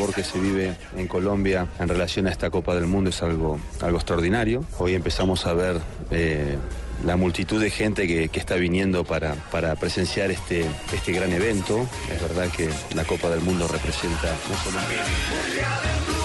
Fervor 0.00 0.14
que 0.14 0.24
se 0.24 0.38
vive 0.38 0.76
en 0.96 1.06
Colombia 1.06 1.66
en 1.78 1.88
relación 1.88 2.26
a 2.26 2.30
esta 2.30 2.48
Copa 2.48 2.74
del 2.74 2.86
Mundo 2.86 3.10
es 3.10 3.22
algo, 3.22 3.58
algo 3.82 3.98
extraordinario. 3.98 4.64
Hoy 4.78 4.94
empezamos 4.94 5.44
a 5.44 5.52
ver 5.52 5.78
eh, 6.10 6.56
la 7.04 7.16
multitud 7.16 7.60
de 7.60 7.70
gente 7.70 8.06
que, 8.06 8.30
está 8.32 8.54
viniendo 8.54 9.04
para, 9.04 9.34
para 9.50 9.76
presenciar 9.76 10.30
este, 10.30 10.64
este 10.92 11.12
gran 11.12 11.32
evento. 11.32 11.86
Es 12.10 12.22
verdad 12.22 12.48
que 12.50 12.70
la 12.94 13.04
Copa 13.04 13.28
del 13.28 13.40
Mundo 13.40 13.68
representa 13.68 14.34
no 14.48 16.19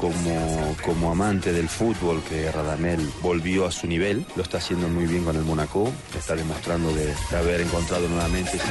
como, 0.00 0.76
como 0.84 1.10
amante 1.10 1.52
del 1.52 1.68
fútbol 1.68 2.22
que 2.28 2.50
Radamel 2.50 3.00
volvió 3.22 3.66
a 3.66 3.72
su 3.72 3.86
nivel. 3.86 4.26
Lo 4.36 4.42
está 4.42 4.58
haciendo 4.58 4.88
muy 4.88 5.06
bien 5.06 5.24
con 5.24 5.36
el 5.36 5.42
Monaco. 5.42 5.90
Está 6.16 6.36
demostrando 6.36 6.92
de, 6.92 7.14
haber 7.36 7.62
encontrado 7.62 8.08
nuevamente 8.08 8.56
ese... 8.56 8.66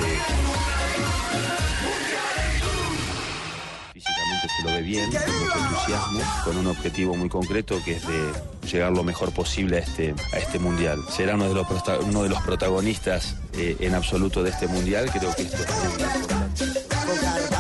Físicamente 3.94 4.48
se 4.58 4.64
lo 4.64 4.70
ve 4.72 4.82
bien, 4.82 5.12
con 5.12 5.40
mucho 5.40 5.58
entusiasmo, 5.60 6.20
con 6.44 6.58
un 6.58 6.68
objetivo 6.68 7.16
muy 7.16 7.30
concreto 7.30 7.82
que 7.84 7.96
es 7.96 8.08
de 8.08 8.32
llegar 8.72 8.92
lo 8.92 9.04
mejor 9.04 9.32
posible 9.32 9.78
a 9.78 9.80
este, 9.80 10.14
a 10.34 10.38
este 10.38 10.60
mundial. 10.60 11.00
Será 11.10 11.36
uno 11.36 11.48
de 11.48 11.56
los, 11.56 11.68
uno 12.02 12.24
de 12.24 12.30
los 12.30 12.42
protagonistas 12.42 13.36
eh, 13.58 13.78
en 13.80 13.96
absoluto 13.96 14.44
de 14.44 14.52
este 14.52 14.68
mundial. 14.68 15.10
Creo 15.12 15.34
que 15.36 15.44
esto 15.44 15.58
es 15.58 17.53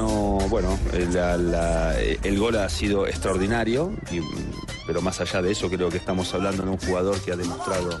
bueno, 0.00 0.78
eh, 0.92 1.08
eh, 1.14 2.18
el 2.22 2.38
gol 2.38 2.56
ha 2.56 2.68
sido 2.68 3.06
extraordinario, 3.06 3.92
pero 4.86 5.02
más 5.02 5.20
allá 5.20 5.42
de 5.42 5.52
eso 5.52 5.68
creo 5.68 5.90
que 5.90 5.98
estamos 5.98 6.32
hablando 6.34 6.62
de 6.62 6.70
un 6.70 6.78
jugador 6.78 7.20
que 7.20 7.32
ha 7.32 7.36
demostrado... 7.36 8.00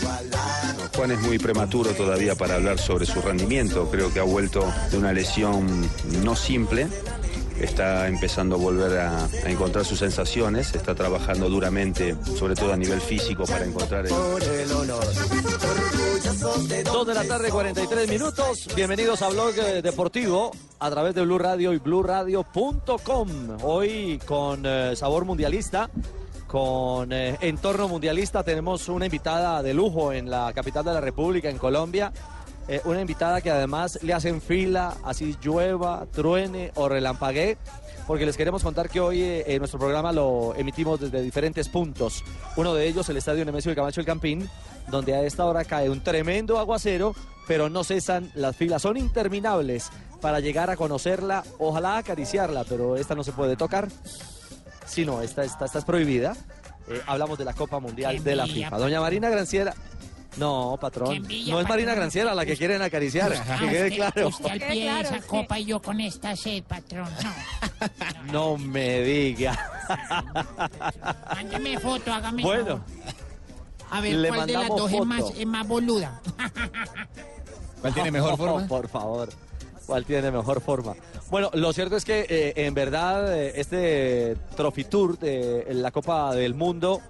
igualar. 0.00 0.90
Juan 0.94 1.10
es 1.10 1.20
muy 1.20 1.38
prematuro 1.38 1.90
todavía 1.90 2.34
para 2.34 2.54
hablar 2.54 2.78
sobre 2.78 3.06
su 3.06 3.20
rendimiento, 3.20 3.90
creo 3.90 4.12
que 4.12 4.20
ha 4.20 4.24
vuelto 4.24 4.72
de 4.90 4.98
una 4.98 5.12
lesión 5.12 5.88
no 6.22 6.36
simple. 6.36 6.86
Está 7.60 8.08
empezando 8.08 8.56
a 8.56 8.58
volver 8.58 8.98
a, 8.98 9.24
a 9.24 9.50
encontrar 9.50 9.84
sus 9.84 9.98
sensaciones, 9.98 10.74
está 10.74 10.94
trabajando 10.94 11.48
duramente, 11.48 12.16
sobre 12.36 12.54
todo 12.54 12.72
a 12.72 12.76
nivel 12.76 13.00
físico, 13.00 13.44
para 13.44 13.64
encontrar 13.64 14.06
el, 14.06 14.12
Dos 16.84 17.06
de 17.06 17.14
la 17.14 17.24
tarde, 17.24 17.50
43 17.50 18.08
minutos. 18.08 18.68
Bienvenidos 18.74 19.22
a 19.22 19.28
Blog 19.28 19.58
eh, 19.58 19.82
Deportivo 19.82 20.50
a 20.78 20.90
través 20.90 21.14
de 21.14 21.22
Blue 21.22 21.38
Radio 21.38 21.72
y 21.72 21.78
BlueRadio.com. 21.78 23.28
Hoy 23.62 24.20
con 24.26 24.62
eh, 24.64 24.94
sabor 24.96 25.24
mundialista, 25.24 25.88
con 26.46 27.12
eh, 27.12 27.36
entorno 27.40 27.88
mundialista, 27.88 28.42
tenemos 28.42 28.88
una 28.88 29.06
invitada 29.06 29.62
de 29.62 29.74
lujo 29.74 30.12
en 30.12 30.28
la 30.28 30.52
capital 30.52 30.84
de 30.84 30.92
la 30.92 31.00
República, 31.00 31.48
en 31.48 31.58
Colombia. 31.58 32.12
Eh, 32.68 32.80
una 32.84 33.00
invitada 33.00 33.40
que 33.40 33.50
además 33.50 33.98
le 34.02 34.14
hacen 34.14 34.40
fila, 34.40 34.96
así 35.04 35.36
llueva, 35.42 36.06
truene 36.12 36.72
o 36.74 36.88
relampaguee. 36.88 37.58
Porque 38.06 38.26
les 38.26 38.36
queremos 38.36 38.62
contar 38.62 38.90
que 38.90 39.00
hoy 39.00 39.22
eh, 39.22 39.44
en 39.46 39.58
nuestro 39.58 39.78
programa 39.78 40.12
lo 40.12 40.54
emitimos 40.56 41.00
desde 41.00 41.22
diferentes 41.22 41.68
puntos. 41.68 42.22
Uno 42.56 42.74
de 42.74 42.86
ellos, 42.86 43.08
el 43.08 43.16
Estadio 43.16 43.44
Nemesio 43.44 43.70
de 43.70 43.76
Camacho 43.76 44.00
El 44.00 44.06
Campín, 44.06 44.48
donde 44.90 45.14
a 45.14 45.22
esta 45.22 45.44
hora 45.46 45.64
cae 45.64 45.88
un 45.88 46.02
tremendo 46.02 46.58
aguacero, 46.58 47.14
pero 47.46 47.70
no 47.70 47.82
cesan 47.82 48.30
las 48.34 48.56
filas. 48.56 48.82
Son 48.82 48.96
interminables 48.96 49.90
para 50.20 50.40
llegar 50.40 50.70
a 50.70 50.76
conocerla, 50.76 51.44
ojalá 51.58 51.98
acariciarla, 51.98 52.64
pero 52.64 52.96
esta 52.96 53.14
no 53.14 53.24
se 53.24 53.32
puede 53.32 53.56
tocar. 53.56 53.88
Si 54.86 55.04
no, 55.04 55.22
esta, 55.22 55.44
esta, 55.44 55.64
esta 55.64 55.78
es 55.78 55.84
prohibida. 55.84 56.36
Eh, 56.88 57.00
hablamos 57.06 57.38
de 57.38 57.44
la 57.46 57.54
Copa 57.54 57.80
Mundial 57.80 58.16
Qué 58.16 58.22
de 58.22 58.36
la 58.36 58.46
FIFA. 58.46 58.78
Doña 58.78 59.00
Marina 59.00 59.30
Granciera. 59.30 59.74
No, 60.36 60.76
patrón. 60.80 61.12
envidia, 61.14 61.52
No 61.54 61.60
es 61.60 61.68
Marina 61.68 61.90
patrón. 61.90 62.00
Granciera 62.02 62.34
la 62.34 62.44
que 62.44 62.56
quieren 62.56 62.82
acariciar. 62.82 63.32
Ah, 63.48 63.58
Que 63.60 63.66
quede 63.68 63.84
usted- 63.84 63.96
claro. 63.96 64.28
Usted 64.28 64.50
al 64.50 64.58
pie 64.58 64.92
de 64.92 65.00
esa 65.00 65.20
copa 65.22 65.58
y 65.58 65.64
yo 65.66 65.80
con 65.82 66.00
esta 66.00 66.34
sed, 66.36 66.62
patrón. 66.64 67.08
No. 67.22 67.30
No 68.32 68.56
me 68.56 69.02
diga. 69.02 69.58
Mándeme 71.34 71.78
foto, 71.78 72.12
hágame. 72.12 72.42
Bueno. 72.42 72.78
favor. 72.78 72.82
A 73.90 74.00
ver, 74.00 74.14
Le 74.14 74.28
¿cuál 74.28 74.46
de 74.46 74.52
las 74.54 74.68
dos 74.68 74.92
es 74.92 75.04
más, 75.04 75.24
es 75.36 75.46
más 75.46 75.68
boluda? 75.68 76.20
¿Cuál 77.80 77.94
tiene 77.94 78.10
mejor 78.10 78.36
forma? 78.36 78.66
Por 78.66 78.88
favor. 78.88 79.28
¿Cuál 79.86 80.04
tiene 80.06 80.30
mejor 80.30 80.60
forma? 80.62 80.94
Bueno, 81.30 81.50
lo 81.52 81.72
cierto 81.72 81.96
es 81.96 82.04
que 82.04 82.26
eh, 82.28 82.54
en 82.56 82.72
verdad 82.74 83.38
eh, 83.38 83.52
este 83.56 84.36
Trophy 84.56 84.84
Tour 84.84 85.18
de 85.18 85.66
la 85.70 85.90
Copa 85.90 86.34
del 86.34 86.54
Mundo 86.54 87.00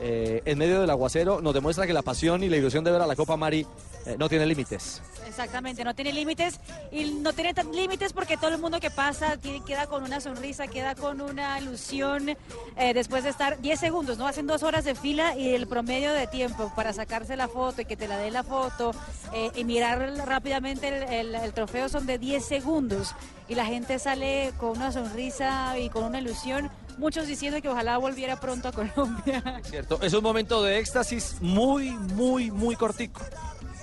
eh, 0.00 0.42
en 0.44 0.58
medio 0.58 0.80
del 0.80 0.90
aguacero 0.90 1.40
nos 1.40 1.54
demuestra 1.54 1.86
que 1.86 1.92
la 1.92 2.02
pasión 2.02 2.42
y 2.42 2.48
la 2.48 2.56
ilusión 2.56 2.82
de 2.84 2.90
ver 2.90 3.02
a 3.02 3.06
la 3.06 3.14
Copa 3.16 3.36
Mari 3.36 3.66
eh, 4.06 4.16
no 4.18 4.28
tiene 4.28 4.46
límites. 4.46 5.00
Exactamente, 5.28 5.84
no 5.84 5.94
tiene 5.94 6.12
límites 6.12 6.58
y 6.90 7.04
no 7.04 7.32
tiene 7.32 7.54
límites 7.72 8.12
porque 8.12 8.36
todo 8.36 8.50
el 8.50 8.58
mundo 8.60 8.80
que 8.80 8.90
pasa 8.90 9.36
tiene- 9.36 9.62
queda 9.64 9.86
con 9.86 10.02
una 10.02 10.20
sonrisa, 10.20 10.66
queda 10.66 10.94
con 10.94 11.20
una 11.20 11.58
ilusión 11.60 12.30
eh, 12.30 12.94
después 12.94 13.22
de 13.24 13.30
estar 13.30 13.60
10 13.60 13.78
segundos, 13.78 14.18
¿no? 14.18 14.26
Hacen 14.26 14.46
dos 14.46 14.62
horas 14.62 14.84
de 14.84 14.94
fila 14.94 15.36
y 15.36 15.54
el 15.54 15.66
promedio 15.68 16.12
de 16.12 16.26
tiempo 16.26 16.72
para 16.74 16.92
sacarse 16.92 17.36
la 17.36 17.48
foto 17.48 17.82
y 17.82 17.84
que 17.84 17.96
te 17.96 18.08
la 18.08 18.16
dé 18.18 18.30
la 18.30 18.42
foto 18.42 18.90
eh, 19.32 19.50
y 19.54 19.64
mirar 19.64 20.00
rápidamente 20.26 21.20
el 21.20 21.52
trofeo 21.54 21.88
son 21.88 22.06
de 22.06 22.18
10 22.18 22.44
segundos 22.44 23.14
y 23.48 23.54
la 23.54 23.64
gente 23.66 23.98
sale 23.98 24.52
con 24.58 24.70
una 24.70 24.90
sonrisa 24.92 25.78
y 25.78 25.88
con 25.90 26.04
una 26.04 26.18
ilusión, 26.20 26.70
muchos 26.98 27.26
diciendo 27.26 27.60
que 27.62 27.68
ojalá 27.68 27.98
volviera 27.98 28.38
pronto 28.38 28.68
a 28.68 28.72
Colombia. 28.72 29.60
¿Cierto? 29.64 29.98
Es 30.02 30.12
un 30.14 30.22
momento 30.22 30.62
de 30.62 30.78
éxtasis 30.78 31.36
muy, 31.40 31.90
muy, 31.90 32.50
muy 32.50 32.76
cortico. 32.76 33.20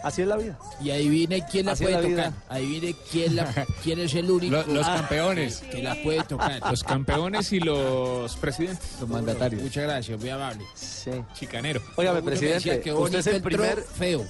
Así 0.02 0.22
es 0.22 0.30
la 0.30 0.38
vida. 0.38 0.58
Y 0.82 0.92
adivine 0.92 1.46
quién 1.52 1.66
la 1.66 1.74
Así 1.74 1.84
es 1.84 1.90
puede 1.92 2.02
la 2.16 2.30
tocar. 2.32 2.44
Adivine 2.48 2.96
quién, 3.12 3.36
la, 3.36 3.66
quién 3.84 4.00
es 4.00 4.14
el 4.16 4.32
único 4.32 4.56
Lo- 4.56 4.66
los 4.68 4.88
Ah, 4.88 4.96
campeones. 4.96 5.58
que 5.72 5.84
la 5.84 5.96
puede 6.02 6.24
tocar. 6.24 6.62
Los 6.72 6.84
campeones 6.86 7.52
y 7.52 7.60
los 7.60 8.34
presidentes, 8.38 8.88
los 9.02 9.10
mandatarios. 9.10 9.62
Muchas 9.62 9.84
gracias, 9.84 10.18
muy 10.18 10.30
amable. 10.30 10.64
Sí. 10.74 11.12
Chicanero. 11.34 11.82
Óigame, 11.98 12.22
presidente, 12.22 12.80
que 12.80 12.94
usted 12.94 13.20
es 13.20 13.28
el 13.28 13.42
primer 13.42 13.82
feo. 13.84 14.26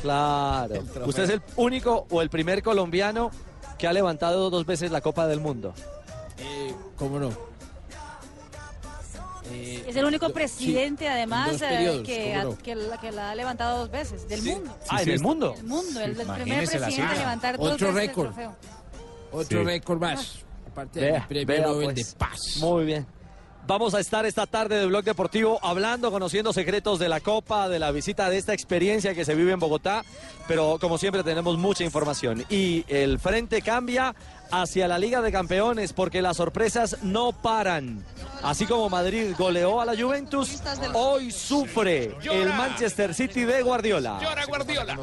Claro. 0.00 0.82
Usted 1.06 1.24
es 1.24 1.30
el 1.30 1.42
único 1.56 2.06
o 2.10 2.22
el 2.22 2.30
primer 2.30 2.62
colombiano 2.62 3.30
que 3.78 3.88
ha 3.88 3.92
levantado 3.92 4.50
dos 4.50 4.64
veces 4.66 4.90
la 4.92 5.00
Copa 5.00 5.26
del 5.26 5.40
Mundo. 5.40 5.74
Eh, 6.38 6.72
¿Cómo 6.96 7.18
no? 7.18 7.30
Eh, 9.52 9.84
Es 9.88 9.96
el 9.96 10.04
único 10.04 10.30
presidente, 10.30 11.04
sí, 11.04 11.10
además, 11.10 11.60
eh, 11.60 11.66
periodos, 11.68 12.02
que, 12.06 12.40
que 12.62 12.74
la, 12.74 12.98
que 13.00 13.12
la 13.12 13.30
ha 13.30 13.34
levantado 13.34 13.78
dos 13.80 13.90
veces, 13.90 14.26
del 14.28 14.42
mundo. 14.42 14.76
ah, 14.88 14.98
en 15.00 15.04
sí, 15.04 15.10
el 15.12 15.20
mundo. 15.20 15.54
El 15.58 15.64
mundo, 15.64 16.00
el, 16.00 16.18
el 16.20 16.26
primer 16.26 16.66
presidente 16.68 17.12
en 17.12 17.18
levantar 17.18 17.58
dos 17.58 17.72
Otro 17.72 17.88
veces 17.92 18.00
el 18.02 18.08
récord. 18.08 18.26
trofeo. 18.28 18.56
Otro 19.32 19.58
Sí. 19.60 19.64
récord 19.64 20.00
más. 20.00 20.38
Aparte 20.70 21.00
del 21.00 21.22
premio 21.22 21.46
vea, 21.46 21.66
Nobel 21.66 21.84
pues. 21.92 22.12
de 22.12 22.16
Paz. 22.18 22.56
Muy 22.58 22.84
bien. 22.84 23.06
Vamos 23.66 23.94
a 23.94 24.00
estar 24.00 24.26
esta 24.26 24.46
tarde 24.46 24.78
de 24.78 24.84
Blog 24.86 25.04
Deportivo 25.04 25.58
hablando, 25.62 26.10
conociendo 26.10 26.52
secretos 26.52 26.98
de 26.98 27.08
la 27.08 27.20
Copa, 27.20 27.66
de 27.70 27.78
la 27.78 27.92
visita 27.92 28.28
de 28.28 28.36
esta 28.36 28.52
experiencia 28.52 29.14
que 29.14 29.24
se 29.24 29.34
vive 29.34 29.52
en 29.52 29.58
Bogotá, 29.58 30.04
pero 30.46 30.76
como 30.78 30.98
siempre 30.98 31.22
tenemos 31.22 31.56
mucha 31.56 31.82
información. 31.82 32.44
Y 32.50 32.84
el 32.88 33.18
frente 33.18 33.62
cambia 33.62 34.14
hacia 34.50 34.88
la 34.88 34.98
Liga 34.98 35.20
de 35.20 35.32
Campeones 35.32 35.92
porque 35.92 36.22
las 36.22 36.36
sorpresas 36.36 36.98
no 37.02 37.32
paran. 37.32 38.04
Así 38.42 38.66
como 38.66 38.90
Madrid 38.90 39.32
goleó 39.38 39.80
a 39.80 39.86
la 39.86 39.96
Juventus, 39.96 40.60
hoy 40.92 41.30
sufre 41.30 42.14
el 42.30 42.48
Manchester 42.48 43.14
City 43.14 43.44
de 43.44 43.62
Guardiola. 43.62 44.20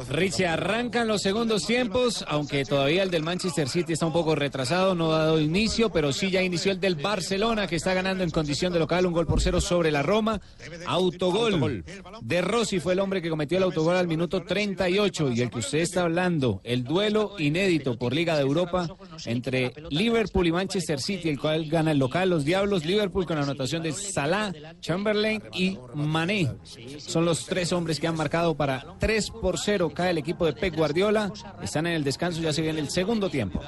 Richie, 0.08 0.46
arrancan 0.46 1.08
los 1.08 1.22
segundos 1.22 1.66
tiempos, 1.66 2.24
aunque 2.28 2.64
todavía 2.64 3.02
el 3.02 3.10
del 3.10 3.24
Manchester 3.24 3.68
City 3.68 3.94
está 3.94 4.06
un 4.06 4.12
poco 4.12 4.36
retrasado, 4.36 4.94
no 4.94 5.12
ha 5.12 5.18
dado 5.18 5.40
inicio, 5.40 5.90
pero 5.90 6.12
sí 6.12 6.30
ya 6.30 6.40
inició 6.40 6.70
el 6.70 6.78
del 6.78 6.94
Barcelona, 6.94 7.66
que 7.66 7.76
está 7.76 7.94
ganando 7.94 8.22
en 8.22 8.30
condición 8.30 8.72
de 8.72 8.78
local 8.78 9.06
un 9.06 9.12
gol 9.12 9.26
por 9.26 9.40
cero 9.40 9.60
sobre 9.60 9.90
la 9.90 10.02
Roma. 10.02 10.40
Autogol. 10.86 11.84
De 12.20 12.42
Rossi 12.42 12.78
fue 12.78 12.92
el 12.92 13.00
hombre 13.00 13.20
que 13.20 13.30
cometió 13.30 13.58
el 13.58 13.64
autogol 13.64 13.96
al 13.96 14.06
minuto 14.06 14.42
38 14.42 15.32
y 15.32 15.40
el 15.40 15.50
que 15.50 15.58
usted 15.58 15.78
está 15.78 16.02
hablando, 16.02 16.60
el 16.62 16.84
duelo 16.84 17.34
inédito 17.38 17.98
por 17.98 18.14
Liga 18.14 18.36
de 18.36 18.42
Europa 18.42 18.88
entre 19.32 19.72
Liverpool 19.90 20.46
y 20.46 20.52
Manchester 20.52 21.00
City, 21.00 21.28
el 21.28 21.38
cual 21.38 21.66
gana 21.66 21.90
el 21.90 21.98
local, 21.98 22.30
los 22.30 22.44
Diablos, 22.44 22.84
Liverpool 22.84 23.26
con 23.26 23.38
anotación 23.38 23.82
de 23.82 23.92
Salah, 23.92 24.52
Chamberlain 24.80 25.42
y 25.52 25.78
Mané. 25.94 26.50
Son 26.98 27.24
los 27.24 27.46
tres 27.46 27.72
hombres 27.72 27.98
que 27.98 28.06
han 28.06 28.16
marcado 28.16 28.54
para 28.54 28.84
3 28.98 29.30
por 29.30 29.58
0. 29.58 29.90
Cae 29.94 30.10
el 30.10 30.18
equipo 30.18 30.46
de 30.46 30.52
Pep 30.52 30.76
Guardiola. 30.76 31.32
Están 31.62 31.86
en 31.86 31.94
el 31.94 32.04
descanso, 32.04 32.40
ya 32.40 32.52
se 32.52 32.62
viene 32.62 32.80
el 32.80 32.90
segundo 32.90 33.28
tiempo. 33.28 33.60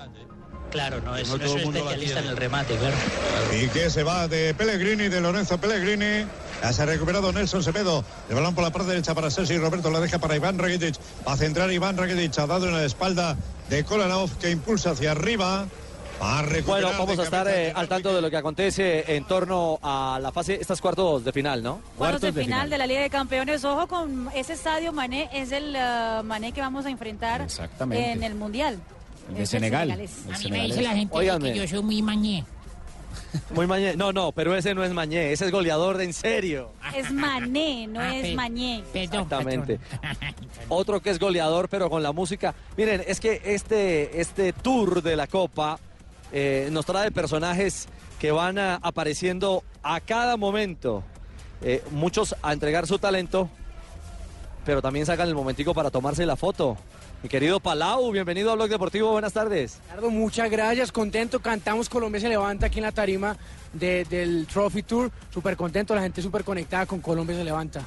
Claro, 0.74 1.00
no 1.02 1.16
es, 1.16 1.28
no 1.28 1.38
soy 1.38 1.62
especialista 1.62 2.18
en 2.18 2.26
el 2.26 2.36
remate, 2.36 2.74
claro. 2.74 2.96
Y 3.56 3.68
que 3.68 3.88
se 3.90 4.02
va 4.02 4.26
de 4.26 4.54
Pellegrini, 4.54 5.08
de 5.08 5.20
Lorenzo 5.20 5.56
Pellegrini. 5.56 6.26
Ya 6.60 6.72
se 6.72 6.82
ha 6.82 6.86
recuperado 6.86 7.32
Nelson 7.32 7.62
Semedo. 7.62 8.04
El 8.28 8.34
balón 8.34 8.56
por 8.56 8.64
la 8.64 8.72
parte 8.72 8.88
derecha 8.88 9.14
para 9.14 9.30
Sergi 9.30 9.56
Roberto. 9.56 9.88
La 9.92 10.00
deja 10.00 10.18
para 10.18 10.34
Iván 10.34 10.58
Rakitic. 10.58 10.96
Va 11.26 11.34
a 11.34 11.36
centrar 11.36 11.70
Iván 11.70 11.96
Rakitic. 11.96 12.36
Ha 12.40 12.48
dado 12.48 12.66
en 12.66 12.72
la 12.72 12.84
espalda 12.84 13.36
de 13.70 13.84
Kolanov 13.84 14.36
que 14.38 14.50
impulsa 14.50 14.90
hacia 14.90 15.12
arriba. 15.12 15.66
Va 16.20 16.40
a 16.40 16.42
recuperar 16.42 16.82
Bueno, 16.82 16.98
vamos 16.98 17.18
a 17.20 17.22
estar 17.22 17.46
eh, 17.46 17.72
al 17.72 17.86
tanto 17.86 18.12
de 18.12 18.20
lo 18.20 18.28
que 18.28 18.36
acontece 18.36 19.14
en 19.14 19.24
torno 19.26 19.78
a 19.80 20.18
la 20.20 20.32
fase, 20.32 20.58
estas 20.60 20.80
cuartos 20.80 21.24
de 21.24 21.32
final, 21.32 21.62
¿no? 21.62 21.82
Cuartos 21.96 22.20
de 22.20 22.32
final 22.32 22.68
de 22.68 22.78
la 22.78 22.86
Liga 22.88 23.02
de 23.02 23.10
Campeones. 23.10 23.64
Ojo 23.64 23.86
con 23.86 24.28
ese 24.34 24.54
estadio 24.54 24.92
Mané, 24.92 25.30
es 25.32 25.52
el 25.52 25.76
eh, 25.76 26.20
Mané 26.24 26.50
que 26.50 26.60
vamos 26.60 26.84
a 26.86 26.90
enfrentar 26.90 27.42
Exactamente. 27.42 28.10
en 28.10 28.24
el 28.24 28.34
Mundial. 28.34 28.80
El 29.28 29.34
de 29.36 29.46
Senegal. 29.46 29.90
El 29.90 30.00
A 30.32 30.38
mí 30.38 30.50
me 30.50 30.64
dice 30.64 30.82
la 30.82 30.90
gente 30.94 31.18
que 31.52 31.54
yo 31.58 31.68
soy 31.68 31.82
muy 31.82 32.02
mañé. 32.02 32.44
Muy 33.52 33.66
Mañé. 33.66 33.96
No, 33.96 34.12
no, 34.12 34.30
pero 34.32 34.56
ese 34.56 34.74
no 34.74 34.84
es 34.84 34.92
Mañé, 34.92 35.32
ese 35.32 35.46
es 35.46 35.50
goleador 35.50 35.96
de 35.98 36.04
en 36.04 36.12
serio. 36.12 36.70
Es 36.96 37.10
Mané, 37.12 37.86
no 37.88 38.00
Ah, 38.00 38.14
es 38.14 38.22
pe- 38.22 38.34
Mañé. 38.34 38.82
Perdón, 38.92 39.22
Exactamente. 39.22 39.78
patrón. 39.78 40.34
Otro 40.68 41.00
que 41.00 41.10
es 41.10 41.18
goleador, 41.18 41.68
pero 41.68 41.90
con 41.90 42.02
la 42.02 42.12
música. 42.12 42.54
Miren, 42.76 43.02
es 43.06 43.18
que 43.20 43.40
este, 43.44 44.20
este 44.20 44.52
tour 44.52 45.02
de 45.02 45.16
la 45.16 45.26
Copa 45.26 45.78
eh, 46.32 46.68
nos 46.72 46.86
trae 46.86 47.10
personajes 47.10 47.88
que 48.20 48.30
van 48.32 48.58
ah, 48.58 48.78
apareciendo 48.82 49.62
a 49.82 50.00
cada 50.00 50.36
momento. 50.36 51.02
Eh, 51.62 51.82
muchos 51.90 52.34
a 52.42 52.52
entregar 52.52 52.86
su 52.86 52.98
talento, 52.98 53.48
pero 54.64 54.80
también 54.82 55.06
sacan 55.06 55.28
el 55.28 55.34
momentico 55.34 55.74
para 55.74 55.90
tomarse 55.90 56.24
la 56.26 56.36
foto. 56.36 56.76
Mi 57.24 57.30
querido 57.30 57.58
Palau, 57.58 58.12
bienvenido 58.12 58.50
a 58.50 58.54
Blog 58.54 58.68
Deportivo, 58.68 59.10
buenas 59.12 59.32
tardes. 59.32 59.80
Ricardo, 59.86 60.10
muchas 60.10 60.50
gracias, 60.50 60.92
contento, 60.92 61.40
cantamos 61.40 61.88
Colombia 61.88 62.20
se 62.20 62.28
levanta 62.28 62.66
aquí 62.66 62.80
en 62.80 62.84
la 62.84 62.92
tarima 62.92 63.34
de- 63.72 64.04
del 64.04 64.46
Trophy 64.46 64.82
Tour, 64.82 65.10
súper 65.32 65.56
contento, 65.56 65.94
la 65.94 66.02
gente 66.02 66.20
súper 66.20 66.44
conectada 66.44 66.84
con 66.84 67.00
Colombia 67.00 67.34
se 67.34 67.42
levanta. 67.44 67.80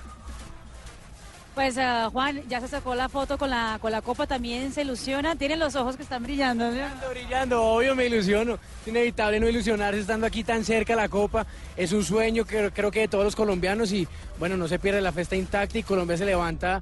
Pues 1.53 1.77
eh, 1.77 2.07
Juan, 2.11 2.41
ya 2.49 2.61
se 2.61 2.67
sacó 2.67 2.95
la 2.95 3.09
foto 3.09 3.37
con 3.37 3.51
la, 3.51 3.77
con 3.79 3.91
la 3.91 4.01
copa, 4.01 4.25
también 4.25 4.73
se 4.73 4.81
ilusiona, 4.81 5.35
tiene 5.35 5.55
los 5.55 5.75
ojos 5.75 5.95
que 5.97 6.01
están 6.03 6.23
brillando. 6.23 6.65
¿no? 6.65 6.71
Brillando, 6.71 7.09
brillando, 7.11 7.63
obvio 7.63 7.95
me 7.95 8.07
ilusiono, 8.07 8.55
es 8.81 8.87
inevitable 8.87 9.39
no 9.39 9.47
ilusionarse 9.47 9.99
estando 9.99 10.25
aquí 10.25 10.43
tan 10.43 10.63
cerca 10.65 10.93
de 10.95 11.01
la 11.01 11.09
Copa, 11.09 11.45
es 11.75 11.91
un 11.93 12.03
sueño 12.03 12.43
que 12.43 12.71
creo 12.71 12.89
que 12.89 13.01
de 13.01 13.07
todos 13.07 13.23
los 13.23 13.35
colombianos 13.35 13.91
y 13.91 14.07
bueno, 14.39 14.57
no 14.57 14.67
se 14.67 14.79
pierde 14.79 14.99
la 14.99 15.11
fiesta 15.11 15.35
intacta 15.35 15.77
y 15.77 15.83
Colombia 15.83 16.17
se 16.17 16.25
levanta 16.25 16.81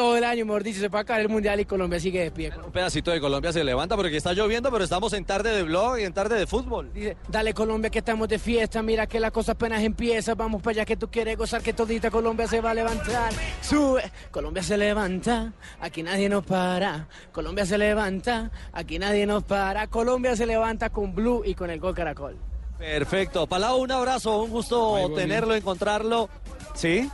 todo 0.00 0.16
el 0.16 0.24
año, 0.24 0.46
mejor 0.46 0.64
dicho, 0.64 0.80
se 0.80 0.88
puede 0.88 1.02
acabar 1.02 1.20
el 1.20 1.28
Mundial 1.28 1.60
y 1.60 1.66
Colombia 1.66 2.00
sigue 2.00 2.22
de 2.22 2.30
pie. 2.30 2.50
Un 2.64 2.72
pedacito 2.72 3.10
de 3.10 3.20
Colombia 3.20 3.52
se 3.52 3.62
levanta 3.62 3.96
porque 3.96 4.16
está 4.16 4.32
lloviendo, 4.32 4.72
pero 4.72 4.82
estamos 4.82 5.12
en 5.12 5.26
tarde 5.26 5.54
de 5.54 5.62
blog 5.62 5.98
y 5.98 6.04
en 6.04 6.14
tarde 6.14 6.38
de 6.38 6.46
fútbol. 6.46 6.90
Dice, 6.94 7.18
dale 7.28 7.52
Colombia 7.52 7.90
que 7.90 7.98
estamos 7.98 8.26
de 8.26 8.38
fiesta, 8.38 8.80
mira 8.80 9.06
que 9.06 9.20
la 9.20 9.30
cosa 9.30 9.52
apenas 9.52 9.82
empieza, 9.82 10.34
vamos 10.34 10.62
para 10.62 10.70
allá 10.70 10.84
que 10.86 10.96
tú 10.96 11.10
quieres 11.10 11.36
gozar, 11.36 11.60
que 11.60 11.74
todita 11.74 12.10
Colombia 12.10 12.46
se 12.46 12.62
va 12.62 12.70
a 12.70 12.74
levantar, 12.74 13.30
sube, 13.60 14.10
Colombia 14.30 14.62
se 14.62 14.78
levanta, 14.78 15.52
aquí 15.80 16.02
nadie 16.02 16.30
nos 16.30 16.46
para, 16.46 17.06
Colombia 17.30 17.66
se 17.66 17.76
levanta, 17.76 18.50
aquí 18.72 18.98
nadie 18.98 19.26
nos 19.26 19.44
para, 19.44 19.86
Colombia 19.88 20.34
se 20.34 20.46
levanta 20.46 20.88
con 20.88 21.14
Blue 21.14 21.42
y 21.44 21.54
con 21.54 21.68
el 21.68 21.78
Gol 21.78 21.94
Caracol. 21.94 22.38
Perfecto. 22.78 23.46
Palau, 23.46 23.82
un 23.82 23.92
abrazo, 23.92 24.42
un 24.42 24.50
gusto 24.50 25.12
tenerlo, 25.14 25.54
encontrarlo. 25.54 26.30
¿Sí? 26.72 27.10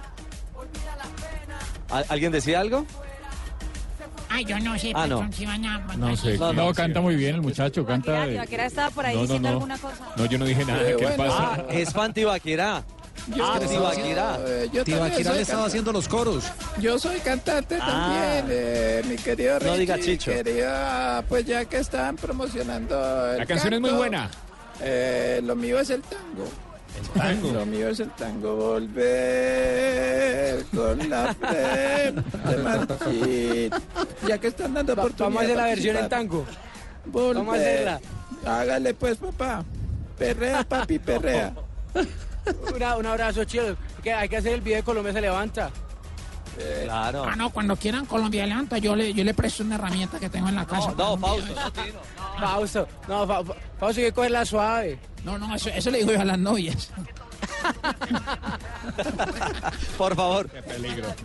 ¿Al- 1.91 2.05
¿Alguien 2.09 2.33
decía 2.33 2.61
algo? 2.61 2.85
Ay, 4.29 4.45
yo 4.45 4.59
no 4.59 4.77
sé, 4.79 4.93
Ah, 4.95 5.07
no. 5.07 5.21
van 5.21 5.65
a... 5.65 5.79
No 5.97 6.17
sé. 6.17 6.37
No, 6.37 6.53
No, 6.53 6.67
no, 6.67 6.75
canta 6.75 7.01
muy 7.01 7.15
bien 7.17 7.37
el 7.37 7.43
muchacho, 7.43 7.87
canta. 7.87 8.27
Estaba 8.27 8.91
por 8.91 9.07
ahí 9.07 9.15
No, 9.15 9.21
no, 9.21 9.27
diciendo 9.27 9.49
no. 9.49 9.55
alguna 9.55 9.79
cosa. 9.79 10.05
No, 10.17 10.27
yo 10.27 10.39
no 10.39 10.45
dije 10.45 10.65
nada. 10.65 10.81
¿Qué 10.97 11.09
pasa? 11.17 11.55
Ah, 11.55 11.65
es 11.71 11.93
Fan 11.93 12.13
Tibaquirá. 12.13 12.83
Ah, 13.41 13.59
Tibaquirá. 13.61 14.39
Tibaquirá 14.85 15.33
le 15.33 15.43
estaba 15.43 15.67
haciendo 15.67 15.93
los 15.93 16.07
coros. 16.09 16.45
Yo 16.81 16.99
soy 16.99 17.19
cantante 17.21 17.79
Ah. 17.81 17.87
también, 17.87 18.47
eh, 18.51 19.03
mi 19.09 19.17
querido 19.17 19.59
No 19.61 19.75
diga 19.77 19.97
Richie, 19.97 20.19
Chicho. 20.19 20.33
quería, 20.33 21.25
pues 21.29 21.47
ya 21.47 21.65
que 21.65 21.79
están 21.79 22.17
promocionando 22.17 23.31
el 23.33 23.39
La 23.39 23.47
canción 23.47 23.73
es 23.75 23.81
muy 23.81 23.91
buena. 23.93 24.29
eh, 24.81 25.41
lo 25.43 25.55
mío 25.57 25.79
es 25.81 25.91
el 25.91 26.03
tango. 26.03 26.47
Tango. 27.15 27.53
Lo 27.53 27.67
mío 27.67 27.89
es 27.89 28.01
el 28.01 28.11
tango, 28.11 28.57
volver 29.37 30.65
con 30.75 31.11
la 31.11 31.35
frente 31.35 32.57
marchita. 32.63 33.81
Ya 34.27 34.39
que 34.39 34.49
están 34.49 34.75
dando 34.75 34.95
Va- 34.97 35.03
oportunidad. 35.05 35.27
vamos 35.27 35.41
a 35.43 35.45
hacer 35.45 35.57
la 35.57 35.65
de 35.65 35.71
versión 35.71 35.97
en 35.97 36.09
tango. 36.09 36.45
Volver. 37.07 37.37
Vamos 37.37 37.55
a 37.55 37.59
hacerla. 37.59 38.01
Hágale 38.45 38.95
pues, 38.95 39.17
papá. 39.19 39.65
Perrea, 40.19 40.65
papi, 40.65 40.99
perrea. 40.99 41.53
Una- 42.75 42.97
un 42.97 43.07
abrazo 43.07 43.45
chido, 43.45 43.77
que 44.03 44.13
hay 44.13 44.29
que 44.29 44.37
hacer 44.37 44.53
el 44.55 44.61
video 44.61 44.77
de 44.79 44.83
Colombia 44.83 45.13
se 45.13 45.21
levanta. 45.21 45.71
Claro. 46.85 47.25
Ah, 47.29 47.37
no, 47.37 47.51
cuando 47.51 47.77
quieran 47.77 48.07
Colombia 48.07 48.47
levanta, 48.47 48.79
yo 48.79 48.97
le, 48.97 49.13
yo 49.13 49.23
le 49.25 49.35
presto 49.35 49.63
una 49.63 49.75
herramienta 49.75 50.19
que 50.19 50.29
tengo 50.31 50.49
en 50.49 50.55
la 50.57 50.65
casa. 50.67 50.93
No, 50.97 51.17
Fausto. 51.19 51.55
Fausto, 52.41 52.89
no, 53.09 53.27
Fa- 53.27 53.45
Fa- 53.45 53.55
Fausto 53.79 54.01
hay 54.01 54.07
que 54.07 54.13
cogerla 54.13 54.45
suave. 54.45 54.99
No, 55.25 55.39
no, 55.39 55.55
eso, 55.55 55.69
eso 55.71 55.91
le 55.91 55.99
digo 55.99 56.13
yo 56.13 56.21
a 56.21 56.25
las 56.25 56.39
novias. 56.39 56.91
Por 59.99 60.15
favor. 60.15 60.49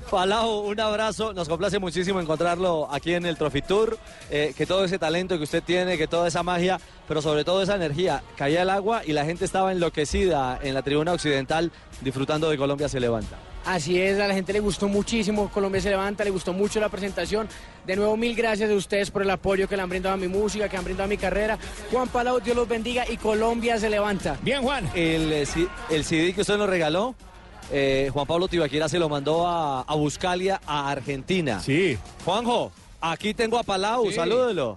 Palau, 0.10 0.62
un 0.68 0.80
abrazo. 0.80 1.34
Nos 1.34 1.48
complace 1.48 1.80
muchísimo 1.80 2.19
encontrarlo 2.19 2.88
aquí 2.92 3.13
en 3.13 3.25
el 3.25 3.38
Trophy 3.38 3.62
Tour. 3.62 3.98
eh, 4.30 4.54
que 4.57 4.66
todo 4.66 4.84
ese 4.86 4.98
talento 5.00 5.38
que 5.38 5.44
usted 5.44 5.63
tiene, 5.63 5.98
que 5.98 6.07
toda 6.07 6.27
esa 6.27 6.44
magia, 6.44 6.80
pero 7.07 7.22
sobre 7.22 7.44
todo 7.44 7.62
esa 7.62 7.75
energía. 7.75 8.24
Caía 8.38 8.62
el 8.63 8.69
agua 8.69 9.01
y 9.06 9.13
la 9.13 9.25
gente 9.25 9.45
estaba 9.45 9.72
enloquecida 9.72 10.60
en 10.62 10.74
la 10.74 10.81
tribuna 10.81 11.13
occidental 11.13 11.72
disfrutando 12.01 12.50
de 12.50 12.57
Colombia 12.57 12.89
se 12.89 13.00
levanta. 13.00 13.38
Así 13.66 14.02
es, 14.02 14.19
a 14.19 14.28
la 14.28 14.34
gente 14.34 14.54
le 14.54 14.60
gustó 14.60 14.88
muchísimo, 14.88 15.50
Colombia 15.52 15.80
se 15.81 15.90
levanta, 15.92 16.24
le 16.24 16.31
gustó 16.31 16.52
mucho 16.52 16.80
la 16.80 16.90
presentación. 16.90 17.48
De 17.86 17.96
nuevo, 17.96 18.18
mil 18.18 18.36
gracias 18.36 18.72
a 18.72 18.74
ustedes 18.74 19.12
por 19.12 19.22
el 19.22 19.30
apoyo 19.30 19.68
que 19.68 19.75
le 19.75 19.84
han 19.84 19.90
brindado 19.90 20.16
a 20.16 20.18
mi 20.18 20.28
música, 20.28 20.68
que 20.68 20.78
han 20.78 20.84
brindado 20.84 21.06
a 21.06 21.08
mi 21.08 21.18
carrera. 21.18 21.60
Juan 21.92 22.08
Palau, 22.10 22.40
Dios 22.40 22.56
los 22.56 22.68
bendiga 22.68 23.06
y 23.10 23.18
Colombia 23.18 23.78
se 23.80 23.90
levanta. 23.90 24.38
Bien, 24.42 24.63
Juan. 24.63 24.90
El, 24.96 25.31
eh, 25.31 25.46
el 25.92 26.04
CD 26.04 26.34
que 26.34 26.42
usted 26.42 26.58
nos 26.58 26.68
regaló, 26.69 27.13
eh, 27.72 28.10
Juan 28.12 28.25
Pablo 28.25 28.48
Tibaquira 28.48 28.90
se 28.90 28.98
lo 28.98 29.08
mandó 29.10 29.46
a, 29.48 29.82
a 29.82 29.96
Buscalia, 29.96 30.60
a 30.65 30.89
Argentina. 30.89 31.60
Sí. 31.60 32.00
Juanjo, 32.25 32.72
aquí 33.00 33.34
tengo 33.36 33.60
a 33.60 33.63
Palau, 33.63 34.08
Sí. 34.10 34.15
salúdelo. 34.15 34.75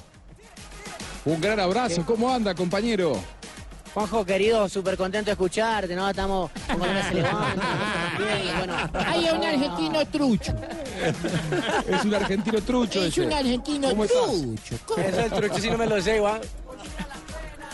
Un 1.24 1.40
gran 1.40 1.58
abrazo. 1.58 2.04
¿Cómo 2.04 2.30
anda, 2.30 2.54
compañero? 2.54 3.18
Juanjo, 3.94 4.24
querido, 4.24 4.68
súper 4.68 4.96
contento 4.96 5.26
de 5.26 5.32
escucharte, 5.32 5.94
¿no? 5.94 6.10
Estamos 6.10 6.50
con 6.66 6.80
se 6.80 7.14
levanta. 7.14 7.62
bueno. 8.58 8.74
Ay, 8.92 9.26
es 9.26 9.32
un 9.32 9.44
argentino 9.44 10.06
trucho. 10.06 10.54
Es 11.86 12.04
un 12.04 12.14
argentino 12.14 12.60
trucho 12.62 13.00
Es 13.04 13.12
ese. 13.12 13.26
un 13.26 13.32
argentino 13.32 13.88
trucho. 13.94 14.78
¿Cómo? 14.86 15.00
Eso 15.00 15.16
del 15.16 15.30
trucho 15.30 15.58
sí 15.60 15.70
no 15.70 15.78
me 15.78 15.86
lo 15.86 16.02
sé, 16.02 16.18
Juan. 16.18 16.40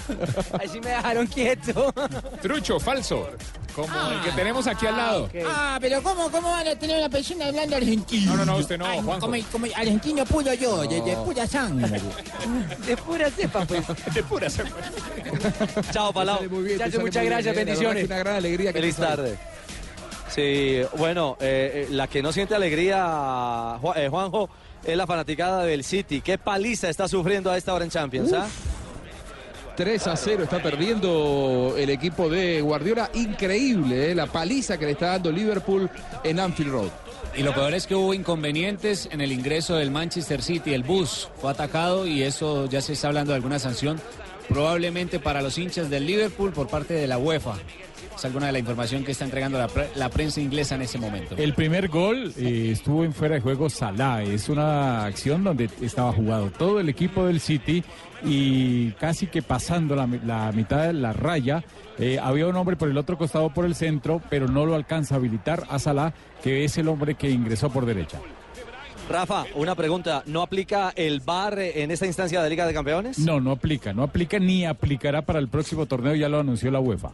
Ahí 0.60 0.68
sí 0.68 0.80
me 0.80 0.90
dejaron 0.90 1.26
quieto. 1.26 1.92
Trucho, 2.42 2.78
falso. 2.80 3.28
Como 3.74 3.88
el 4.10 4.20
que 4.22 4.32
tenemos 4.32 4.66
aquí 4.66 4.86
al 4.86 4.96
lado. 4.96 5.24
ok. 5.24 5.34
Ah, 5.46 5.78
pero 5.80 6.02
¿cómo, 6.02 6.30
¿cómo 6.30 6.50
van 6.50 6.66
a 6.66 6.74
tener 6.76 6.98
una 6.98 7.08
persona 7.08 7.46
hablando 7.46 7.76
argentino? 7.76 8.32
No, 8.32 8.38
no, 8.38 8.44
no, 8.52 8.56
usted 8.58 8.78
no, 8.78 8.84
Ay, 8.86 9.00
Juanjo. 9.00 9.26
Como, 9.26 9.42
como 9.52 9.66
argentino 9.76 10.24
puro 10.26 10.52
yo, 10.54 10.82
de, 10.82 11.00
de 11.00 11.16
pura 11.16 11.46
sangre. 11.46 12.00
De 12.86 12.96
pura 12.96 13.30
cepa, 13.30 13.64
pues. 13.64 13.84
De 14.12 14.22
pura 14.24 14.48
Chao, 15.92 16.12
Palau. 16.12 16.40
Muchas 16.48 17.24
gracias, 17.24 17.54
bendiciones. 17.54 18.06
Una 18.06 18.18
gran 18.18 18.36
alegría. 18.36 18.72
que 18.72 18.80
Feliz 18.80 18.96
tarde. 18.96 19.38
Sí, 20.28 20.80
bueno, 20.96 21.36
eh, 21.40 21.86
eh, 21.88 21.92
la 21.92 22.06
que 22.06 22.22
no 22.22 22.32
siente 22.32 22.54
alegría, 22.54 23.78
eh, 23.96 24.08
Juanjo, 24.08 24.48
es 24.84 24.96
la 24.96 25.06
fanaticada 25.06 25.64
del 25.64 25.82
City. 25.84 26.20
¿Qué 26.20 26.38
paliza 26.38 26.88
está 26.88 27.08
sufriendo 27.08 27.50
a 27.50 27.56
esta 27.56 27.74
hora 27.74 27.84
en 27.84 27.90
Champions? 27.90 28.32
ah? 28.32 28.46
3 29.80 30.08
a 30.08 30.14
0 30.14 30.42
está 30.42 30.62
perdiendo 30.62 31.74
el 31.78 31.88
equipo 31.88 32.28
de 32.28 32.60
Guardiola. 32.60 33.10
Increíble, 33.14 34.10
¿eh? 34.10 34.14
la 34.14 34.26
paliza 34.26 34.76
que 34.76 34.84
le 34.84 34.92
está 34.92 35.12
dando 35.12 35.32
Liverpool 35.32 35.88
en 36.22 36.38
Anfield 36.38 36.70
Road. 36.70 36.90
Y 37.34 37.42
lo 37.42 37.54
peor 37.54 37.72
es 37.72 37.86
que 37.86 37.94
hubo 37.94 38.12
inconvenientes 38.12 39.08
en 39.10 39.22
el 39.22 39.32
ingreso 39.32 39.76
del 39.76 39.90
Manchester 39.90 40.42
City. 40.42 40.74
El 40.74 40.82
bus 40.82 41.30
fue 41.40 41.50
atacado 41.50 42.06
y 42.06 42.22
eso 42.22 42.66
ya 42.66 42.82
se 42.82 42.92
está 42.92 43.08
hablando 43.08 43.32
de 43.32 43.36
alguna 43.36 43.58
sanción, 43.58 43.98
probablemente 44.50 45.18
para 45.18 45.40
los 45.40 45.56
hinchas 45.56 45.88
del 45.88 46.06
Liverpool 46.06 46.52
por 46.52 46.68
parte 46.68 46.92
de 46.92 47.06
la 47.06 47.16
UEFA. 47.16 47.54
Es 48.20 48.24
alguna 48.26 48.46
de 48.48 48.52
la 48.52 48.58
información 48.58 49.02
que 49.02 49.12
está 49.12 49.24
entregando 49.24 49.56
la, 49.56 49.66
pre- 49.66 49.88
la 49.94 50.10
prensa 50.10 50.42
inglesa 50.42 50.74
en 50.74 50.82
ese 50.82 50.98
momento. 50.98 51.36
El 51.38 51.54
primer 51.54 51.88
gol 51.88 52.34
eh, 52.36 52.68
estuvo 52.70 53.02
en 53.02 53.14
fuera 53.14 53.36
de 53.36 53.40
juego 53.40 53.70
Salah. 53.70 54.22
Es 54.22 54.50
una 54.50 55.06
acción 55.06 55.42
donde 55.42 55.70
estaba 55.80 56.12
jugado 56.12 56.50
todo 56.50 56.80
el 56.80 56.90
equipo 56.90 57.24
del 57.26 57.40
City 57.40 57.82
y 58.22 58.90
casi 59.00 59.26
que 59.26 59.40
pasando 59.40 59.96
la 59.96 60.52
mitad 60.52 60.88
de 60.88 60.92
la 60.92 61.14
raya. 61.14 61.64
eh, 61.98 62.18
había 62.22 62.46
un 62.46 62.56
hombre 62.56 62.76
por 62.76 62.90
el 62.90 62.98
otro 62.98 63.16
costado 63.16 63.48
por 63.54 63.64
el 63.64 63.74
centro, 63.74 64.20
pero 64.28 64.46
no 64.48 64.66
lo 64.66 64.74
alcanza 64.74 65.14
a 65.14 65.18
habilitar 65.18 65.64
a 65.70 65.78
Salah, 65.78 66.12
que 66.42 66.64
es 66.64 66.76
el 66.76 66.88
hombre 66.88 67.14
que 67.14 67.30
ingresó 67.30 67.70
por 67.70 67.86
derecha. 67.86 68.18
Rafa, 69.08 69.44
una 69.54 69.74
pregunta. 69.74 70.22
¿No 70.26 70.42
aplica 70.42 70.92
el 70.94 71.20
VAR 71.20 71.58
en 71.58 71.90
esta 71.90 72.04
instancia 72.04 72.42
de 72.42 72.50
Liga 72.50 72.66
de 72.66 72.74
Campeones? 72.74 73.18
No, 73.18 73.40
no 73.40 73.50
aplica, 73.52 73.94
no 73.94 74.02
aplica 74.02 74.38
ni 74.38 74.66
aplicará 74.66 75.22
para 75.22 75.38
el 75.38 75.48
próximo 75.48 75.86
torneo, 75.86 76.14
ya 76.14 76.28
lo 76.28 76.38
anunció 76.38 76.70
la 76.70 76.80
UEFA. 76.80 77.12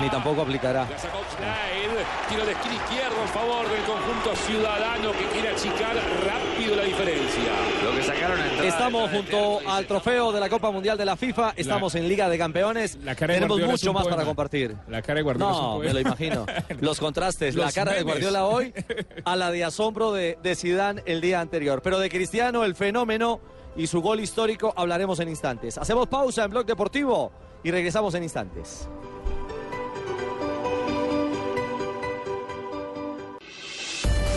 Ni 0.00 0.10
tampoco 0.10 0.42
aplicará. 0.42 0.88
La 0.90 0.98
sacó 0.98 1.18
Schneider, 1.36 2.04
tiro 2.28 2.44
de 2.44 2.52
esquina 2.52 2.74
izquierdo 2.74 3.14
en 3.22 3.28
favor 3.28 3.68
del 3.68 3.82
conjunto 3.84 4.34
ciudadano 4.44 5.12
que 5.12 5.24
quiere 5.26 5.50
achicar 5.50 5.94
rápido 6.26 6.74
la 6.74 6.82
diferencia. 6.82 7.52
Lo 7.84 7.92
que 7.96 8.02
sacaron 8.02 8.40
Estamos 8.64 9.10
junto 9.10 9.60
al 9.68 9.86
trofeo 9.86 10.32
de 10.32 10.40
la 10.40 10.48
Copa 10.48 10.72
Mundial 10.72 10.98
de 10.98 11.04
la 11.04 11.16
FIFA, 11.16 11.52
estamos 11.56 11.94
en 11.94 12.08
Liga 12.08 12.28
de 12.28 12.36
Campeones, 12.38 12.98
la 13.04 13.14
cara 13.14 13.34
de 13.34 13.38
tenemos 13.40 13.56
Guardiola 13.58 13.72
mucho 13.72 13.92
más 13.92 14.02
poema. 14.02 14.16
para 14.16 14.26
compartir. 14.26 14.76
La 14.88 15.00
cara 15.00 15.14
de 15.18 15.22
Guardiola 15.22 15.52
es 15.52 15.58
un 15.58 15.62
No, 15.64 15.70
poema. 15.76 15.86
me 15.86 15.94
lo 15.94 16.00
imagino. 16.00 16.46
Los 16.80 16.98
contrastes, 16.98 17.54
la 17.54 17.70
cara 17.70 17.92
de. 17.92 18.02
Guardiola 18.02 18.46
hoy 18.46 18.74
a 19.24 19.36
la 19.36 19.52
de 19.52 19.62
asombro 19.64 20.12
de, 20.12 20.38
de 20.42 20.56
Zidane 20.56 21.02
el 21.06 21.20
día 21.20 21.40
anterior. 21.40 21.82
Pero 21.82 22.00
de 22.00 22.10
Cristiano, 22.10 22.64
el 22.64 22.74
fenómeno 22.74 23.38
y 23.76 23.86
su 23.86 24.02
gol 24.02 24.18
histórico 24.18 24.74
hablaremos 24.76 25.20
en 25.20 25.28
instantes. 25.28 25.78
Hacemos 25.78 26.08
pausa 26.08 26.42
en 26.44 26.50
Blog 26.50 26.66
Deportivo 26.66 27.30
y 27.62 27.70
regresamos 27.70 28.12
en 28.14 28.24
instantes. 28.24 28.88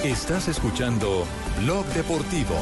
Estás 0.03 0.47
escuchando 0.47 1.25
Blog 1.61 1.85
Deportivo. 1.87 2.55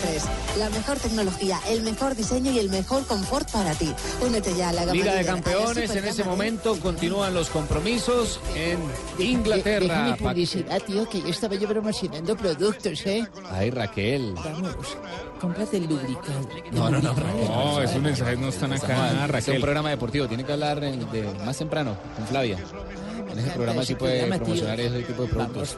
33. 0.00 0.24
La 0.58 0.68
mejor 0.70 0.96
tecnología, 0.98 1.58
el 1.68 1.82
mejor 1.82 2.14
diseño 2.14 2.52
y 2.52 2.58
el 2.58 2.68
mejor 2.68 3.04
confort 3.06 3.50
para 3.50 3.72
ti. 3.74 3.92
Únete 4.20 4.54
ya 4.54 4.68
a 4.68 4.72
la 4.72 4.82
gama 4.84 4.92
Liga 4.92 5.14
de 5.14 5.24
Campeones, 5.24 5.90
en 5.90 5.98
ese 5.98 6.10
supergama 6.10 6.30
momento 6.30 6.76
continúan 6.80 7.32
los 7.34 7.48
compromisos 7.48 8.38
en 8.54 8.78
Déjame 9.16 9.24
Inglaterra. 9.30 10.16
Pa- 10.20 10.28
publicidad, 10.30 10.80
tío, 10.82 11.08
que 11.08 11.20
yo 11.22 11.28
estaba 11.28 11.54
yo 11.56 11.66
promocionando 11.68 12.36
productos, 12.36 13.06
¿eh? 13.06 13.26
Ay, 13.50 13.70
Raquel. 13.70 14.34
Vamos, 14.34 14.76
cómprate 15.40 15.78
el 15.78 15.86
lubricante. 15.88 16.64
No, 16.70 16.90
no, 16.90 17.00
no, 17.00 17.14
No, 17.14 17.82
esos 17.82 18.00
mensajes 18.02 18.38
no 18.38 18.48
están 18.48 18.72
acá, 18.74 18.86
Raquel. 18.94 19.28
Raquel. 19.28 19.54
Es 19.54 19.58
un 19.58 19.62
programa 19.62 19.90
deportivo, 19.90 20.28
tiene 20.28 20.44
que 20.44 20.52
hablar 20.52 20.84
eh, 20.84 20.96
de, 21.12 21.22
más 21.44 21.56
temprano 21.56 21.96
con 22.16 22.26
Flavia. 22.26 22.58
En 23.32 23.38
ese 23.38 23.50
programa 23.50 23.84
sí 23.84 23.94
puede 23.94 24.26
promocionar 24.26 24.80
ese 24.80 25.02
tipo 25.02 25.22
de 25.24 25.32
Vamos, 25.32 25.52
productos. 25.74 25.76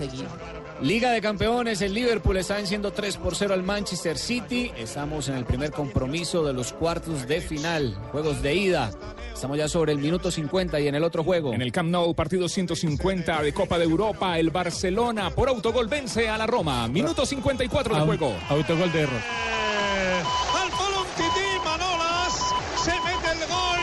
Liga 0.82 1.10
de 1.10 1.20
Campeones, 1.20 1.82
el 1.82 1.92
Liverpool 1.92 2.38
está 2.38 2.54
venciendo 2.56 2.90
3 2.90 3.18
por 3.18 3.36
0 3.36 3.52
al 3.52 3.62
Manchester 3.62 4.16
City. 4.16 4.72
Estamos 4.78 5.28
en 5.28 5.34
el 5.34 5.44
primer 5.44 5.72
compromiso 5.72 6.42
de 6.42 6.54
los 6.54 6.72
cuartos 6.72 7.28
de 7.28 7.42
final, 7.42 7.94
juegos 8.10 8.40
de 8.40 8.54
ida. 8.54 8.90
Estamos 9.34 9.58
ya 9.58 9.68
sobre 9.68 9.92
el 9.92 9.98
minuto 9.98 10.30
50 10.30 10.80
y 10.80 10.88
en 10.88 10.94
el 10.94 11.04
otro 11.04 11.22
juego. 11.22 11.52
En 11.52 11.60
el 11.60 11.70
Camp 11.70 11.90
Nou, 11.90 12.14
partido 12.14 12.48
150 12.48 13.42
de 13.42 13.52
Copa 13.52 13.76
de 13.76 13.84
Europa, 13.84 14.38
el 14.38 14.48
Barcelona 14.48 15.28
por 15.28 15.50
autogol 15.50 15.86
vence 15.86 16.30
a 16.30 16.38
la 16.38 16.46
Roma. 16.46 16.88
Minuto 16.88 17.26
54 17.26 17.96
de 17.96 18.00
juego. 18.00 18.34
Autogol 18.48 18.90
de 18.90 19.00
error. 19.02 19.20
Al 20.54 20.70
balón 20.70 21.06
Tití 21.14 21.60
Manolas 21.62 22.54
se 22.82 22.92
mete 22.92 23.32
el 23.32 23.48
gol 23.48 23.80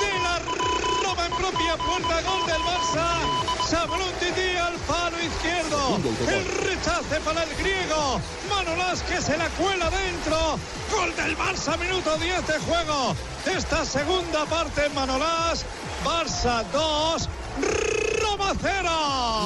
de 0.00 0.22
la 0.22 0.38
Roma 1.02 1.26
en 1.26 1.32
propia 1.32 1.76
puerta, 1.76 2.22
gol 2.22 2.46
del 2.46 2.62
Barça. 2.62 3.45
Sablón 3.66 4.12
Tití 4.20 4.56
al 4.56 4.74
palo 4.86 5.18
izquierdo. 5.20 5.98
El 6.28 6.44
rechace 6.66 7.18
para 7.24 7.42
el 7.42 7.54
griego. 7.56 8.20
Manolas 8.48 9.02
que 9.02 9.20
se 9.20 9.36
la 9.36 9.48
cuela 9.50 9.90
dentro. 9.90 10.56
Gol 10.92 11.16
del 11.16 11.36
Barça, 11.36 11.76
minuto 11.76 12.16
10 12.16 12.46
de 12.46 12.58
juego. 12.60 13.16
Esta 13.44 13.84
segunda 13.84 14.44
parte 14.46 14.88
Manolas. 14.90 15.64
Barça 16.04 16.64
2. 16.72 17.28
Roma 18.62 18.80
0. 18.82 18.90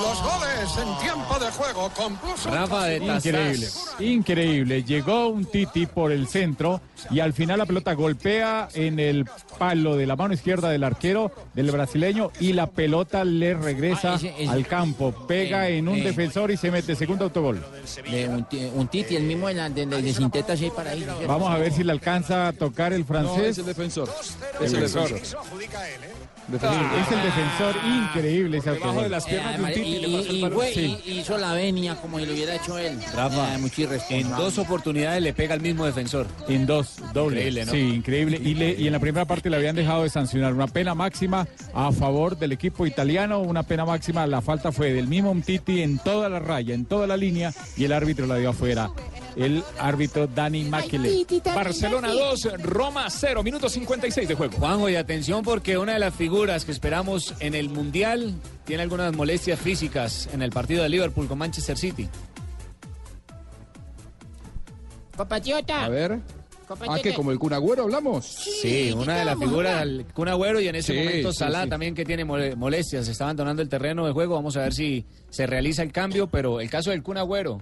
Los 0.03 0.23
goles 0.23 0.77
en 0.79 0.99
tiempo 1.05 1.39
de 1.39 1.51
juego 1.53 1.91
con 1.97 2.17
Plus 2.17 2.45
Rafa 2.45 2.85
de 2.87 2.97
Increíble, 2.97 3.69
increíble. 3.99 4.83
Llegó 4.85 5.29
un 5.29 5.45
Titi 5.45 5.87
por 5.87 6.13
el 6.13 6.27
centro 6.29 6.81
y 7.11 7.21
al 7.21 7.33
final 7.33 7.59
la 7.59 7.67
pelota 7.67 7.93
golpea 7.95 8.69
en 8.75 8.99
el 8.99 9.27
palo 9.59 9.97
de 9.97 10.07
la 10.07 10.17
mano 10.17 10.35
izquierda 10.35 10.71
del 10.71 10.85
arquero 10.85 11.33
del 11.55 11.71
brasileño 11.71 12.31
y 12.41 12.53
la 12.53 12.67
pelota 12.69 13.25
le 13.25 13.55
regresa 13.55 14.13
Ah, 14.13 14.17
ese- 14.17 14.35
ese- 14.39 14.49
al 14.51 14.67
campo, 14.67 15.13
pega 15.27 15.69
Eh, 15.69 15.79
en 15.79 15.89
un 15.89 15.99
eh. 15.99 16.03
defensor 16.03 16.51
y 16.51 16.57
se 16.57 16.71
mete 16.71 16.95
segundo 16.97 17.25
autogol. 17.25 17.63
De 18.11 18.29
un, 18.29 18.47
un 18.75 18.89
titi, 18.89 19.17
el 19.17 19.25
mismo 19.25 19.49
de, 19.49 19.55
la, 19.55 19.69
de, 19.69 19.87
de, 19.87 20.03
de 20.03 20.13
Sinteta, 20.15 20.55
para 20.75 20.91
ahí. 20.91 21.07
Vamos 21.27 21.51
a 21.51 21.57
ver 21.59 21.73
si 21.73 21.85
le 21.85 21.93
alcanza 21.93 22.49
a 22.49 22.53
tocar 22.53 22.93
el 22.93 23.01
No, 23.01 23.07
francés. 23.07 23.45
es 23.51 23.59
el 23.59 23.67
defensor. 23.67 24.09
El 24.61 24.67
Es 24.67 24.73
el 24.73 24.81
defensor. 24.81 25.21
Sí, 26.49 26.57
es 26.57 27.13
el 27.13 27.23
defensor 27.23 27.75
increíble 27.87 28.59
ese 28.59 28.71
autogol. 28.71 29.13
Eh, 29.13 29.41
además, 29.45 29.73
y, 29.77 29.81
y- 29.81 30.39
y 30.45 30.51
fue- 30.51 30.73
y- 30.75 31.01
y 31.07 31.19
hizo 31.21 31.39
la 31.39 31.53
venia 31.53 31.95
como 31.97 32.19
si 32.19 32.27
lo 32.27 32.33
hubiera 32.33 32.57
hecho 32.57 32.77
él. 32.77 32.99
Rafa, 33.15 33.55
Eh, 33.57 33.89
en 34.11 34.31
dos 34.31 34.59
oportunidades 34.59 35.23
le 35.23 35.33
pega 35.33 35.55
al 35.55 35.61
mismo 35.61 35.87
defensor. 35.87 36.27
En 36.49 36.67
dos, 36.67 36.97
doble. 37.13 37.37
Increíble, 37.49 37.65
¿no? 37.67 37.73
Sí, 37.73 37.79
increíble. 37.79 38.41
Y, 38.43 38.55
le- 38.55 38.75
y 38.77 38.87
en 38.87 38.93
la 38.93 38.99
primera 38.99 39.27
parte 39.27 39.49
le 39.49 39.57
habían 39.57 39.77
dejado 39.77 40.03
de 40.03 40.11
sancionar 40.11 40.53
una 40.55 40.67
pena 40.67 40.95
máxima 40.95 41.47
a 41.73 41.93
favor 41.93 42.37
del 42.37 42.53
equipo 42.53 42.85
italiano. 42.87 43.41
Una 43.41 43.63
pena 43.63 43.85
máxima, 43.85 44.27
la 44.27 44.41
falta 44.41 44.73
fue 44.73 44.93
del 44.93 45.07
mismo 45.07 45.31
Umtiti 45.31 45.83
en 45.83 45.99
toda 45.99 46.29
la 46.29 46.41
raya, 46.41 46.75
en 46.75 46.85
toda 46.85 47.07
la 47.07 47.17
línea, 47.17 47.53
y 47.77 47.85
el 47.85 47.93
árbitro 47.93 48.27
la 48.27 48.37
dio 48.37 48.51
afuera. 48.51 48.91
El 49.37 49.63
árbitro 49.79 50.27
Dani 50.27 50.65
Makele. 50.65 51.25
Barcelona 51.55 52.09
2, 52.13 52.49
Roma 52.63 53.09
0, 53.09 53.43
minuto 53.43 53.69
56 53.69 54.29
de 54.29 54.35
juego. 54.35 54.57
Juanjo, 54.59 54.89
y 54.89 54.97
atención 54.97 55.43
porque 55.43 55.79
una 55.79 55.95
de 55.95 55.99
las 56.01 56.15
figuras 56.15 56.65
que 56.65 56.73
esperamos 56.73 57.35
en 57.41 57.55
el 57.55 57.69
Mundial 57.69 58.35
tiene 58.65 58.83
algunas 58.83 59.15
molestias 59.15 59.59
físicas 59.61 60.29
en 60.33 60.43
el 60.43 60.51
partido 60.51 60.83
de 60.83 60.89
Liverpool 60.89 61.29
con 61.29 61.39
Manchester 61.39 61.79
City. 61.79 62.09
Compatriota. 65.17 65.85
A 65.85 65.89
ver. 65.89 66.19
Ah, 66.89 66.99
que 67.03 67.13
como 67.15 67.33
el 67.33 67.39
Kun 67.41 67.53
Agüero 67.53 67.83
hablamos. 67.83 68.25
Sí, 68.27 68.93
una 68.93 69.17
de 69.19 69.25
las 69.25 69.37
figuras, 69.37 69.83
el 69.83 70.07
Kun 70.15 70.29
Agüero 70.29 70.61
y 70.61 70.69
en 70.69 70.77
ese 70.77 70.93
Sí, 70.93 70.99
momento 71.01 71.33
Salah 71.33 71.65
sí. 71.65 71.69
también 71.69 71.97
que 71.97 72.05
tiene 72.05 72.25
mole- 72.25 72.55
molestias, 72.55 73.09
está 73.09 73.25
abandonando 73.25 73.61
el 73.61 73.69
terreno 73.69 74.07
de 74.07 74.13
juego, 74.13 74.37
vamos 74.37 74.57
a 74.57 74.61
ver 74.61 74.73
si 74.73 75.05
se 75.31 75.49
realiza 75.49 75.83
el 75.83 75.91
cambio, 75.91 76.29
pero 76.29 76.61
el 76.61 76.71
caso 76.71 76.91
del 76.91 77.03
Kun 77.03 77.17
Agüero, 77.19 77.61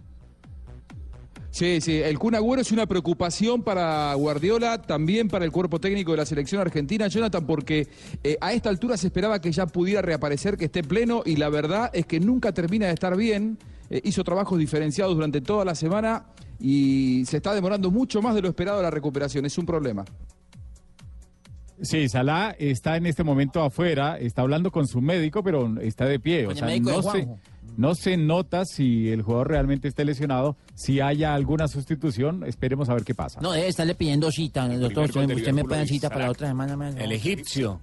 Sí, 1.58 1.80
sí, 1.80 1.96
el 1.96 2.20
Kun 2.20 2.36
Agüero 2.36 2.62
es 2.62 2.70
una 2.70 2.86
preocupación 2.86 3.64
para 3.64 4.14
Guardiola, 4.14 4.80
también 4.80 5.26
para 5.26 5.44
el 5.44 5.50
cuerpo 5.50 5.80
técnico 5.80 6.12
de 6.12 6.18
la 6.18 6.24
selección 6.24 6.60
argentina, 6.60 7.08
Jonathan, 7.08 7.44
porque 7.44 7.88
eh, 8.22 8.38
a 8.40 8.52
esta 8.52 8.68
altura 8.68 8.96
se 8.96 9.08
esperaba 9.08 9.40
que 9.40 9.50
ya 9.50 9.66
pudiera 9.66 10.00
reaparecer, 10.00 10.56
que 10.56 10.66
esté 10.66 10.84
pleno, 10.84 11.22
y 11.26 11.34
la 11.34 11.48
verdad 11.48 11.90
es 11.92 12.06
que 12.06 12.20
nunca 12.20 12.52
termina 12.52 12.86
de 12.86 12.92
estar 12.92 13.16
bien. 13.16 13.58
Eh, 13.90 14.00
hizo 14.04 14.22
trabajos 14.22 14.56
diferenciados 14.56 15.16
durante 15.16 15.40
toda 15.40 15.64
la 15.64 15.74
semana 15.74 16.26
y 16.60 17.24
se 17.26 17.38
está 17.38 17.52
demorando 17.54 17.90
mucho 17.90 18.22
más 18.22 18.36
de 18.36 18.42
lo 18.42 18.48
esperado 18.48 18.80
la 18.80 18.92
recuperación. 18.92 19.44
Es 19.44 19.58
un 19.58 19.66
problema. 19.66 20.04
Sí, 21.82 22.08
Salah 22.08 22.56
está 22.58 22.96
en 22.96 23.06
este 23.06 23.24
momento 23.24 23.62
afuera, 23.62 24.18
está 24.18 24.42
hablando 24.42 24.70
con 24.70 24.86
su 24.86 25.00
médico, 25.00 25.42
pero 25.42 25.80
está 25.80 26.06
de 26.06 26.18
pie. 26.18 26.46
O 26.46 26.50
el 26.50 26.56
sea, 26.56 26.78
no 26.80 27.02
se, 27.02 27.28
no 27.76 27.94
se 27.94 28.16
nota 28.16 28.64
si 28.64 29.08
el 29.10 29.22
jugador 29.22 29.48
realmente 29.48 29.86
está 29.88 30.02
lesionado, 30.04 30.56
si 30.74 31.00
haya 31.00 31.34
alguna 31.34 31.68
sustitución, 31.68 32.44
esperemos 32.44 32.88
a 32.88 32.94
ver 32.94 33.04
qué 33.04 33.14
pasa. 33.14 33.40
No, 33.40 33.52
debe 33.52 33.68
estarle 33.68 33.94
pidiendo 33.94 34.30
cita. 34.30 34.66
Doctor, 34.68 35.12
gol 35.12 35.22
usted, 35.24 35.36
usted 35.36 35.52
me 35.52 35.64
puede 35.64 35.86
cita 35.86 36.08
para 36.08 36.24
la 36.26 36.30
otra 36.32 36.48
semana. 36.48 36.76
más, 36.76 36.94
¿no? 36.94 37.00
el 37.00 37.12
egipcio. 37.12 37.80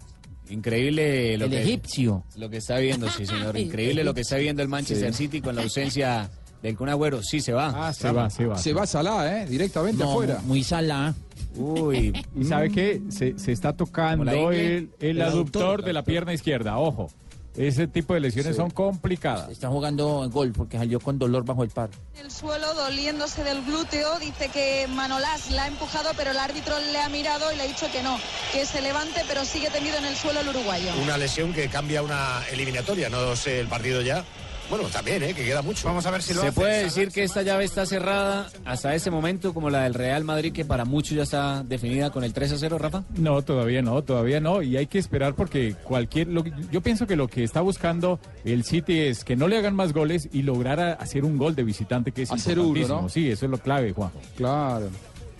Increíble 0.50 1.38
lo 1.38 1.46
El 1.46 1.52
que 1.52 1.62
egipcio. 1.62 2.24
Lo 2.38 2.50
que 2.50 2.58
está 2.58 2.78
viendo, 2.78 3.10
sí, 3.10 3.26
señor. 3.26 3.58
Increíble 3.58 4.04
lo 4.04 4.14
que 4.14 4.22
está 4.22 4.38
viendo 4.38 4.62
el 4.62 4.68
Manchester 4.68 5.14
Sí. 5.14 5.24
City 5.24 5.42
con 5.42 5.56
la 5.56 5.64
ausencia 5.64 6.30
del 6.66 6.78
Kun 6.78 6.90
Agüero. 6.90 7.22
Sí, 7.24 7.40
se 7.42 7.54
va. 7.54 7.88
Ah, 7.88 7.94
se 7.94 8.12
va, 8.12 8.30
se 8.30 8.46
va. 8.46 8.58
Se 8.58 8.74
va 8.74 8.86
Salah, 8.88 9.42
¿eh? 9.42 9.46
Directamente 9.46 10.04
No, 10.04 10.12
afuera. 10.12 10.40
muy 10.46 10.64
sala. 10.64 11.14
Uy, 11.56 12.12
¿y 12.36 12.44
sabe 12.46 12.70
qué? 12.72 13.02
Se, 13.10 13.38
se 13.40 13.52
está 13.52 13.74
tocando 13.74 14.52
el, 14.52 14.90
el 15.00 15.18
el 15.18 15.22
aductor 15.22 15.62
aductor. 15.64 15.86
de 15.86 15.94
la 15.94 16.04
pierna 16.04 16.34
izquierda, 16.34 16.78
ojo. 16.78 17.10
Ese 17.58 17.88
tipo 17.88 18.14
de 18.14 18.20
lesiones 18.20 18.58
son 18.58 18.70
complicadas. 18.70 19.50
Está 19.50 19.70
jugando 19.70 20.30
gol 20.30 20.52
porque 20.52 20.78
salió 20.78 21.00
con 21.00 21.18
dolor 21.18 21.46
bajo 21.46 21.64
el 21.64 21.70
par. 21.70 21.90
el 22.22 22.30
suelo 22.30 22.74
doliéndose 22.74 23.46
del 23.46 23.64
glúteo. 23.64 24.20
Dice 24.20 24.50
que 24.50 24.88
Manolás 24.90 25.50
la 25.52 25.64
ha 25.64 25.68
empujado, 25.70 26.10
pero 26.18 26.32
el 26.32 26.38
árbitro 26.38 26.76
le 26.92 27.00
ha 27.00 27.08
mirado 27.08 27.50
y 27.54 27.56
le 27.56 27.64
ha 27.64 27.66
dicho 27.68 27.86
que 27.94 28.04
no, 28.04 28.18
que 28.52 28.66
se 28.66 28.82
levante, 28.82 29.22
pero 29.30 29.46
sigue 29.46 29.70
tendido 29.70 29.98
en 30.00 30.04
el 30.06 30.18
suelo 30.18 30.42
el 30.42 30.50
uruguayo. 30.50 30.90
Una 31.02 31.18
lesión 31.18 31.54
que 31.54 31.70
cambia 31.70 32.02
una 32.02 32.42
eliminatoria, 32.52 33.08
no 33.10 33.34
sé 33.38 33.62
el 33.62 33.68
partido 33.68 34.02
ya. 34.02 34.26
Bueno, 34.70 34.86
también, 34.90 35.22
¿eh? 35.24 35.34
que 35.34 35.46
queda 35.46 35.62
mucho. 35.62 35.88
Vamos 35.88 36.06
a 36.08 36.12
ver 36.12 36.24
si 36.24 36.34
lo 36.34 36.42
¿Se 36.42 36.48
hace. 36.48 36.56
puede 36.60 36.84
decir 36.86 37.10
que 37.10 37.24
esta 37.24 37.44
llave 37.44 37.64
está 37.66 37.86
cerrada 37.86 38.50
hasta 38.66 38.96
ese 38.96 39.12
momento, 39.12 39.54
como 39.54 39.70
la 39.70 39.84
del 39.84 39.94
Real 39.94 40.24
Madrid, 40.24 40.52
que 40.52 40.66
para 40.66 40.86
muchos 40.86 41.16
ya 41.16 41.24
está 41.24 41.64
definida 41.64 42.10
con 42.10 42.24
el 42.24 42.34
3 42.34 42.52
a 42.54 42.58
0, 42.58 42.78
Rafa? 42.80 43.04
No, 43.16 43.42
todavía 43.44 43.82
no, 43.84 44.04
todavía 44.04 44.40
no. 44.40 44.62
Y 44.64 44.76
hay 44.76 44.88
que 44.88 44.98
esperar 44.98 45.36
porque 45.36 45.76
cualquier. 45.84 46.28
lo 46.28 46.44
que- 46.44 46.52
yo 46.72 46.82
pienso 46.82 47.06
que 47.06 47.16
lo 47.16 47.28
que 47.28 47.44
está 47.44 47.62
buscando 47.62 48.20
el 48.44 48.64
City 48.64 49.02
es 49.02 49.24
que 49.24 49.36
no 49.36 49.48
le 49.48 49.58
hagan 49.58 49.76
más 49.76 49.94
goles 49.94 50.30
y 50.34 50.42
lograr 50.42 50.80
a- 50.80 50.94
hacer 50.94 51.24
un 51.26 51.38
gol 51.38 51.56
de 51.56 51.64
visitante, 51.64 52.12
que 52.12 52.24
es 52.24 52.32
Hacer 52.32 52.58
uno. 52.60 53.08
Sí, 53.08 53.30
eso 53.30 53.46
es 53.46 53.52
lo 53.52 53.58
clave, 53.60 53.94
Juanjo. 53.94 54.20
Claro. 54.36 54.90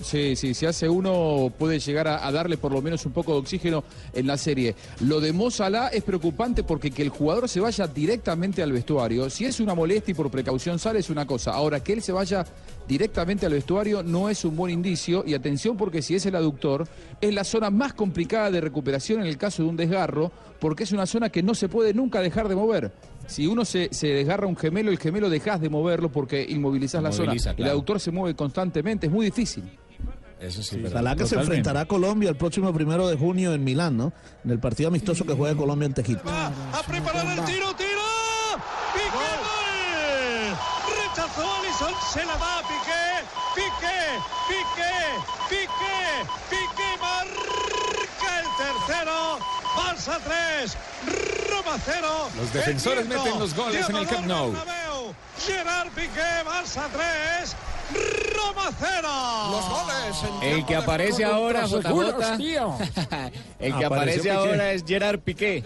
Sí, 0.02 0.36
sí, 0.36 0.54
si 0.54 0.66
hace 0.66 0.90
uno 0.90 1.52
puede 1.58 1.80
llegar 1.80 2.08
a, 2.08 2.32
darle 2.32 2.58
por 2.58 2.72
lo 2.72 2.82
menos 2.82 3.06
un 3.06 3.14
poco 3.14 3.34
de 3.34 3.40
oxígeno 3.40 3.84
en 4.14 4.28
la 4.28 4.38
serie. 4.38 4.76
Lo 5.00 5.22
de 5.22 5.32
Mo 5.32 5.48
es 5.48 6.04
preocupante 6.04 6.64
porque 6.64 6.92
que 6.92 7.02
el 7.02 7.10
jugador 7.10 7.48
se 7.48 7.60
vaya 7.60 7.88
directamente 7.88 8.62
al 8.62 8.72
vestuario, 8.72 9.30
si 9.30 9.46
es 9.46 9.60
una 9.60 9.74
molestia 9.74 10.12
y 10.12 10.16
por 10.16 10.30
precaución 10.30 10.80
sale 10.80 11.00
es 11.00 11.10
una 11.10 11.26
cosa. 11.26 11.52
Ahora, 11.52 11.82
que 11.82 11.94
él 11.94 12.02
se 12.02 12.12
vaya 12.12 12.46
directamente 12.88 13.46
al 13.46 13.54
vestuario 13.54 14.04
no 14.04 14.30
es 14.30 14.46
un 14.46 14.56
buen 14.56 14.72
indicio 14.72 15.24
y 15.26 15.34
atención 15.34 15.78
porque 15.78 16.02
si 16.02 16.16
es 16.16 16.26
el 16.26 16.36
aductor 16.36 16.88
es 17.22 17.34
la 17.34 17.44
zona 17.44 17.70
más 17.70 17.94
complicada 17.94 18.52
de 18.52 18.62
recuperación 18.62 19.22
en 19.22 19.28
el 19.28 19.38
caso 19.38 19.64
de 19.64 19.70
un 19.70 19.78
desgarro 19.78 20.32
porque 20.60 20.84
es 20.84 20.92
una 20.92 21.06
zona 21.06 21.30
que 21.30 21.44
no 21.44 21.56
se 21.56 21.70
puede 21.70 21.94
nunca 21.94 22.22
dejar 22.22 22.48
de 22.48 22.56
mover. 22.56 22.92
Si 23.28 23.48
uno 23.48 23.66
se, 23.66 23.90
se 23.92 24.08
desgarra 24.08 24.48
un 24.48 24.56
gemelo, 24.56 24.92
el 24.92 25.00
gemelo 25.00 25.30
dejas 25.30 25.60
de 25.60 25.70
moverlo 25.70 26.12
porque 26.12 26.46
inmovilizás 26.48 27.02
la 27.02 27.12
zona. 27.12 27.34
El 27.58 27.66
aductor 27.66 28.00
se 28.00 28.12
mueve 28.12 28.36
constantemente, 28.36 29.08
es 29.08 29.12
muy 29.12 29.26
difícil. 29.26 29.64
Eso 30.40 30.62
sí, 30.62 30.84
Ojalá 30.86 31.16
que 31.16 31.26
se 31.26 31.36
enfrentará 31.36 31.82
a 31.82 31.86
Colombia 31.86 32.30
el 32.30 32.36
próximo 32.36 32.72
primero 32.74 33.08
de 33.08 33.16
junio 33.16 33.54
en 33.54 33.64
Milán, 33.64 33.98
¿no? 33.98 34.14
En 34.44 34.52
el 34.52 34.60
partido 34.60 34.90
amistoso 34.90 35.26
que 35.26 35.34
juega 35.34 35.56
Colombia 35.56 35.88
ante 35.88 36.02
Egipto. 36.02 36.30
A 36.30 36.84
preparar 36.86 37.26
el 37.26 37.46
tiro, 37.46 37.74
tiro. 37.76 38.02
Piqué, 38.94 39.10
gol. 39.10 39.46
Alisson, 41.38 41.94
se 42.14 42.26
la 42.26 42.38
da 42.38 42.60
a 42.60 42.62
Piqué. 42.64 43.06
Piqué, 43.56 44.20
Piqué, 44.48 44.96
Piqué, 45.50 46.00
Piqué 46.50 46.90
marca 47.00 48.40
el 48.40 48.48
tercero. 48.58 49.40
Barça 49.76 50.20
3, 50.24 50.78
Roma 51.50 51.78
0. 51.84 52.08
Los 52.38 52.54
defensores 52.54 53.08
viento 53.08 53.26
meten 53.26 53.40
los 53.40 53.54
goles 53.54 53.90
en 53.90 53.96
el 53.96 54.08
Camp 54.08 54.26
Nou. 54.26 54.52
Bernabéu. 54.52 55.16
Gerard 55.46 55.90
Piqué, 55.92 56.44
Barça 56.46 56.88
3, 56.94 57.56
Roma 58.36 58.72
0. 58.80 59.08
Los 59.52 59.66
goles. 59.70 60.42
en 60.42 60.54
El 60.54 60.66
que 60.66 60.76
aparece 60.76 61.26
ahora, 61.26 61.66
JJ. 61.66 61.82
El 63.60 63.78
que 63.78 63.86
aparece 63.86 64.32
ahora 64.32 64.72
es 64.72 64.84
Gerard 64.86 65.20
Piqué. 65.20 65.64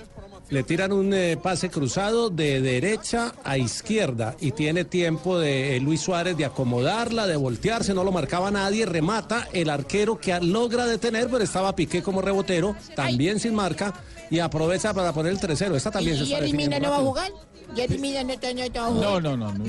Le 0.50 0.64
tiran 0.64 0.92
un 0.92 1.14
eh, 1.14 1.38
pase 1.38 1.70
cruzado 1.70 2.32
de 2.32 2.60
derecha 2.60 3.36
a 3.44 3.58
izquierda 3.58 4.36
y 4.40 4.52
tiene 4.52 4.84
tiempo 4.84 5.38
de 5.38 5.78
eh, 5.78 5.80
Luis 5.80 6.02
Suárez 6.02 6.36
de 6.38 6.46
acomodarla, 6.46 7.28
de 7.28 7.36
voltearse, 7.36 7.94
no 7.94 8.04
lo 8.04 8.12
marcaba 8.12 8.50
nadie, 8.50 8.88
remata 8.88 9.48
el 9.54 9.70
arquero 9.70 10.20
que 10.20 10.40
logra 10.40 10.88
detener, 10.88 11.30
pero 11.30 11.44
estaba 11.44 11.76
Piqué 11.76 12.02
como 12.02 12.22
rebotero, 12.22 12.76
también 12.96 13.40
sin 13.40 13.54
marca, 13.54 13.94
y 14.32 14.40
aprovecha 14.40 14.92
para 14.94 15.14
poner 15.14 15.34
el 15.34 15.40
3-0. 15.40 15.76
Esta 15.76 15.92
también 15.92 16.18
se 16.18 16.24
¿Y 16.24 16.26
está 16.26 16.38
Jerry 16.38 16.52
Mina 16.52 16.78
definiendo 16.78 16.88
no 16.88 16.92
va 16.92 16.98
a 16.98 17.06
jugar? 17.08 17.32
Jerry 17.76 17.98
Mina 18.00 18.24
no 18.24 18.34
está 18.34 18.54
no 18.54 18.62
está. 18.64 18.80
No, 18.90 19.20
no, 19.22 19.38
no, 19.38 19.54
no, 19.54 19.66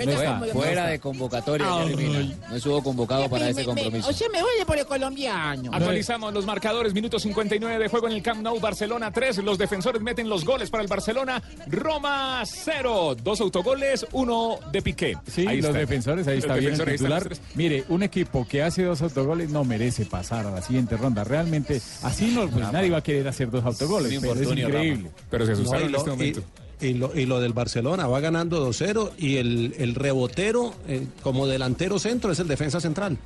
Fuera 0.53 0.87
de 0.87 0.99
convocatoria, 0.99 1.67
Ah, 1.69 1.85
Jerry 1.87 1.97
Mina. 2.09 2.37
No 2.51 2.57
estuvo 2.57 2.83
convocado 2.83 3.29
para 3.29 3.45
Me- 3.45 3.51
ese 3.51 3.61
me- 3.61 3.67
compromiso. 3.67 4.09
O 4.09 4.13
sea, 4.13 4.29
me 4.31 4.41
duele 4.41 4.65
por 4.67 4.79
el 4.79 4.87
colombiano. 4.87 5.71
Actualizamos 5.73 6.33
los 6.35 6.47
marcadores, 6.47 6.93
minuto 6.95 7.19
59 7.19 7.79
de 7.79 7.89
juego 7.89 8.07
en 8.09 8.15
el 8.15 8.23
Camp 8.23 8.43
Nou, 8.43 8.59
Barcelona 8.61 9.11
3, 9.13 9.39
los 9.39 9.59
defensores 9.59 10.01
meten 10.03 10.29
los 10.29 10.45
goles 10.45 10.71
para 10.71 10.83
el 10.83 10.89
Barcelona, 10.89 11.43
Roma 11.67 12.43
0, 12.47 13.17
dos 13.23 13.41
autogoles, 13.41 14.07
uno 14.13 14.59
de 14.73 14.83
Piqué. 14.83 15.17
Sí, 15.27 15.47
Ahí 15.47 15.59
los 15.59 15.67
está. 15.67 15.79
defensores, 15.79 16.27
ahí 16.27 16.37
Los 16.37 16.45
está 16.45 16.55
bien 16.57 16.75
el 16.75 16.81
ahí 16.81 16.95
están 16.95 16.97
titular. 16.97 17.29
los. 17.29 17.41
Mire, 17.55 17.85
un 17.89 18.03
equipo 18.03 18.47
que 18.49 18.63
hace 18.63 18.83
dos 18.85 19.03
autogoles 19.03 19.51
no 19.51 19.65
merece 19.65 20.07
pasar 20.07 20.47
a 20.47 20.51
la 20.51 20.63
siguiente 20.63 20.97
ronda. 20.97 21.25
Realmente, 21.25 21.81
así 22.03 22.27
no, 22.33 22.49
pues 22.49 22.71
nadie 22.73 22.91
va 22.91 22.99
a 22.99 23.03
querer 23.03 23.29
hacer 23.29 23.51
dos 23.51 23.65
autogoles, 23.65 24.19
pero 24.21 24.35
es 24.35 24.49
increíble. 24.49 25.11
Pero 25.31 25.47
se 25.47 25.53
asustaron 25.53 25.89
en 25.89 25.95
este 25.95 26.09
y- 26.09 26.13
momento. 26.13 26.43
Y 26.81 26.95
lo, 26.95 27.19
y 27.19 27.27
lo 27.27 27.41
del 27.41 27.53
Barcelona 27.53 28.07
va 28.07 28.21
ganando 28.21 28.67
2-0 28.67 29.13
y 29.19 29.37
el, 29.37 29.75
el 29.79 29.95
rebotero 29.95 30.75
eh, 30.89 31.07
como 31.23 31.47
delantero 31.47 31.99
centro 31.99 32.33
es 32.33 32.39
el 32.39 32.49
defensa 32.49 32.81
central. 32.81 33.19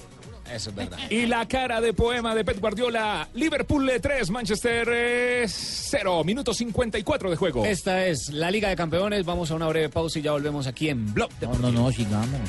Eso 0.53 0.71
es 0.71 0.77
verdad. 0.77 0.99
Y 1.11 1.27
la 1.27 1.47
cara 1.49 1.81
de 1.81 1.95
poema 1.95 2.35
de 2.35 2.45
Pep 2.45 2.61
Guardiola, 2.61 3.29
Liverpool 3.35 3.91
3, 4.01 4.31
Manchester 4.31 5.49
0, 5.49 6.25
minuto 6.25 6.53
54 6.53 7.31
de 7.31 7.37
juego. 7.37 7.65
Esta 7.65 8.07
es 8.07 8.31
la 8.31 8.51
Liga 8.51 8.69
de 8.69 8.77
Campeones. 8.77 9.25
Vamos 9.25 9.51
a 9.51 9.55
una 9.55 9.67
breve 9.69 9.89
pausa 9.89 10.19
y 10.19 10.23
ya 10.23 10.33
volvemos 10.33 10.67
aquí 10.67 10.89
en 10.91 11.13
Blog 11.15 11.31
No, 11.41 11.55
no, 11.59 11.73
no, 11.73 11.91
sigamos. 11.91 12.41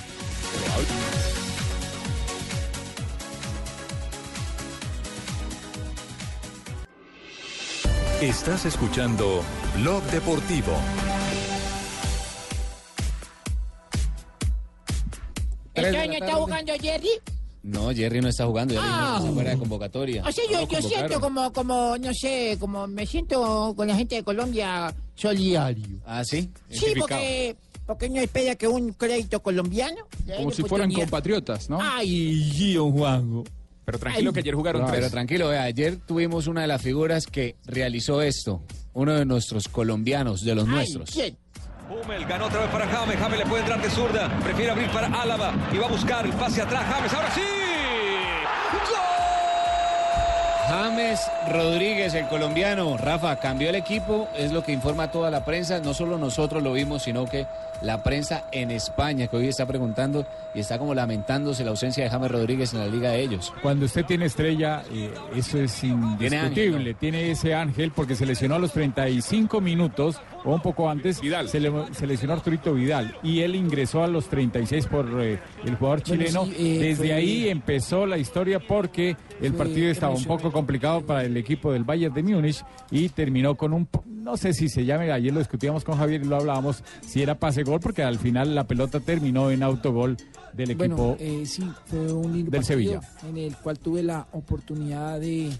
Estás 8.25 8.65
escuchando 8.65 9.43
Blog 9.75 10.01
Deportivo. 10.05 10.71
¿Este 15.75 15.95
año 15.95 16.13
está 16.13 16.33
jugando 16.33 16.73
Jerry? 16.81 17.09
No, 17.61 17.91
Jerry 17.93 18.21
no 18.21 18.29
está 18.29 18.47
jugando, 18.47 18.73
dijimos 18.73 18.91
Ah. 18.97 19.11
que 19.11 19.21
está 19.25 19.33
fuera 19.35 19.49
de 19.51 19.57
convocatoria. 19.59 20.23
O 20.27 20.31
sea, 20.31 20.43
yo, 20.49 20.61
No 20.61 20.67
yo 20.67 20.81
siento 20.81 21.19
como, 21.19 21.53
como, 21.53 21.97
no 21.99 22.13
sé, 22.15 22.57
como 22.59 22.87
me 22.87 23.05
siento 23.05 23.73
con 23.77 23.87
la 23.87 23.95
gente 23.95 24.15
de 24.15 24.23
Colombia 24.23 24.91
solidario. 25.13 25.99
Ah, 26.03 26.23
sí. 26.25 26.49
Sí, 26.71 26.93
porque, 26.99 27.55
porque 27.85 28.09
no 28.09 28.21
espera 28.21 28.55
que 28.55 28.67
un 28.67 28.93
crédito 28.93 29.39
colombiano. 29.43 30.07
Como 30.35 30.49
si 30.49 30.63
fueran 30.63 30.91
compatriotas, 30.91 31.69
¿no? 31.69 31.77
Ay, 31.79 32.49
Gio 32.55 32.89
Juanjo. 32.91 33.43
Pero 33.85 33.99
tranquilo 33.99 34.29
Ay. 34.31 34.33
que 34.33 34.39
ayer 34.39 34.55
jugaron 34.55 34.81
Pero 34.85 34.97
tres. 34.97 35.11
tranquilo, 35.11 35.49
vea, 35.49 35.63
ayer 35.63 35.97
tuvimos 35.97 36.47
una 36.47 36.61
de 36.61 36.67
las 36.67 36.81
figuras 36.81 37.27
que 37.27 37.55
realizó 37.65 38.21
esto. 38.21 38.63
Uno 38.93 39.13
de 39.13 39.25
nuestros 39.25 39.67
colombianos, 39.67 40.43
de 40.43 40.55
los 40.55 40.67
nuestros. 40.67 41.11
¿Quién? 41.11 41.37
Hummel 41.89 42.25
ganó 42.25 42.47
otra 42.47 42.61
vez 42.61 42.69
para 42.71 42.87
James. 42.87 43.15
James 43.17 43.39
le 43.39 43.45
puede 43.45 43.61
entrar 43.61 43.81
de 43.81 43.89
zurda. 43.91 44.39
Prefiere 44.39 44.71
abrir 44.71 44.89
para 44.89 45.07
Álava 45.07 45.53
y 45.71 45.77
va 45.77 45.85
a 45.85 45.89
buscar 45.89 46.25
el 46.25 46.33
pase 46.33 46.61
atrás. 46.61 46.83
James, 46.91 47.13
ahora 47.13 47.31
sí. 47.35 47.41
James 50.79 51.21
Rodríguez, 51.49 52.13
el 52.15 52.27
colombiano. 52.27 52.97
Rafa, 52.97 53.37
cambió 53.37 53.69
el 53.69 53.75
equipo, 53.75 54.27
es 54.37 54.51
lo 54.51 54.61
que 54.61 54.73
informa 54.73 55.09
toda 55.09 55.31
la 55.31 55.45
prensa. 55.45 55.79
No 55.79 55.93
solo 55.93 56.17
nosotros 56.17 56.61
lo 56.61 56.73
vimos, 56.73 57.03
sino 57.03 57.23
que 57.23 57.47
la 57.81 58.03
prensa 58.03 58.45
en 58.51 58.71
España, 58.71 59.27
que 59.27 59.37
hoy 59.37 59.47
está 59.47 59.65
preguntando 59.65 60.25
y 60.53 60.59
está 60.59 60.77
como 60.77 60.93
lamentándose 60.93 61.63
la 61.63 61.69
ausencia 61.71 62.03
de 62.03 62.09
James 62.09 62.29
Rodríguez 62.29 62.73
en 62.73 62.79
la 62.79 62.87
liga 62.87 63.11
de 63.11 63.21
ellos. 63.21 63.53
Cuando 63.61 63.85
usted 63.85 64.03
tiene 64.05 64.25
estrella, 64.25 64.83
eh, 64.91 65.13
eso 65.35 65.59
es 65.59 65.81
indiscutible. 65.83 66.37
ángel, 66.77 66.95
Tiene 66.99 67.31
ese 67.31 67.53
ángel 67.55 67.91
porque 67.95 68.15
se 68.15 68.25
lesionó 68.25 68.55
a 68.55 68.59
los 68.59 68.73
35 68.73 69.61
minutos 69.61 70.19
o 70.43 70.53
un 70.55 70.61
poco 70.61 70.89
antes. 70.89 71.21
Se, 71.47 71.59
le- 71.61 71.71
se 71.93 72.05
lesionó 72.05 72.33
Arturito 72.33 72.73
Vidal 72.73 73.15
y 73.23 73.41
él 73.41 73.55
ingresó 73.55 74.03
a 74.03 74.07
los 74.07 74.27
36 74.27 74.87
por 74.87 75.05
eh, 75.21 75.39
el 75.65 75.75
jugador 75.75 76.03
Bueno, 76.05 76.23
chileno. 76.23 76.45
sí, 76.45 76.55
eh, 76.57 76.79
Desde 76.79 76.95
fue- 77.07 77.13
ahí 77.13 77.47
empezó 77.49 78.05
la 78.05 78.17
historia 78.17 78.59
porque 78.59 79.15
el 79.41 79.49
Fue 79.53 79.57
partido 79.65 79.89
estaba 79.89 80.13
un 80.13 80.23
poco 80.25 80.51
complicado 80.51 80.64
para 81.05 81.23
el 81.23 81.37
equipo 81.37 81.71
del 81.71 81.83
Bayern 81.83 82.13
de 82.13 82.23
Múnich 82.23 82.63
y 82.91 83.09
terminó 83.09 83.55
con 83.55 83.73
un, 83.73 83.87
no 84.05 84.37
sé 84.37 84.53
si 84.53 84.69
se 84.69 84.85
llame, 84.85 85.11
ayer 85.11 85.33
lo 85.33 85.39
discutíamos 85.39 85.83
con 85.83 85.97
Javier 85.97 86.21
y 86.21 86.25
lo 86.25 86.37
hablábamos, 86.37 86.83
si 87.01 87.21
era 87.21 87.35
pase 87.35 87.63
gol 87.63 87.79
porque 87.79 88.03
al 88.03 88.17
final 88.17 88.55
la 88.55 88.65
pelota 88.65 88.99
terminó 88.99 89.51
en 89.51 89.63
autogol 89.63 90.17
del 90.53 90.71
equipo. 90.71 91.15
Bueno, 91.15 91.17
eh, 91.19 91.45
sí, 91.45 91.69
fue 91.85 92.11
un 92.11 92.33
lindo 92.33 92.51
del 92.51 92.63
Sevilla. 92.63 93.01
en 93.27 93.37
el 93.37 93.55
cual 93.57 93.79
tuve 93.79 94.03
la 94.03 94.27
oportunidad 94.33 95.19
de, 95.19 95.51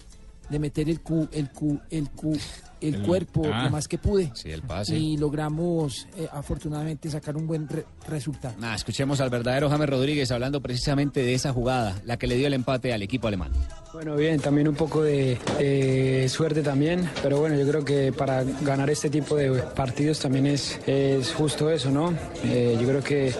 de 0.48 0.58
meter 0.58 0.88
el 0.88 1.00
cu, 1.00 1.28
el 1.32 1.50
cu, 1.50 1.78
el 1.90 2.10
cu, 2.10 2.36
el, 2.80 2.96
El- 2.96 3.02
cuerpo 3.02 3.42
ah, 3.52 3.64
lo 3.64 3.70
más 3.70 3.88
que 3.88 3.98
pude. 3.98 4.30
sí, 4.34 4.50
el 4.50 4.62
pase. 4.62 4.96
Y 4.98 5.16
logramos 5.16 6.06
eh, 6.16 6.28
afortunadamente 6.32 7.10
sacar 7.10 7.36
un 7.36 7.46
buen 7.46 7.68
re- 7.68 7.84
resultado. 8.08 8.54
Nah, 8.58 8.74
escuchemos 8.74 9.20
al 9.20 9.30
verdadero 9.30 9.68
James 9.70 9.88
Rodríguez 9.88 10.30
hablando 10.30 10.60
precisamente 10.60 11.20
de 11.20 11.34
esa 11.34 11.52
jugada, 11.52 11.94
la 12.04 12.16
que 12.18 12.26
le 12.26 12.36
dio 12.36 12.46
el 12.46 12.54
empate 12.54 12.92
al 12.92 13.02
equipo 13.02 13.28
alemán. 13.28 13.52
Bueno, 13.92 14.14
bien, 14.16 14.38
también 14.40 14.68
un 14.68 14.74
poco 14.74 15.02
de 15.02 15.38
eh, 15.58 16.26
suerte 16.28 16.62
también, 16.62 17.08
pero 17.22 17.38
bueno, 17.40 17.56
yo 17.56 17.66
creo 17.66 17.82
que 17.84 18.12
para 18.12 18.44
ganar 18.44 18.90
este 18.90 19.08
tipo 19.08 19.36
de 19.36 19.50
partidos 19.74 20.18
también 20.20 20.46
es, 20.46 20.78
es 20.86 21.32
justo 21.32 21.70
eso, 21.70 21.90
¿no? 21.90 22.12
Eh, 22.44 22.76
yo 22.78 22.86
creo 22.86 23.02
que 23.02 23.32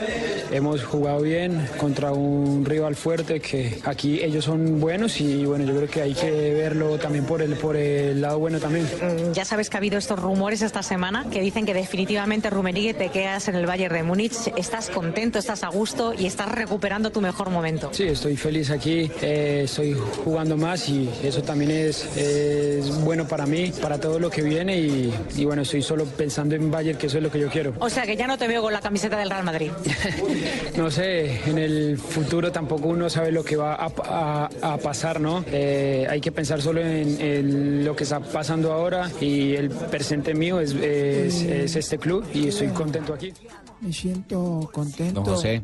hemos 0.50 0.82
jugado 0.82 1.20
bien 1.20 1.66
contra 1.78 2.12
un 2.12 2.64
rival 2.64 2.94
fuerte, 2.96 3.40
que 3.40 3.80
aquí 3.84 4.20
ellos 4.22 4.46
son 4.46 4.80
buenos 4.80 5.20
y 5.20 5.44
bueno, 5.44 5.64
yo 5.66 5.76
creo 5.76 5.88
que 5.90 6.00
hay 6.02 6.14
que 6.14 6.30
verlo 6.54 6.96
también 6.98 7.26
por 7.26 7.42
el, 7.42 7.54
por 7.56 7.76
el 7.76 8.20
lado 8.22 8.38
bueno 8.38 8.58
también. 8.58 8.86
Ya 9.32 9.44
sabes 9.44 9.70
que 9.70 9.76
ha 9.76 9.78
habido 9.78 9.98
estos 9.98 10.18
rumores 10.20 10.62
esta 10.62 10.82
semana 10.82 11.26
que 11.30 11.40
dicen 11.40 11.66
que 11.66 11.74
definitivamente 11.74 12.50
Rummenigge 12.50 12.94
te 12.94 13.08
quedas 13.10 13.48
en 13.48 13.54
el 13.56 13.66
Bayern 13.66 13.94
de 13.94 14.02
Múnich. 14.02 14.52
¿Estás 14.56 14.90
contento, 14.90 15.38
estás 15.38 15.62
a 15.64 15.68
gusto 15.68 16.12
y 16.14 16.26
estás 16.26 16.48
recuperando 16.50 17.10
tu 17.10 17.20
mejor 17.20 17.50
momento? 17.50 17.90
Sí, 17.92 18.04
estoy 18.04 18.36
feliz 18.36 18.70
aquí, 18.70 19.10
eh, 19.22 19.62
estoy 19.64 19.94
jugando 20.24 20.56
más 20.56 20.88
y 20.88 21.08
eso 21.22 21.42
también 21.42 21.70
es, 21.70 22.04
es 22.16 22.88
bueno 23.04 23.26
para 23.26 23.46
mí, 23.46 23.72
para 23.80 23.98
todo 24.00 24.18
lo 24.18 24.30
que 24.30 24.42
viene 24.42 24.78
y, 24.78 25.14
y 25.36 25.44
bueno, 25.44 25.62
estoy 25.62 25.82
solo 25.82 26.04
pensando 26.04 26.54
en 26.54 26.70
Bayern, 26.70 26.98
que 26.98 27.06
eso 27.06 27.18
es 27.18 27.22
lo 27.22 27.30
que 27.30 27.38
yo 27.40 27.48
quiero. 27.48 27.74
O 27.78 27.88
sea 27.90 28.04
que 28.04 28.16
ya 28.16 28.26
no 28.26 28.38
te 28.38 28.48
veo 28.48 28.62
con 28.62 28.72
la 28.72 28.80
camiseta 28.80 29.18
del 29.18 29.30
Real 29.30 29.44
Madrid. 29.44 29.70
No 30.76 30.90
sé, 30.90 31.40
en 31.48 31.58
el 31.58 31.96
futuro 31.98 32.52
tampoco 32.52 32.88
uno 32.88 33.08
sabe 33.08 33.32
lo 33.32 33.42
que 33.44 33.56
va 33.56 33.74
a, 33.74 33.90
a- 34.04 34.50
a 34.74 34.76
pasar, 34.78 35.20
¿no? 35.20 35.44
Eh, 35.50 36.06
hay 36.08 36.20
que 36.20 36.30
pensar 36.32 36.60
solo 36.60 36.80
en, 36.82 37.18
en 37.20 37.84
lo 37.84 37.96
que 37.96 38.04
está 38.04 38.20
pasando 38.20 38.72
ahora 38.72 39.10
y 39.20 39.54
el 39.54 39.70
presente 39.70 40.34
mío 40.34 40.60
es, 40.60 40.72
es- 40.72 41.42
es 41.42 41.76
este 41.76 41.98
club 41.98 42.24
y 42.34 42.48
estoy 42.48 42.68
contento 42.68 43.14
aquí. 43.14 43.32
Me 43.80 43.92
siento 43.92 44.68
contento. 44.72 45.20
Don 45.22 45.34
José. 45.34 45.62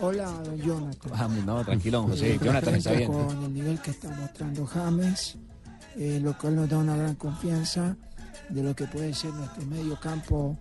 Hola, 0.00 0.30
don 0.44 0.56
Jonathan. 0.60 1.12
Ah, 1.14 1.28
no, 1.46 1.64
tranquilo, 1.64 1.98
don 1.98 2.10
José. 2.10 2.38
Jonathan 2.42 2.74
está 2.74 2.92
bien. 2.92 3.10
Con 3.12 3.44
el 3.44 3.54
nivel 3.54 3.80
que 3.80 3.90
está 3.92 4.08
mostrando 4.10 4.66
James, 4.66 5.36
eh, 5.96 6.18
lo 6.22 6.36
cual 6.36 6.56
nos 6.56 6.68
da 6.68 6.78
una 6.78 6.96
gran 6.96 7.14
confianza 7.14 7.96
de 8.48 8.62
lo 8.62 8.74
que 8.74 8.86
puede 8.86 9.14
ser 9.14 9.32
nuestro 9.34 9.64
medio 9.66 9.98
campo 10.00 10.58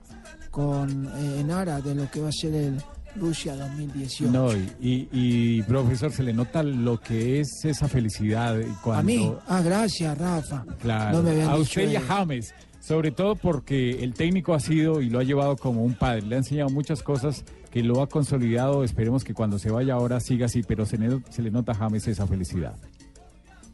con, 0.51 1.07
eh, 1.17 1.39
en 1.39 1.49
aras 1.51 1.83
de 1.83 1.95
lo 1.95 2.09
que 2.11 2.21
va 2.21 2.29
a 2.29 2.31
ser 2.31 2.53
el 2.53 2.81
Rusia 3.15 3.55
2018. 3.55 4.31
No, 4.31 4.51
y, 4.53 4.69
y- 4.81 5.09
y, 5.11 5.61
profesor, 5.63 6.11
se 6.11 6.23
le 6.23 6.33
nota 6.33 6.63
lo 6.63 6.99
que 6.99 7.39
es 7.39 7.63
esa 7.65 7.87
felicidad 7.87 8.57
cuando... 8.83 8.99
A 8.99 9.03
mí, 9.03 9.33
ah, 9.47 9.61
gracias, 9.61 10.17
Rafa. 10.17 10.65
Claro, 10.81 11.17
No 11.17 11.23
me 11.23 11.31
habían 11.31 11.49
a 11.49 11.55
usted 11.57 11.89
y 11.91 11.95
a. 11.95 12.01
James, 12.01 12.53
sobre 12.79 13.11
todo 13.11 13.35
porque 13.35 14.03
el 14.03 14.13
técnico 14.13 14.53
ha 14.53 14.59
sido 14.59 15.01
y 15.01 15.09
lo 15.09 15.19
ha 15.19 15.23
llevado 15.23 15.55
como 15.57 15.83
un 15.83 15.93
padre, 15.93 16.23
le 16.23 16.35
ha 16.35 16.39
enseñado 16.39 16.69
muchas 16.69 17.01
cosas 17.03 17.45
que 17.71 17.81
lo 17.81 18.01
ha 18.01 18.07
consolidado, 18.07 18.83
esperemos 18.83 19.23
que 19.23 19.33
cuando 19.33 19.57
se 19.57 19.71
vaya 19.71 19.93
ahora 19.95 20.19
siga 20.19 20.45
así, 20.47 20.61
pero 20.63 20.85
se, 20.85 20.97
le- 20.97 21.21
se 21.29 21.41
le 21.41 21.49
nota 21.49 21.71
a 21.71 21.75
James 21.75 22.07
esa 22.07 22.27
felicidad. 22.27 22.75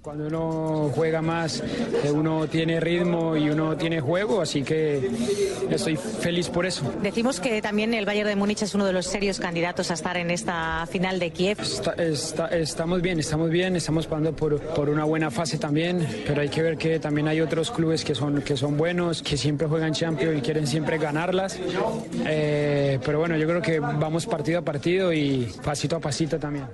Cuando 0.01 0.27
uno 0.27 0.91
juega 0.95 1.21
más, 1.21 1.61
eh, 1.61 2.09
uno 2.09 2.47
tiene 2.47 2.79
ritmo 2.79 3.35
y 3.35 3.49
uno 3.49 3.75
tiene 3.75 3.99
juego, 3.99 4.39
así 4.41 4.63
que 4.63 5.09
estoy 5.69 5.97
feliz 5.97 6.47
por 6.47 6.65
eso. 6.65 6.89
Decimos 7.03 7.41
que 7.41 7.61
también 7.61 7.93
el 7.93 8.05
Bayern 8.05 8.29
de 8.29 8.37
Múnich 8.37 8.61
es 8.61 8.73
uno 8.73 8.85
de 8.85 8.93
los 8.93 9.05
serios 9.05 9.39
candidatos 9.41 9.91
a 9.91 9.95
estar 9.95 10.15
en 10.15 10.31
esta 10.31 10.87
final 10.89 11.19
de 11.19 11.31
Kiev. 11.31 11.59
Está- 11.59 11.93
está- 11.95 12.47
estamos 12.47 13.01
bien, 13.01 13.19
estamos 13.19 13.49
bien, 13.49 13.75
estamos 13.75 14.07
pasando 14.07 14.31
por, 14.33 14.59
por 14.61 14.89
una 14.89 15.03
buena 15.03 15.29
fase 15.31 15.57
también, 15.57 16.07
pero 16.25 16.41
hay 16.41 16.49
que 16.49 16.61
ver 16.61 16.77
que 16.77 16.97
también 16.99 17.27
hay 17.27 17.41
otros 17.41 17.69
clubes 17.69 18.05
que 18.05 18.15
son, 18.15 18.41
que 18.41 18.55
son 18.55 18.77
buenos, 18.77 19.21
que 19.21 19.35
siempre 19.35 19.67
juegan 19.67 19.91
Champions 19.93 20.37
y 20.37 20.41
quieren 20.41 20.65
siempre 20.65 20.97
ganarlas. 20.97 21.59
Eh, 22.25 22.99
pero 23.05 23.19
bueno, 23.19 23.35
yo 23.35 23.45
creo 23.47 23.61
que 23.61 23.81
vamos 23.81 24.25
partido 24.25 24.59
a 24.59 24.61
partido 24.61 25.11
y 25.11 25.51
pasito 25.61 25.97
a 25.97 25.99
pasito 25.99 26.39
también. 26.39 26.65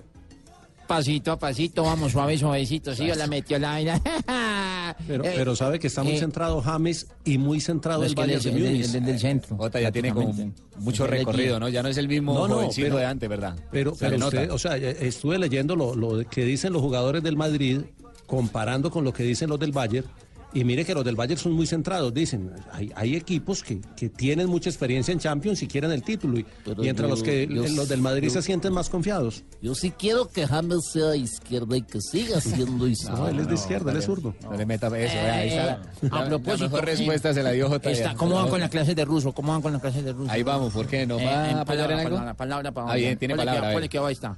Pasito 0.88 1.32
a 1.32 1.40
pasito, 1.40 1.84
vamos 1.84 2.12
suave, 2.12 2.38
suavecito. 2.38 2.94
Sí, 2.94 3.08
yo 3.08 3.16
la 3.16 3.26
metió 3.28 3.58
la 3.58 3.70
vaina. 3.72 4.02
Pero, 5.08 5.26
Eh, 5.26 5.34
pero 5.36 5.56
sabe 5.56 5.80
que 5.80 5.88
está 5.88 6.04
muy 6.04 6.14
eh, 6.14 6.20
centrado 6.20 6.62
James 6.62 7.08
y 7.26 7.38
muy 7.40 7.60
centrado 7.60 8.02
no, 8.02 8.06
el 8.24 8.30
es- 8.32 8.44
de 8.44 8.52
Múnich. 8.52 8.82
es 8.86 8.94
del 8.94 9.20
centro. 9.20 9.58
Jota 9.58 9.82
ya 9.82 9.92
tiene 9.92 10.14
como 10.14 10.34
mucho 10.78 11.08
recorrido. 11.08 11.60
¿no? 11.60 11.68
Ya 11.70 11.82
no 11.84 11.90
es 11.90 11.98
el 11.98 12.08
mismo 12.08 12.34
No, 12.34 12.48
no, 12.48 12.56
jovencito 12.56 12.88
pero- 12.88 12.98
de 13.00 13.06
antes, 13.06 13.28
¿verdad? 13.28 13.56
Pero, 13.72 13.96
Se 13.96 14.06
pero 14.10 14.26
usted, 14.28 14.52
o 14.52 14.58
sea, 14.60 14.78
eh, 14.78 14.96
estuve 15.02 15.38
leyendo 15.40 15.76
lo, 15.76 15.96
lo 15.96 16.24
que 16.30 16.46
dicen 16.46 16.72
los 16.72 16.82
jugadores 16.84 17.24
del 17.24 17.36
Madrid, 17.36 17.82
comparando 18.28 18.90
con 18.92 19.04
lo 19.04 19.12
que 19.12 19.24
dicen 19.24 19.50
los 19.50 19.60
del 19.60 19.72
Bayern, 19.72 20.08
y 20.54 20.64
mire 20.64 20.86
que 20.86 20.94
los 20.94 21.04
del 21.04 21.16
Bayern 21.16 21.38
son 21.40 21.52
muy 21.52 21.68
centrados. 21.68 22.14
Dicen, 22.14 22.52
hay, 22.72 22.92
hay 22.96 23.16
equipos 23.16 23.62
que, 23.62 23.82
que 23.98 24.08
tienen 24.10 24.48
mucha 24.48 24.70
experiencia 24.70 25.12
en 25.12 25.20
Champions 25.20 25.62
y 25.64 25.68
quieren 25.68 25.92
el 25.92 26.02
título, 26.02 26.40
y, 26.40 26.46
yo- 26.66 26.94
los 27.08 27.22
que 27.24 27.46
yo- 27.48 27.64
los 27.76 27.90
del 27.90 28.02
Madrid 28.02 28.28
yo- 28.30 28.34
se 28.36 28.42
sienten 28.42 28.72
más 28.72 28.90
confiados. 28.90 29.44
Yo 29.62 29.76
sí 29.76 29.92
quiero 29.92 30.30
que 30.30 30.48
James 30.48 30.80
sea 30.94 31.08
de 31.08 31.18
izquierda 31.18 31.76
y 31.76 31.82
que 31.82 32.00
siga 32.00 32.40
siendo 32.40 32.88
izquierda. 32.88 33.18
No, 33.20 33.28
él 33.28 33.40
es 33.40 33.48
de 33.50 33.54
izquierda, 33.56 33.92
él 33.92 33.98
es 33.98 34.06
zurdo. 34.06 34.34
No 34.44 34.54
le 34.56 34.66
meta 34.66 34.88
eso, 34.88 34.94
vea, 34.94 35.34
ahí 35.36 35.50
está. 35.50 35.74
Eh, 36.02 36.10
La, 36.10 36.20
a 36.20 36.26
propósito, 36.26 36.64
la 36.64 36.70
mejor 36.70 36.80
sí. 36.82 36.86
respuesta 36.86 37.34
se 37.34 37.44
la 37.44 37.52
dio 37.52 37.68
Jota. 37.70 37.92
Está. 37.92 38.14
¿Cómo 38.16 38.36
van 38.36 38.48
con 38.48 38.60
las 38.62 38.70
clases 38.70 38.96
de 38.96 39.04
ruso? 39.04 39.34
¿Cómo 39.34 39.52
van 39.52 39.62
con 39.62 39.74
las 39.74 39.82
clases 39.82 40.06
de 40.06 40.14
ruso? 40.14 40.32
Ahí 40.32 40.44
vamos, 40.44 40.72
¿por 40.72 40.88
qué? 40.88 41.06
¿Nos 41.06 41.22
Eh, 41.22 41.26
va 41.26 41.50
en 41.50 41.58
a 41.58 41.66
palabra, 41.66 41.94
en 41.96 42.00
algo? 42.00 42.10
palabra, 42.18 42.34
palabra, 42.36 42.72
palabra. 42.72 42.94
Ah, 42.94 42.98
bien, 42.98 43.18
tiene 43.18 43.36
palabra, 43.36 43.82
Que, 43.82 43.90
que 43.90 43.98
ahí 43.98 44.14
está. 44.14 44.38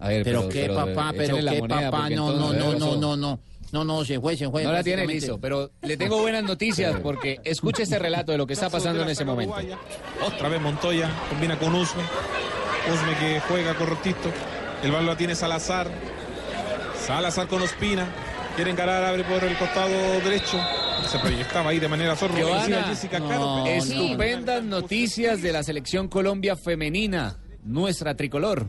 A 0.00 0.08
ver, 0.08 0.24
Pero, 0.24 0.40
pero- 0.40 0.52
qué 0.52 0.60
pero, 0.62 0.74
papá, 0.74 1.10
eh, 1.10 1.14
pero 1.16 1.36
qué 1.36 1.60
papá, 1.68 2.10
no, 2.10 2.32
no, 2.32 2.52
no, 2.52 2.72
¿qué 2.72 2.78
no, 2.78 2.96
no, 2.96 3.16
no, 3.16 3.40
no, 3.74 3.82
no, 3.82 4.04
se 4.04 4.20
fue, 4.20 4.36
se 4.36 4.48
fue. 4.48 4.62
No 4.62 4.70
la 4.70 4.84
tiene 4.84 5.04
listo, 5.04 5.40
pero 5.40 5.72
le 5.82 5.96
tengo 5.96 6.20
buenas 6.20 6.44
noticias 6.44 6.94
porque 7.02 7.40
escuche 7.42 7.82
este 7.82 7.98
relato 7.98 8.30
de 8.30 8.38
lo 8.38 8.46
que 8.46 8.52
está 8.52 8.70
pasando 8.70 9.02
en 9.02 9.08
ese 9.08 9.24
momento. 9.24 9.56
Otra 10.24 10.48
vez 10.48 10.60
Montoya 10.60 11.10
combina 11.28 11.58
con 11.58 11.74
Usme. 11.74 12.02
Usme 12.92 13.16
que 13.18 13.40
juega 13.40 13.74
correctito. 13.74 14.30
El 14.80 14.92
balón 14.92 15.06
la 15.06 15.16
tiene 15.16 15.34
Salazar. 15.34 15.88
Salazar 17.04 17.48
con 17.48 17.62
Ospina. 17.62 18.06
Quiere 18.54 18.70
encarar, 18.70 19.02
abre 19.02 19.24
por 19.24 19.42
el 19.42 19.58
costado 19.58 19.90
derecho. 20.22 20.56
Se 21.08 21.18
proyectaba 21.18 21.70
ahí 21.70 21.80
de 21.80 21.88
manera 21.88 22.14
sorda. 22.14 22.38
Estupendas 23.66 24.62
noticias 24.62 25.42
de 25.42 25.52
la 25.52 25.64
selección 25.64 26.06
Colombia 26.06 26.54
femenina, 26.54 27.38
nuestra 27.64 28.14
tricolor. 28.14 28.68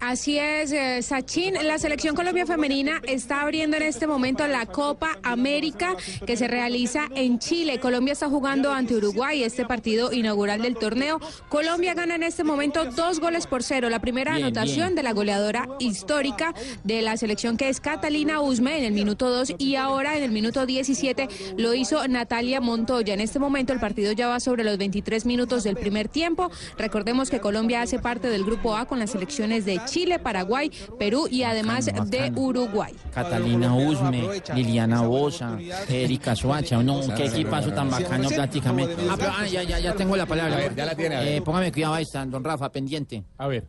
Así 0.00 0.36
es, 0.36 0.72
eh, 0.72 1.00
Sachin. 1.00 1.54
La 1.64 1.78
selección 1.78 2.16
Colombia 2.16 2.44
femenina 2.44 3.00
está 3.04 3.42
abriendo 3.42 3.76
en 3.76 3.84
este 3.84 4.08
momento 4.08 4.44
la 4.48 4.66
Copa 4.66 5.16
América 5.22 5.94
que 6.26 6.36
se 6.36 6.48
realiza 6.48 7.06
en 7.14 7.38
Chile. 7.38 7.78
Colombia 7.78 8.12
está 8.12 8.28
jugando 8.28 8.72
ante 8.72 8.96
Uruguay 8.96 9.44
este 9.44 9.64
partido 9.64 10.12
inaugural 10.12 10.60
del 10.60 10.74
torneo. 10.74 11.20
Colombia 11.48 11.94
gana 11.94 12.16
en 12.16 12.24
este 12.24 12.42
momento 12.42 12.84
dos 12.86 13.20
goles 13.20 13.46
por 13.46 13.62
cero. 13.62 13.88
La 13.90 14.00
primera 14.00 14.32
Bien, 14.32 14.46
anotación 14.46 14.88
bien. 14.88 14.96
de 14.96 15.02
la 15.04 15.12
goleadora 15.12 15.68
histórica 15.78 16.52
de 16.82 17.00
la 17.00 17.16
selección 17.16 17.56
que 17.56 17.68
es 17.68 17.80
Catalina 17.80 18.40
Usme 18.40 18.78
en 18.78 18.84
el 18.84 18.92
minuto 18.94 19.30
2 19.30 19.54
y 19.58 19.76
ahora 19.76 20.16
en 20.16 20.24
el 20.24 20.32
minuto 20.32 20.66
17 20.66 21.28
lo 21.58 21.74
hizo 21.74 22.08
Natalia 22.08 22.60
Montoya. 22.60 23.14
En 23.14 23.20
este 23.20 23.38
momento 23.38 23.72
el 23.72 23.78
partido 23.78 24.10
ya 24.10 24.26
va 24.26 24.40
sobre 24.40 24.64
los 24.64 24.78
23 24.78 25.26
minutos 25.26 25.62
del 25.62 25.76
primer 25.76 26.08
tiempo. 26.08 26.50
Recordemos 26.76 27.30
que 27.30 27.38
Colombia 27.38 27.82
hace 27.82 28.00
parte 28.00 28.28
del 28.28 28.44
grupo 28.44 28.74
A 28.76 28.86
con 28.86 28.98
las 28.98 29.10
selecciones 29.10 29.64
de 29.64 29.80
Chile, 29.85 30.19
Paraguay, 30.19 30.71
Perú 30.97 31.27
y 31.29 31.43
además 31.43 31.85
de 31.85 32.31
Uruguay. 32.35 32.93
Catalina 33.13 33.73
Usme, 33.75 34.41
Liliana 34.53 35.01
Bosa, 35.01 35.57
Erika 35.87 36.35
Suacha, 36.35 36.81
no, 36.83 37.01
qué 37.15 37.25
equipazo 37.25 37.71
tan 37.71 37.89
bacano 37.89 38.29
prácticamente. 38.29 38.95
Ah, 39.09 39.15
pero 39.17 39.31
ah, 39.37 39.47
ya, 39.47 39.63
ya, 39.63 39.79
ya 39.79 39.93
tengo 39.93 40.15
la 40.15 40.25
palabra. 40.25 40.55
A 40.55 40.59
ver, 40.59 40.75
ya 40.75 40.85
la 40.85 40.95
tiene, 40.95 41.15
a 41.15 41.19
ver. 41.19 41.27
Eh, 41.29 41.41
póngame 41.41 41.71
cuidado 41.71 41.93
ahí, 41.95 42.03
está, 42.03 42.25
don 42.25 42.43
Rafa, 42.43 42.71
pendiente. 42.71 43.23
A 43.37 43.47
ver. 43.47 43.67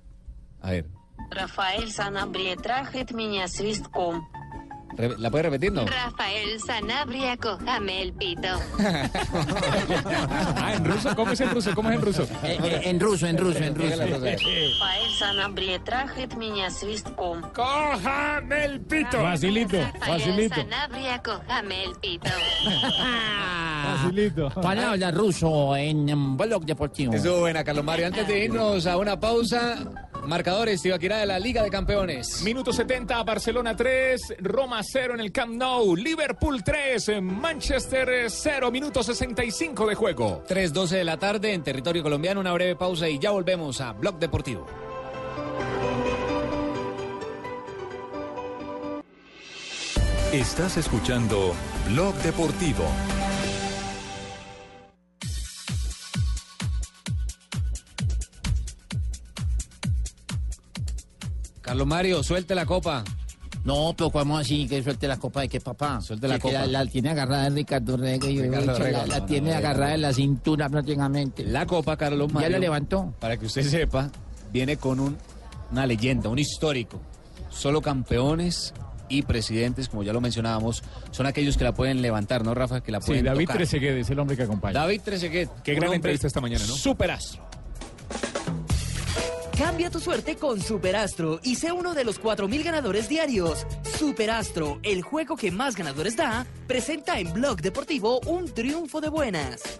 A 0.61 0.71
ver, 0.71 0.87
Рафаэль 1.31 1.91
Санабрия 1.91 2.57
трахает 2.57 3.11
меня 3.11 3.49
свистком. 3.49 4.27
re- 4.97 5.17
¿la 5.19 5.31
puede 5.31 5.45
repetir, 5.45 5.73
no? 5.73 5.85
Rafael 5.87 6.61
Sanabria, 6.61 7.37
cójame 7.37 8.03
el 8.03 8.13
pito. 8.13 8.49
Ah, 10.57 10.73
en 10.77 10.85
ruso, 10.85 11.15
¿cómo 11.17 11.33
es 11.33 11.41
en 11.41 11.51
ruso? 11.51 11.75
¿Cómo 11.75 11.91
es 11.91 11.97
en 11.97 12.03
ruso? 12.03 12.23
Eh, 12.43 12.59
eh, 12.63 12.81
en 12.85 13.01
ruso, 13.01 13.27
en 13.27 13.39
ruso, 13.39 13.59
en 13.59 13.75
ruso. 13.75 13.97
Rafael 13.97 15.11
Sanabria 15.19 15.79
trахает 15.85 16.35
меня 16.37 16.71
свистком. 16.71 17.43
¡Cójame 17.55 18.65
el 18.65 18.81
pito! 18.81 19.19
Facilito, 19.21 19.77
Rafael 19.79 20.21
facilito, 20.21 20.55
Sanabria, 20.57 21.23
cójame 21.23 21.85
el 21.85 21.93
pito. 21.97 22.31
facilito. 23.85 24.51
Palabra 24.61 25.11
ruso 25.11 25.77
en, 25.77 26.09
en 26.09 26.37
blog 26.37 26.65
deportivo. 26.65 27.15
Estuvo 27.15 27.41
buena, 27.41 27.65
Carlos 27.65 27.85
Mario. 27.85 28.07
Antes 28.07 28.27
de 28.27 28.45
irnos 28.45 28.87
a 28.87 28.97
una 28.97 29.19
pausa, 29.19 29.77
marcadores, 30.26 30.82
Tibaquirá 30.82 31.18
de 31.18 31.26
la 31.26 31.40
Liga 31.40 31.64
de 31.64 31.70
Campeones. 31.70 32.42
Minuto 32.44 32.72
70, 32.74 33.24
Barcelona 33.24 33.76
3, 33.76 34.36
Roma 34.40 34.82
0 34.84 35.16
en 35.16 35.20
el 35.20 35.32
Camp 35.32 35.54
Nou, 35.54 35.96
Liverpool 35.96 36.64
3, 36.64 37.22
Manchester 37.22 38.30
0, 38.30 38.72
minuto 38.72 39.04
65 39.04 39.88
de 39.88 39.96
juego. 39.96 40.44
3.12 40.48 40.90
de 40.90 41.04
la 41.04 41.18
tarde 41.18 41.54
en 41.54 41.64
territorio 41.64 42.04
colombiano, 42.04 42.40
una 42.40 42.54
breve 42.54 42.76
pausa 42.76 43.10
y 43.10 43.20
ya 43.20 43.32
volvemos 43.32 43.82
a 43.82 43.94
Blog 43.94 44.20
Deportivo. 44.20 44.66
Estás 50.34 50.78
escuchando 50.78 51.54
Blog 51.90 52.16
Deportivo. 52.24 52.86
Carlos 61.74 61.88
Mario, 61.88 62.22
suelte 62.22 62.54
la 62.54 62.68
copa. 62.68 63.04
No, 63.66 63.96
pero 63.98 64.12
¿cómo 64.12 64.38
así? 64.38 64.68
Que 64.68 64.84
suelte 64.84 65.08
la 65.08 65.18
copa 65.18 65.42
de 65.42 65.50
qué, 65.50 65.60
papá? 65.60 66.02
Suelte 66.02 66.28
la 66.28 66.36
Que- 66.36 66.42
copa. 66.42 66.68
La, 66.68 66.68
la 66.68 66.86
tiene 66.86 67.10
agarrada 67.10 67.48
en 67.48 67.56
Ricardo 67.56 67.98
Rego 67.98 68.30
y 68.30 68.40
Ricardo 68.44 68.66
la, 68.68 68.78
Rego. 68.78 69.06
la 69.08 69.20
No, 69.22 69.26
tiene 69.26 69.50
no, 69.50 69.58
agarrada 69.58 69.88
no. 69.90 69.96
en 69.96 70.02
la 70.04 70.14
cintura 70.14 70.70
prácticamente. 70.70 71.44
La 71.44 71.66
copa, 71.66 71.98
Carlos 71.98 72.28
¿Ya 72.28 72.34
Mario. 72.36 72.50
la 72.52 72.60
levantó? 72.60 73.16
Para 73.20 73.38
que 73.38 73.48
usted 73.48 73.64
sepa, 73.64 74.12
viene 74.52 74.78
con 74.78 75.00
un- 75.00 75.18
una 75.72 75.88
leyenda, 75.88 76.30
un 76.30 76.38
histórico. 76.38 77.02
Solo 77.50 77.82
campeones 77.82 78.72
y 79.10 79.24
presidentes, 79.24 79.90
como 79.90 80.04
ya 80.04 80.14
lo 80.14 80.22
mencionábamos, 80.22 80.84
son 81.10 81.26
aquellos 81.26 81.58
que 81.58 81.64
la 81.64 81.74
pueden 81.74 82.04
levantar, 82.04 82.46
¿no, 82.46 82.54
Rafa? 82.54 82.82
Que 82.82 82.92
la 82.92 83.02
Sí, 83.02 83.08
pueden 83.08 83.26
David 83.26 83.46
tocar. 83.46 83.58
Trezeguet 83.58 83.98
es 83.98 84.10
el 84.12 84.20
hombre 84.20 84.38
que 84.38 84.44
acompaña. 84.44 84.80
David 84.80 85.02
Trezeguet. 85.04 85.50
Qué 85.64 85.74
gran 85.74 85.92
entrevista 85.92 86.28
esta 86.28 86.40
mañana, 86.40 86.64
¿no? 86.68 86.76
Superastro. 86.76 87.44
Cambia 89.64 89.90
tu 89.90 90.02
suerte 90.02 90.36
con 90.36 90.60
Superastro 90.60 91.40
y 91.42 91.56
sé 91.56 91.72
uno 91.72 91.94
de 91.94 92.04
los 92.04 92.22
4.000 92.22 92.66
ganadores 92.66 93.08
diarios. 93.08 93.66
Superastro, 93.98 94.82
el 94.84 95.04
juego 95.04 95.38
que 95.38 95.52
más 95.52 95.78
ganadores 95.78 96.18
da, 96.18 96.46
presenta 96.68 97.18
en 97.18 97.32
Blog 97.32 97.62
Deportivo 97.62 98.20
un 98.26 98.54
triunfo 98.54 99.00
de 99.00 99.08
buenas. 99.08 99.80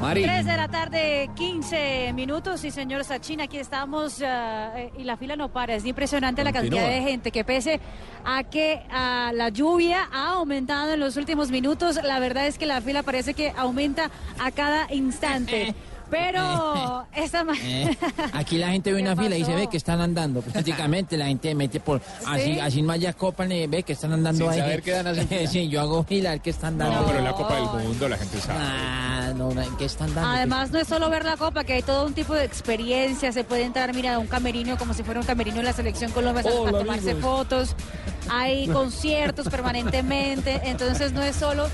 Mari. 0.00 0.22
3 0.22 0.46
de 0.46 0.56
la 0.56 0.68
tarde, 0.68 1.30
15 1.34 2.12
minutos. 2.12 2.62
Y 2.64 2.70
señor 2.70 3.04
Sachin, 3.04 3.40
aquí 3.40 3.58
estamos 3.58 4.22
ah, 4.22 4.72
eh, 4.76 4.92
y 4.96 5.04
la 5.04 5.16
fila 5.16 5.34
no 5.34 5.48
para. 5.48 5.74
Es 5.74 5.84
impresionante 5.84 6.44
la 6.44 6.52
cantidad 6.52 6.88
de 6.88 7.02
gente 7.02 7.32
que 7.32 7.44
pese 7.44 7.80
a 8.24 8.44
que 8.44 8.82
ah, 8.90 9.32
la 9.34 9.48
lluvia 9.48 10.08
ha 10.12 10.34
aumentado 10.34 10.92
en 10.92 11.00
los 11.00 11.16
últimos 11.16 11.50
minutos, 11.50 11.98
la 12.02 12.20
verdad 12.20 12.46
es 12.46 12.58
que 12.58 12.66
la 12.66 12.80
fila 12.80 13.02
parece 13.02 13.34
que 13.34 13.52
aumenta 13.56 14.10
a 14.38 14.50
cada 14.52 14.92
instante. 14.92 15.74
Pero 16.10 17.06
esta 17.16 17.44
ma- 17.44 17.52
Eh, 17.62 17.96
aquí 18.32 18.58
la 18.58 18.68
gente 18.70 18.92
ve 18.94 19.00
una 19.02 19.14
fila 19.16 19.36
y 19.36 19.44
se 19.44 19.54
ve 19.54 19.66
que 19.68 19.76
están 19.76 20.00
andando. 20.00 20.40
Pues, 20.40 20.52
prácticamente 20.54 21.16
la 21.16 21.26
gente 21.26 21.54
mete 21.54 21.80
por 21.80 22.00
así, 22.26 22.54
Sí. 22.54 22.60
así 22.60 22.82
más 22.82 22.98
ya 23.00 23.12
copan 23.12 23.50
y 23.52 23.66
ve 23.66 23.82
que 23.82 23.92
están 23.92 24.12
andando 24.12 24.44
Sin 24.44 24.52
ahí. 24.52 24.60
saber 24.60 24.82
qué 24.82 24.90
dan, 24.92 25.14
fila. 25.14 25.46
sí, 25.50 25.68
yo 25.68 25.80
hago 25.80 26.02
fila, 26.04 26.32
el 26.32 26.40
que 26.40 26.50
están 26.50 26.78
dando. 26.78 27.00
No, 27.00 27.06
pero 27.06 27.18
en 27.18 27.24
la 27.24 27.32
Copa 27.32 27.54
del 27.56 27.84
Mundo 27.88 28.08
la 28.08 28.16
gente 28.16 28.40
sabe. 28.40 28.58
Ah, 28.62 29.32
no, 29.36 29.50
no, 29.52 29.76
¿qué 29.76 29.84
están 29.84 30.14
dando? 30.14 30.30
Además, 30.30 30.70
no 30.70 30.78
es 30.78 30.88
solo 30.88 31.10
ver 31.10 31.24
la 31.24 31.36
copa, 31.36 31.64
que 31.64 31.74
hay 31.74 31.82
todo 31.82 32.06
un 32.06 32.14
tipo 32.14 32.34
de 32.34 32.44
experiencia. 32.44 33.32
Se 33.32 33.44
puede 33.44 33.64
entrar, 33.64 33.94
mira, 33.94 34.14
a 34.14 34.18
un 34.18 34.26
camerino 34.26 34.76
como 34.78 34.94
si 34.94 35.02
fuera 35.02 35.20
un 35.20 35.26
camerino 35.26 35.56
de 35.58 35.62
la 35.64 35.72
selección 35.72 36.10
Colombia 36.12 36.42
a 36.48 36.52
Hola, 36.54 36.78
tomarse 36.78 37.10
amigos. 37.10 37.30
fotos. 37.30 37.76
Hay 38.30 38.68
conciertos 38.68 39.48
permanentemente. 39.48 40.60
Entonces, 40.64 41.12
no 41.12 41.22
es 41.22 41.36
solo 41.36 41.68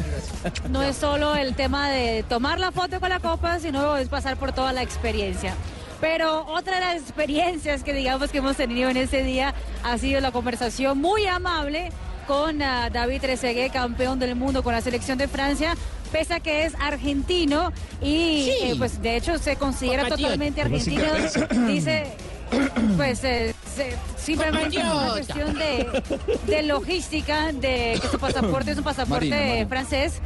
no 0.71 0.83
es 0.83 0.97
solo 0.97 1.35
el 1.35 1.55
tema 1.55 1.91
de 1.91 2.23
tomar 2.29 2.59
la 2.61 2.71
foto 2.73 3.01
con 3.01 3.09
la 3.09 3.21
copa, 3.21 3.59
sino 3.59 3.97
es 3.97 4.09
pasar 4.09 4.37
por 4.37 4.53
toda 4.53 4.73
la 4.73 4.83
experiencia. 4.83 5.55
Pero 6.01 6.45
otra 6.47 6.75
de 6.75 6.81
las 6.81 6.97
experiencias 7.03 7.83
que 7.83 7.93
digamos 7.95 8.31
que 8.31 8.39
hemos 8.39 8.57
tenido 8.57 8.91
en 8.91 8.97
ese 8.99 9.23
día 9.23 9.55
ha 9.83 9.97
sido 9.99 10.21
la 10.21 10.33
conversación 10.33 10.99
muy 11.01 11.27
amable 11.27 11.91
con 12.27 12.61
ah, 12.63 12.91
David 12.91 13.21
Trezeguet, 13.23 13.73
campeón 13.73 14.19
del 14.19 14.35
mundo 14.35 14.63
con 14.63 14.73
la 14.75 14.81
selección 14.81 15.17
de 15.19 15.29
Francia, 15.29 15.75
pese 16.13 16.35
a 16.35 16.41
que 16.41 16.65
es 16.65 16.75
argentino 16.81 17.73
y 18.03 18.45
Sí. 18.45 18.53
eh, 18.63 18.75
pues 18.79 19.01
de 19.01 19.17
hecho 19.17 19.39
se 19.39 19.57
considera 19.57 20.09
totalmente 20.09 20.61
argentino. 20.63 21.05
Dice, 21.67 22.05
pues 22.97 23.25
eh, 23.25 23.55
se- 23.75 23.97
simplemente 24.17 24.79
es 24.79 24.85
una 24.85 25.11
cuestión 25.11 25.55
de, 25.55 26.03
de 26.47 26.63
logística, 26.63 27.53
de 27.53 27.99
que 28.01 28.09
su 28.11 28.19
pasaporte 28.19 28.71
es 28.73 28.79
un 28.79 28.85
pasaporte 28.85 29.29
Marina, 29.31 29.47
Marina. 29.49 29.69
francés. 29.69 30.21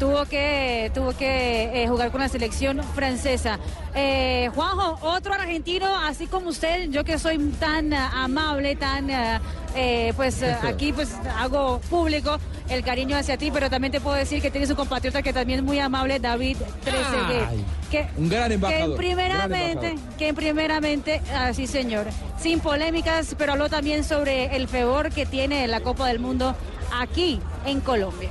Tuvo 0.00 0.24
que, 0.24 0.90
tuvo 0.94 1.12
que 1.12 1.82
eh, 1.82 1.86
jugar 1.86 2.10
con 2.10 2.22
la 2.22 2.28
selección 2.30 2.82
francesa. 2.94 3.58
Eh, 3.94 4.48
Juanjo, 4.54 4.98
otro 5.02 5.34
argentino, 5.34 5.94
así 5.94 6.26
como 6.26 6.48
usted, 6.48 6.88
yo 6.88 7.04
que 7.04 7.18
soy 7.18 7.36
tan 7.60 7.92
ah, 7.92 8.24
amable, 8.24 8.76
tan, 8.76 9.10
ah, 9.10 9.42
eh, 9.76 10.14
pues 10.16 10.42
ah, 10.42 10.58
aquí 10.66 10.94
pues 10.94 11.12
hago 11.36 11.82
público 11.90 12.38
el 12.70 12.82
cariño 12.82 13.14
hacia 13.14 13.36
ti, 13.36 13.50
pero 13.50 13.68
también 13.68 13.92
te 13.92 14.00
puedo 14.00 14.16
decir 14.16 14.40
que 14.40 14.50
tienes 14.50 14.70
un 14.70 14.76
compatriota 14.76 15.20
que 15.20 15.34
también 15.34 15.58
es 15.58 15.64
muy 15.66 15.78
amable, 15.78 16.18
David 16.18 16.56
Trezeguet. 16.82 17.64
Que, 17.90 18.06
un 18.16 18.30
gran 18.30 18.50
embajador, 18.52 18.92
Que 18.92 18.96
primeramente, 18.96 19.80
gran 19.80 19.84
embajador. 19.84 20.16
que 20.16 20.32
primeramente, 20.34 21.22
así 21.36 21.66
señor, 21.66 22.06
sin 22.38 22.60
polémicas, 22.60 23.34
pero 23.36 23.52
habló 23.52 23.68
también 23.68 24.02
sobre 24.02 24.56
el 24.56 24.66
fervor 24.66 25.10
que 25.10 25.26
tiene 25.26 25.68
la 25.68 25.80
Copa 25.80 26.08
del 26.08 26.20
Mundo 26.20 26.56
aquí 26.90 27.38
en 27.66 27.80
Colombia. 27.80 28.30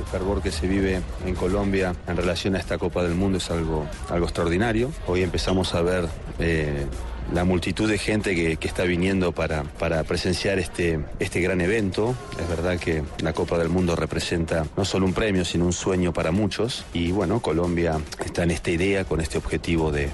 El 0.00 0.06
fervor 0.06 0.40
que 0.40 0.50
se 0.50 0.66
vive 0.66 1.02
en 1.26 1.34
Colombia 1.34 1.94
en 2.08 2.16
relación 2.16 2.56
a 2.56 2.58
esta 2.58 2.78
Copa 2.78 3.02
del 3.02 3.14
Mundo 3.14 3.36
es 3.36 3.50
algo, 3.50 3.86
algo 4.08 4.24
extraordinario. 4.24 4.90
Hoy 5.06 5.22
empezamos 5.22 5.74
a 5.74 5.82
ver 5.82 6.08
eh, 6.38 6.86
la 7.34 7.44
multitud 7.44 7.86
de 7.86 7.98
gente 7.98 8.34
que, 8.34 8.56
que 8.56 8.66
está 8.66 8.84
viniendo 8.84 9.32
para, 9.32 9.64
para 9.64 10.02
presenciar 10.04 10.58
este, 10.58 11.00
este 11.18 11.42
gran 11.42 11.60
evento. 11.60 12.14
Es 12.40 12.48
verdad 12.48 12.78
que 12.78 13.02
la 13.22 13.34
Copa 13.34 13.58
del 13.58 13.68
Mundo 13.68 13.94
representa 13.94 14.64
no 14.74 14.86
solo 14.86 15.04
un 15.04 15.12
premio, 15.12 15.44
sino 15.44 15.66
un 15.66 15.74
sueño 15.74 16.14
para 16.14 16.32
muchos. 16.32 16.86
Y 16.94 17.12
bueno, 17.12 17.40
Colombia 17.40 18.00
está 18.24 18.44
en 18.44 18.52
esta 18.52 18.70
idea, 18.70 19.04
con 19.04 19.20
este 19.20 19.36
objetivo 19.36 19.92
de 19.92 20.08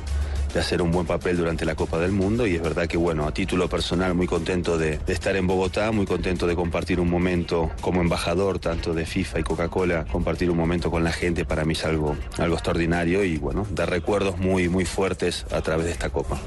de 0.57 0.61
hacer 0.61 0.81
un 0.81 0.91
buen 0.91 1.07
papel 1.07 1.37
durante 1.37 1.67
la 1.67 1.75
Copa 1.75 1.99
del 1.99 2.13
Mundo 2.13 2.47
y 2.47 2.55
es 2.55 2.63
verdad 2.63 2.87
que 2.87 2.97
bueno, 2.97 3.27
a 3.27 3.35
título 3.35 3.69
personal 3.69 4.15
muy 4.15 4.27
contento 4.27 4.79
de, 4.79 4.99
estar 5.07 5.37
en 5.37 5.47
Bogotá, 5.47 5.93
muy 5.93 6.07
contento 6.07 6.47
de 6.47 6.57
compartir 6.57 6.99
un 6.99 7.11
momento 7.11 7.71
como 7.83 8.01
embajador 8.01 8.59
tanto 8.59 8.95
de 8.95 9.05
FIFA 9.05 9.41
y 9.41 9.43
Coca-Cola, 9.43 10.07
compartir 10.11 10.51
un 10.51 10.57
momento 10.57 10.91
con 10.91 11.05
la 11.05 11.13
gente 11.13 11.45
para 11.45 11.67
mí 11.67 11.75
es 11.75 11.85
algo, 11.85 12.17
algo 12.39 12.55
extraordinario 12.55 13.23
y 13.23 13.37
bueno, 13.37 13.67
dar 13.71 13.91
recuerdos 13.91 14.39
muy, 14.39 14.71
muy 14.71 14.87
fuertes 14.87 15.45
a 15.51 15.61
través 15.61 15.85
de 15.85 15.93
esta 15.93 16.09
Copa. 16.09 16.39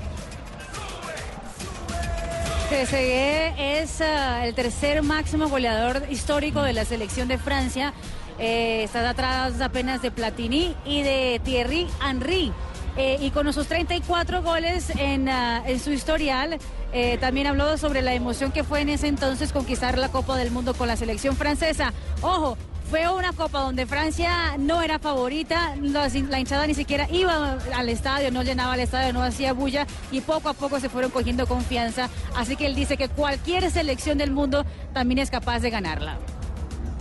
Trezeguet 2.69 3.54
es 3.60 4.02
ah, 4.02 4.48
el 4.48 4.56
tercer 4.56 5.04
máximo 5.04 5.50
goleador 5.50 6.02
histórico 6.10 6.63
de 6.63 6.74
la 6.74 6.84
selección 6.84 7.28
de 7.28 7.38
Francia. 7.38 7.93
Eh, 8.39 8.82
está 8.84 9.08
atrás 9.08 9.62
apenas 9.62 10.02
de 10.02 10.10
Platini 10.10 10.76
y 10.84 11.04
de 11.04 11.39
Thierry 11.43 11.86
Henry. 12.04 12.52
Eh, 12.97 13.17
y 13.21 13.32
con 13.32 13.52
sus 13.54 13.67
34 13.67 14.41
goles 14.41 14.89
en, 14.97 15.30
ah, 15.30 15.63
en 15.65 15.80
su 15.80 15.91
historial, 15.91 16.58
eh, 16.91 17.17
también 17.19 17.47
habló 17.47 17.78
sobre 17.78 18.02
la 18.02 18.13
emoción 18.13 18.52
que 18.52 18.63
fue 18.63 18.82
en 18.82 18.89
ese 18.89 19.08
entonces 19.08 19.54
conquistar 19.54 19.97
la 19.97 20.10
Copa 20.10 20.38
del 20.38 20.52
Mundo 20.52 20.73
con 20.73 20.88
la 20.88 20.95
selección 20.95 21.36
francesa. 21.36 21.93
Ojo, 22.21 22.58
fue 22.89 23.08
una 23.08 23.34
copa 23.34 23.60
donde 23.60 23.86
Francia 23.86 24.58
no 24.58 24.82
era 24.82 24.97
favorita, 24.97 25.75
la, 25.80 26.08
la 26.08 26.39
hinchada 26.39 26.65
ni 26.65 26.73
siquiera 26.73 27.08
iba 27.12 27.60
al 27.75 27.89
estadio, 27.89 28.32
no 28.32 28.41
llenaba 28.41 28.73
el 28.73 28.80
estadio, 28.80 29.13
no 29.13 29.21
hacía 29.21 29.54
bulla 29.54 29.86
y 30.12 30.21
poco 30.21 30.49
a 30.49 30.54
poco 30.54 30.80
se 30.80 30.89
fueron 30.89 31.12
cogiendo 31.12 31.45
confianza. 31.45 32.10
Así 32.36 32.56
que 32.56 32.65
él 32.65 32.73
dice 32.73 32.97
que 32.97 33.08
cualquier 33.08 33.69
selección 33.69 34.17
del 34.17 34.32
mundo 34.32 34.65
también 34.91 35.19
es 35.19 35.30
capaz 35.30 35.60
de 35.60 35.69
ganarla. 35.69 36.17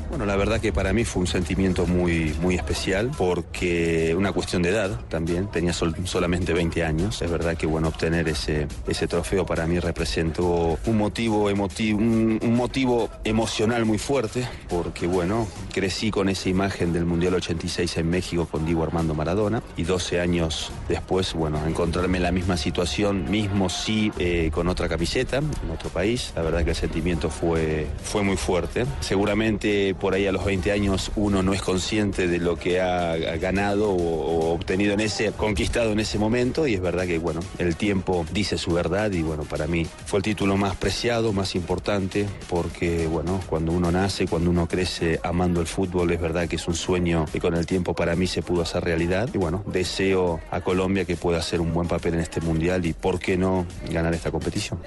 Bueno, 0.08 0.24
la 0.24 0.36
verdad 0.36 0.58
que 0.58 0.72
para 0.72 0.94
mí 0.94 1.04
fue 1.04 1.20
un 1.20 1.26
sentimiento 1.26 1.86
muy, 1.86 2.34
muy 2.40 2.54
especial 2.54 3.10
porque 3.18 4.14
una 4.16 4.32
cuestión 4.32 4.62
de 4.62 4.70
edad 4.70 4.98
también, 5.10 5.48
tenía 5.48 5.74
sol- 5.74 5.94
solamente 6.04 6.54
20 6.54 6.82
años. 6.82 7.20
Es 7.20 7.30
verdad 7.30 7.58
que 7.58 7.66
bueno, 7.66 7.88
obtener 7.88 8.26
ese, 8.26 8.66
ese 8.88 9.06
trofeo 9.06 9.44
para 9.44 9.66
mí 9.66 9.78
representó 9.78 10.78
un 10.86 10.96
motivo, 10.96 11.50
emotivo, 11.50 11.98
un 11.98 12.54
motivo 12.56 13.10
emocional 13.24 13.84
muy 13.84 13.98
fuerte 13.98 14.48
porque 14.70 15.06
bueno, 15.06 15.46
crecí 15.74 16.10
con 16.10 16.30
esa 16.30 16.48
imagen 16.48 16.94
del 16.94 17.04
Mundial 17.04 17.34
86 17.34 17.98
en 17.98 18.08
México 18.08 18.48
con 18.50 18.64
Diego 18.64 18.84
Armando 18.84 19.14
Maradona 19.14 19.62
y 19.76 19.82
12 19.84 20.20
años 20.20 20.72
después, 20.88 21.34
bueno, 21.34 21.60
encontrarme 21.66 22.16
en 22.16 22.22
la 22.22 22.32
misma 22.32 22.56
situación, 22.56 23.30
mismo 23.30 23.68
sí 23.68 24.10
eh, 24.18 24.50
con 24.54 24.68
otra 24.68 24.88
camiseta 24.88 25.36
en 25.36 25.70
otro 25.70 25.90
país. 25.90 26.32
La 26.34 26.40
verdad 26.40 26.64
que 26.64 26.70
el 26.70 26.76
sentimiento 26.76 27.28
fue, 27.28 27.86
fue 28.02 28.22
muy 28.22 28.38
fuerte. 28.38 28.86
Seguramente 29.00 29.94
por 30.00 30.14
ahí 30.14 30.26
a 30.26 30.32
los 30.32 30.44
20 30.44 30.72
años 30.72 31.10
uno 31.16 31.42
no 31.42 31.52
es 31.52 31.62
consciente 31.62 32.28
de 32.28 32.38
lo 32.38 32.56
que 32.56 32.80
ha 32.80 33.16
ganado 33.36 33.90
o, 33.90 33.94
o 33.94 34.54
obtenido 34.54 34.94
en 34.94 35.00
ese, 35.00 35.32
conquistado 35.32 35.92
en 35.92 36.00
ese 36.00 36.18
momento 36.18 36.66
y 36.66 36.74
es 36.74 36.80
verdad 36.80 37.06
que 37.06 37.18
bueno, 37.18 37.40
el 37.58 37.76
tiempo 37.76 38.26
dice 38.32 38.58
su 38.58 38.72
verdad 38.72 39.10
y 39.12 39.22
bueno, 39.22 39.44
para 39.44 39.66
mí 39.66 39.86
fue 40.06 40.18
el 40.18 40.22
título 40.22 40.56
más 40.56 40.76
preciado, 40.76 41.32
más 41.32 41.54
importante 41.54 42.26
porque 42.48 43.06
bueno, 43.06 43.40
cuando 43.48 43.72
uno 43.72 43.90
nace, 43.90 44.26
cuando 44.26 44.50
uno 44.50 44.66
crece 44.66 45.20
amando 45.22 45.60
el 45.60 45.66
fútbol, 45.66 46.10
es 46.10 46.20
verdad 46.20 46.48
que 46.48 46.56
es 46.56 46.68
un 46.68 46.74
sueño 46.74 47.26
que 47.32 47.40
con 47.40 47.54
el 47.54 47.66
tiempo 47.66 47.94
para 47.94 48.16
mí 48.16 48.26
se 48.26 48.42
pudo 48.42 48.62
hacer 48.62 48.84
realidad 48.84 49.28
y 49.32 49.38
bueno, 49.38 49.62
deseo 49.66 50.40
a 50.50 50.60
Colombia 50.60 51.04
que 51.04 51.16
pueda 51.16 51.38
hacer 51.38 51.60
un 51.60 51.72
buen 51.72 51.88
papel 51.88 52.14
en 52.14 52.20
este 52.20 52.40
mundial 52.40 52.84
y 52.86 52.92
por 52.92 53.18
qué 53.18 53.36
no 53.36 53.66
ganar 53.90 54.14
esta 54.14 54.30
competición. 54.30 54.78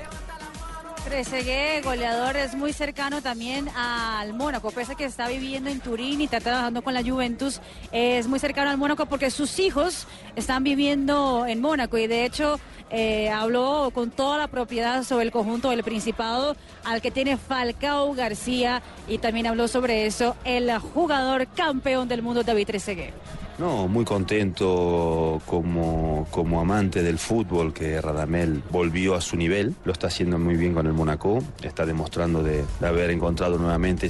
Trezeguet, 1.04 1.84
goleador, 1.84 2.38
es 2.38 2.56
muy 2.56 2.74
cercano 2.74 3.22
también 3.22 3.70
al 3.70 4.34
Mónaco, 4.34 4.72
pese 4.72 4.94
a 4.94 4.96
que 4.96 5.06
está 5.06 5.28
viviendo 5.28 5.70
en 5.70 5.80
Turín 5.80 6.22
y 6.22 6.26
está 6.26 6.40
trabajando 6.40 6.82
con 6.82 6.94
la 6.94 7.04
Juventus, 7.04 7.60
es 7.92 8.28
muy 8.28 8.40
cercano 8.40 8.70
al 8.70 8.78
Mónaco 8.78 9.06
porque 9.06 9.32
sus 9.32 9.60
hijos 9.60 10.08
están 10.36 10.64
viviendo 10.64 11.46
en 11.48 11.62
Mónaco. 11.62 11.98
Y 11.98 12.08
de 12.08 12.26
hecho 12.26 12.60
eh, 12.90 13.30
habló 13.30 13.92
con 13.94 14.12
toda 14.12 14.38
la 14.38 14.48
propiedad 14.48 15.04
sobre 15.04 15.26
el 15.26 15.32
conjunto 15.32 15.70
del 15.70 15.84
Principado 15.84 16.56
al 16.84 17.02
que 17.02 17.12
tiene 17.12 17.38
Falcao 17.38 18.14
García 18.14 18.82
y 19.08 19.18
también 19.18 19.48
habló 19.48 19.68
sobre 19.68 20.06
eso 20.06 20.36
el 20.44 20.78
jugador 20.78 21.48
campeón 21.48 22.08
del 22.08 22.22
mundo 22.22 22.44
David 22.44 22.68
Trezeguet. 22.68 23.14
No, 23.58 23.88
muy 23.88 24.06
contento 24.06 25.42
como, 25.46 26.28
como 26.32 26.62
amante 26.62 27.04
del 27.04 27.20
fútbol 27.20 27.74
que 27.74 28.02
Radamel 28.02 28.64
volvió 28.72 29.16
a 29.16 29.22
su 29.22 29.36
nivel. 29.38 29.76
Lo 29.86 29.92
está 29.92 30.08
haciendo 30.08 30.40
muy 30.40 30.56
bien 30.56 30.74
con 30.74 30.88
el 30.88 30.94
Monaco. 30.94 31.44
Está 31.62 31.86
demostrando 31.86 32.42
de, 32.44 32.64
haber 32.82 33.12
encontrado 33.12 33.58
nuevamente 33.58 34.08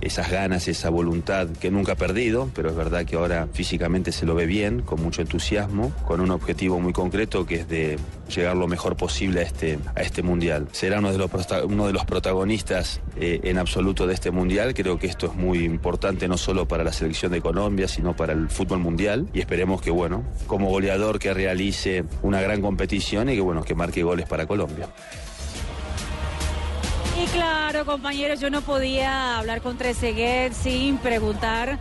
esas 0.00 0.30
ganas, 0.30 0.68
esa 0.68 0.90
voluntad 0.90 1.48
que 1.48 1.70
nunca 1.70 1.92
ha 1.92 1.96
perdido. 1.96 2.48
Pero 2.54 2.70
es 2.70 2.76
verdad 2.76 3.04
que 3.04 3.16
ahora 3.16 3.48
físicamente 3.52 4.12
se 4.12 4.26
lo 4.26 4.34
ve 4.34 4.46
bien, 4.46 4.82
con 4.82 5.02
mucho 5.02 5.22
entusiasmo, 5.22 5.92
con 6.06 6.20
un 6.20 6.30
objetivo 6.30 6.80
muy 6.80 6.92
concreto 6.92 7.44
que 7.46 7.56
es 7.56 7.68
de 7.68 7.98
llegar 8.28 8.56
lo 8.56 8.66
mejor 8.66 8.96
posible 8.96 9.40
a 9.40 9.42
este, 9.42 9.78
a 9.94 10.02
este 10.02 10.22
mundial. 10.22 10.68
Será 10.72 10.98
uno 10.98 11.12
de 11.12 11.18
los, 11.18 11.30
uno 11.64 11.86
de 11.86 11.92
los 11.92 12.04
protagonistas 12.04 13.00
eh, 13.16 13.40
en 13.44 13.58
absoluto 13.58 14.06
de 14.06 14.14
este 14.14 14.30
mundial. 14.30 14.74
Creo 14.74 14.98
que 14.98 15.06
esto 15.06 15.26
es 15.26 15.34
muy 15.34 15.64
importante 15.64 16.28
no 16.28 16.36
solo 16.36 16.66
para 16.66 16.84
la 16.84 16.92
selección 16.92 17.32
de 17.32 17.40
Colombia, 17.40 17.88
sino 17.88 18.14
para 18.14 18.32
el 18.32 18.48
fútbol 18.48 18.78
mundial. 18.78 19.28
Y 19.32 19.40
esperemos 19.40 19.82
que, 19.82 19.90
bueno, 19.90 20.24
como 20.46 20.68
goleador 20.68 21.18
que 21.18 21.34
realice 21.34 22.04
una 22.22 22.40
gran 22.40 22.60
competición 22.60 23.28
y 23.28 23.34
que, 23.34 23.40
bueno, 23.40 23.62
que 23.62 23.74
marque 23.74 24.02
goles 24.02 24.26
para 24.26 24.46
Colombia. 24.46 24.88
Y 27.22 27.26
claro, 27.26 27.84
compañeros, 27.86 28.40
yo 28.40 28.50
no 28.50 28.60
podía 28.62 29.38
hablar 29.38 29.60
con 29.60 29.78
Trezeguet 29.78 30.52
sin 30.52 30.98
preguntar 30.98 31.78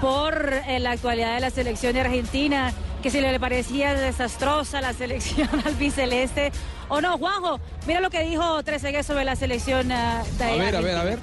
por 0.00 0.52
eh, 0.66 0.78
la 0.78 0.90
actualidad 0.90 1.34
de 1.34 1.40
la 1.40 1.50
selección 1.50 1.94
de 1.94 2.00
Argentina, 2.00 2.72
que 3.04 3.10
si 3.10 3.20
le 3.20 3.38
parecía 3.38 3.92
desastrosa 3.92 4.80
la 4.80 4.94
selección 4.94 5.46
albiceleste 5.66 6.50
o 6.88 7.02
no. 7.02 7.18
Juanjo, 7.18 7.60
mira 7.86 8.00
lo 8.00 8.08
que 8.08 8.22
dijo 8.22 8.62
Trezeguet 8.62 9.04
sobre 9.04 9.26
la 9.26 9.36
selección 9.36 9.88
de 9.88 9.94
A 9.94 10.56
ver, 10.56 10.74
a 10.74 10.80
ver, 10.80 10.96
a 10.96 11.04
ver. 11.04 11.18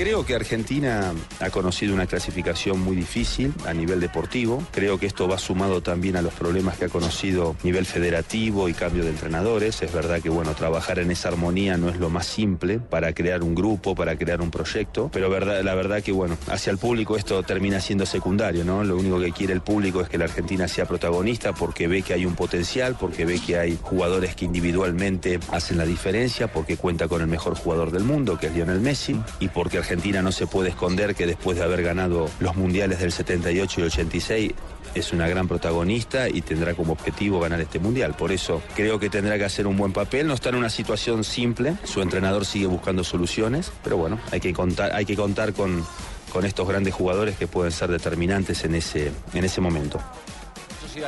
Creo 0.00 0.24
que 0.24 0.34
Argentina 0.34 1.12
ha 1.40 1.50
conocido 1.50 1.92
una 1.92 2.06
clasificación 2.06 2.80
muy 2.80 2.96
difícil 2.96 3.52
a 3.66 3.74
nivel 3.74 4.00
deportivo. 4.00 4.62
Creo 4.70 4.98
que 4.98 5.04
esto 5.04 5.28
va 5.28 5.36
sumado 5.36 5.82
también 5.82 6.16
a 6.16 6.22
los 6.22 6.32
problemas 6.32 6.78
que 6.78 6.86
ha 6.86 6.88
conocido 6.88 7.54
a 7.60 7.64
nivel 7.66 7.84
federativo 7.84 8.70
y 8.70 8.72
cambio 8.72 9.04
de 9.04 9.10
entrenadores. 9.10 9.82
Es 9.82 9.92
verdad 9.92 10.22
que 10.22 10.30
bueno, 10.30 10.54
trabajar 10.54 11.00
en 11.00 11.10
esa 11.10 11.28
armonía 11.28 11.76
no 11.76 11.90
es 11.90 11.98
lo 11.98 12.08
más 12.08 12.24
simple 12.24 12.78
para 12.78 13.12
crear 13.12 13.42
un 13.42 13.54
grupo, 13.54 13.94
para 13.94 14.16
crear 14.16 14.40
un 14.40 14.50
proyecto, 14.50 15.10
pero 15.12 15.28
la 15.38 15.74
verdad 15.74 16.02
que 16.02 16.12
bueno, 16.12 16.38
hacia 16.46 16.70
el 16.70 16.78
público 16.78 17.18
esto 17.18 17.42
termina 17.42 17.78
siendo 17.78 18.06
secundario. 18.06 18.64
Lo 18.64 18.96
único 18.96 19.20
que 19.20 19.32
quiere 19.32 19.52
el 19.52 19.60
público 19.60 20.00
es 20.00 20.08
que 20.08 20.16
la 20.16 20.24
Argentina 20.24 20.66
sea 20.66 20.86
protagonista 20.86 21.52
porque 21.52 21.88
ve 21.88 22.00
que 22.00 22.14
hay 22.14 22.24
un 22.24 22.36
potencial, 22.36 22.96
porque 22.98 23.26
ve 23.26 23.38
que 23.38 23.58
hay 23.58 23.78
jugadores 23.82 24.34
que 24.34 24.46
individualmente 24.46 25.38
hacen 25.52 25.76
la 25.76 25.84
diferencia, 25.84 26.50
porque 26.50 26.78
cuenta 26.78 27.06
con 27.06 27.20
el 27.20 27.26
mejor 27.26 27.54
jugador 27.54 27.90
del 27.90 28.04
mundo, 28.04 28.38
que 28.38 28.46
es 28.46 28.54
Lionel 28.54 28.80
Messi, 28.80 29.20
y 29.40 29.48
porque 29.48 29.76
Argentina 29.76 29.89
no 29.96 30.30
se 30.30 30.46
puede 30.46 30.68
esconder 30.68 31.16
que 31.16 31.26
después 31.26 31.58
de 31.58 31.64
haber 31.64 31.82
ganado 31.82 32.30
los 32.38 32.54
mundiales 32.54 33.00
del 33.00 33.10
78 33.10 33.80
y 33.80 33.84
86 33.84 34.52
es 34.94 35.12
una 35.12 35.26
gran 35.26 35.48
protagonista 35.48 36.28
y 36.28 36.42
tendrá 36.42 36.74
como 36.74 36.92
objetivo 36.92 37.40
ganar 37.40 37.60
este 37.60 37.80
mundial. 37.80 38.14
Por 38.14 38.30
eso 38.30 38.62
creo 38.76 39.00
que 39.00 39.10
tendrá 39.10 39.36
que 39.36 39.44
hacer 39.44 39.66
un 39.66 39.76
buen 39.76 39.92
papel. 39.92 40.28
No 40.28 40.34
está 40.34 40.50
en 40.50 40.54
una 40.56 40.70
situación 40.70 41.24
simple. 41.24 41.74
Su 41.82 42.02
entrenador 42.02 42.44
sigue 42.44 42.66
buscando 42.66 43.02
soluciones, 43.02 43.72
pero 43.82 43.96
bueno, 43.96 44.20
hay 44.30 44.38
que 44.38 44.52
contar, 44.52 44.92
hay 44.92 45.04
que 45.04 45.16
contar 45.16 45.54
con, 45.54 45.84
con 46.32 46.44
estos 46.44 46.68
grandes 46.68 46.94
jugadores 46.94 47.36
que 47.36 47.48
pueden 47.48 47.72
ser 47.72 47.90
determinantes 47.90 48.64
en 48.64 48.76
ese, 48.76 49.10
en 49.34 49.44
ese 49.44 49.60
momento. 49.60 50.00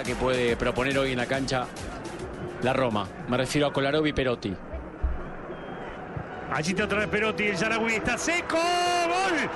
que 0.04 0.14
puede 0.16 0.56
proponer 0.56 0.98
hoy 0.98 1.12
en 1.12 1.18
la 1.18 1.26
cancha 1.26 1.66
la 2.62 2.72
Roma. 2.72 3.08
Me 3.28 3.36
refiero 3.36 3.68
a 3.68 3.72
Kolarov 3.72 4.06
y 4.06 4.12
Perotti. 4.12 4.52
Allí 6.54 6.72
está 6.72 6.84
otra 6.84 6.98
vez 6.98 7.08
Perotti, 7.08 7.44
el 7.44 7.56
Yaragüi 7.56 7.94
está 7.94 8.18
seco. 8.18 8.58
¡Gol! 8.58 9.48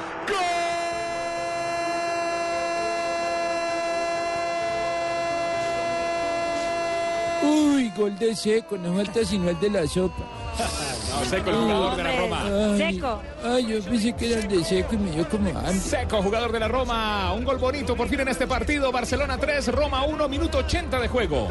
Uy, 7.43 7.93
gol 7.97 8.19
de 8.19 8.35
seco, 8.35 8.77
no 8.77 8.95
falta 8.95 9.25
sino 9.25 9.51
el 9.51 9.59
de 9.61 9.71
la 9.71 9.87
sopa. 9.87 10.25
No, 11.07 11.25
Seco, 11.25 11.51
el 11.51 11.57
jugador 11.57 11.97
de 11.97 12.03
la 12.03 12.17
Roma. 12.17 12.43
Ay, 12.45 12.95
Seco. 12.95 13.23
Ay, 13.45 13.67
yo 13.67 13.83
pensé 13.83 14.13
que 14.15 14.33
era 14.33 14.41
el 14.41 14.49
de 14.49 14.65
seco 14.65 14.95
y 14.95 14.99
me 14.99 15.11
dio 15.13 15.29
como 15.29 15.49
hambre. 15.49 15.73
Seco, 15.75 16.23
jugador 16.23 16.53
de 16.53 16.61
la 16.61 16.69
Roma. 16.69 17.33
Un 17.33 17.45
gol 17.45 17.57
bonito 17.59 17.97
por 17.97 18.09
fin 18.09 18.21
en 18.21 18.29
este 18.29 18.47
partido. 18.47 18.93
Barcelona 18.93 19.39
3, 19.39 19.69
Roma 19.69 20.05
1, 20.05 20.29
minuto 20.29 20.59
80 20.59 21.01
de 21.01 21.09
juego. 21.09 21.49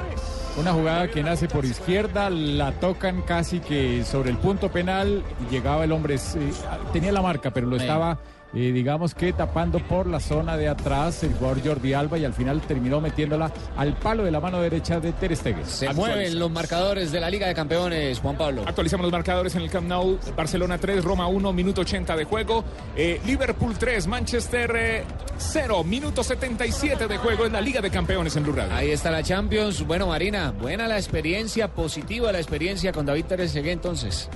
Una 0.57 0.71
jugada 0.71 1.07
que 1.09 1.23
nace 1.23 1.47
por 1.47 1.65
izquierda, 1.65 2.29
la 2.29 2.73
tocan 2.73 3.21
casi 3.23 3.59
que 3.59 4.05
sobre 4.05 4.29
el 4.29 4.37
punto 4.37 4.71
penal 4.71 5.23
llegaba 5.49 5.83
el 5.83 5.91
hombre, 5.91 6.15
eh, 6.15 6.19
tenía 6.93 7.11
la 7.11 7.21
marca, 7.21 7.51
pero 7.51 7.67
lo 7.67 7.75
estaba, 7.75 8.19
eh, 8.55 8.71
digamos 8.71 9.13
que 9.13 9.33
tapando 9.33 9.79
por 9.79 10.07
la 10.07 10.19
zona 10.19 10.57
de 10.57 10.67
atrás 10.67 11.23
el 11.23 11.33
jugador 11.33 11.61
Jordi 11.63 11.93
Alba 11.93 12.17
y 12.17 12.25
al 12.25 12.33
final 12.33 12.61
terminó 12.61 13.01
metiéndola 13.01 13.51
al 13.75 13.93
palo 13.93 14.23
de 14.23 14.31
la 14.31 14.39
mano 14.39 14.61
derecha 14.61 14.99
de 14.99 15.11
Ter 15.11 15.35
Stegen. 15.35 15.65
Se 15.65 15.93
mueven 15.93 16.39
los 16.39 16.49
marcadores 16.49 17.11
de 17.11 17.19
la 17.19 17.29
Liga 17.29 17.47
de 17.47 17.53
Campeones, 17.53 18.19
Juan 18.19 18.37
Pablo. 18.37 18.63
Actualizamos 18.65 19.03
los 19.03 19.11
marcadores 19.11 19.55
en 19.55 19.61
el 19.61 19.69
Camp 19.69 19.87
Nou. 19.87 20.17
Barcelona 20.35 20.77
3, 20.77 21.03
Roma 21.03 21.27
1, 21.27 21.53
minuto 21.53 21.81
80 21.81 22.15
de 22.15 22.23
juego. 22.23 22.63
Eh, 22.95 23.19
Liverpool 23.25 23.77
3, 23.77 24.07
Manchester 24.07 24.73
eh, 24.75 25.03
0, 25.37 25.83
minuto 25.83 26.23
77 26.23 27.07
de 27.07 27.17
juego 27.17 27.45
en 27.45 27.53
la 27.53 27.61
Liga 27.61 27.81
de 27.81 27.89
Campeones 27.89 28.35
en 28.35 28.43
Blue 28.43 28.53
Radio. 28.53 28.73
Ahí 28.73 28.91
está 28.91 29.11
la 29.11 29.21
Champions. 29.21 29.85
Bueno, 29.85 30.07
Marina, 30.07 30.51
buena 30.51 30.87
la 30.87 30.97
experiencia, 30.97 31.67
positiva 31.67 32.31
la 32.31 32.39
experiencia 32.39 32.93
con 32.93 33.05
David 33.05 33.25
Trezeguet 33.25 33.73
entonces. 33.73 34.29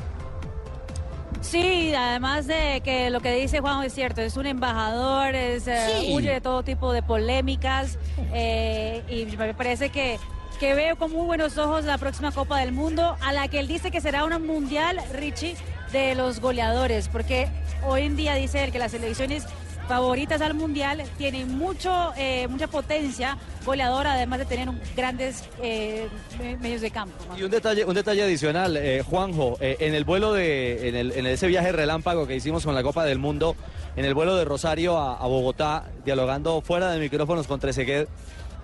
Sí, 1.41 1.93
además 1.95 2.47
de 2.47 2.81
que 2.83 3.09
lo 3.09 3.21
que 3.21 3.33
dice 3.33 3.59
Juanjo 3.59 3.83
es 3.83 3.93
cierto, 3.93 4.21
es 4.21 4.35
un 4.35 4.45
embajador, 4.45 5.35
es, 5.35 5.67
eh, 5.67 6.11
huye 6.13 6.31
de 6.31 6.41
todo 6.41 6.63
tipo 6.63 6.91
de 6.91 7.01
polémicas 7.01 7.97
eh, 8.33 9.03
y 9.09 9.25
me 9.37 9.53
parece 9.53 9.89
que, 9.89 10.19
que 10.59 10.73
veo 10.73 10.97
con 10.97 11.11
muy 11.11 11.25
buenos 11.25 11.57
ojos 11.57 11.85
la 11.85 11.97
próxima 11.97 12.31
Copa 12.31 12.59
del 12.59 12.73
Mundo, 12.73 13.15
a 13.21 13.31
la 13.31 13.47
que 13.47 13.59
él 13.59 13.67
dice 13.67 13.89
que 13.89 14.01
será 14.01 14.25
una 14.25 14.37
mundial, 14.37 14.99
Richie, 15.13 15.55
de 15.93 16.13
los 16.13 16.41
goleadores, 16.41 17.07
porque 17.07 17.47
hoy 17.87 18.03
en 18.03 18.15
día 18.17 18.35
dice 18.35 18.63
él 18.63 18.71
que 18.71 18.79
las 18.79 18.91
selecciones 18.91 19.45
favoritas 19.89 20.39
al 20.41 20.53
mundial 20.53 21.03
tienen 21.17 21.57
mucho, 21.57 22.13
eh, 22.15 22.47
mucha 22.47 22.67
potencia 22.67 23.37
goleadora, 23.65 24.13
además 24.13 24.37
de 24.39 24.45
tener 24.45 24.69
grandes 24.95 25.43
eh, 25.63 26.07
me- 26.39 26.55
medios 26.57 26.81
de 26.81 26.91
campo. 26.91 27.15
Y 27.35 27.41
un 27.41 27.49
detalle, 27.49 27.83
un 27.85 27.95
detalle 27.95 28.23
adicional, 28.23 28.77
eh, 28.77 29.01
Juanjo, 29.03 29.57
en 29.59 29.95
el 29.95 30.03
vuelo 30.03 30.31
de, 30.33 30.89
en, 30.89 30.95
el- 30.95 31.11
en 31.13 31.25
ese 31.25 31.47
viaje 31.47 31.71
relámpago 31.71 32.27
que 32.27 32.35
hicimos 32.35 32.63
con 32.63 32.75
la 32.75 32.83
Copa 32.83 33.03
del 33.03 33.17
Mundo, 33.17 33.55
en 33.95 34.05
el 34.05 34.13
vuelo 34.13 34.35
de 34.35 34.45
Rosario 34.45 34.95
a, 34.97 35.15
a 35.17 35.25
Bogotá, 35.27 35.85
dialogando 36.05 36.61
fuera 36.61 36.91
de 36.91 36.99
micrófonos 36.99 37.47
con 37.47 37.59
Trezeguet, 37.59 38.07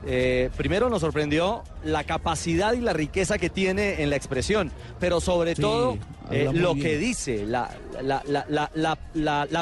eh, 0.06 0.50
primero 0.56 0.90
nos 0.90 1.02
sorprendió 1.02 1.64
la 1.84 2.04
capacidad 2.04 2.74
y 2.74 2.82
la 2.82 2.94
riqueza 2.94 3.38
que 3.38 3.50
tiene 3.50 4.04
en 4.04 4.10
la 4.10 4.16
expresión, 4.16 4.72
pero 5.00 5.20
sobre 5.20 5.56
Sí, 5.56 5.62
todo 5.62 5.98
eh, 6.32 6.50
lo 6.54 6.74
bien. 6.76 6.86
que 6.88 6.98
dice, 6.98 7.46
la, 7.46 7.70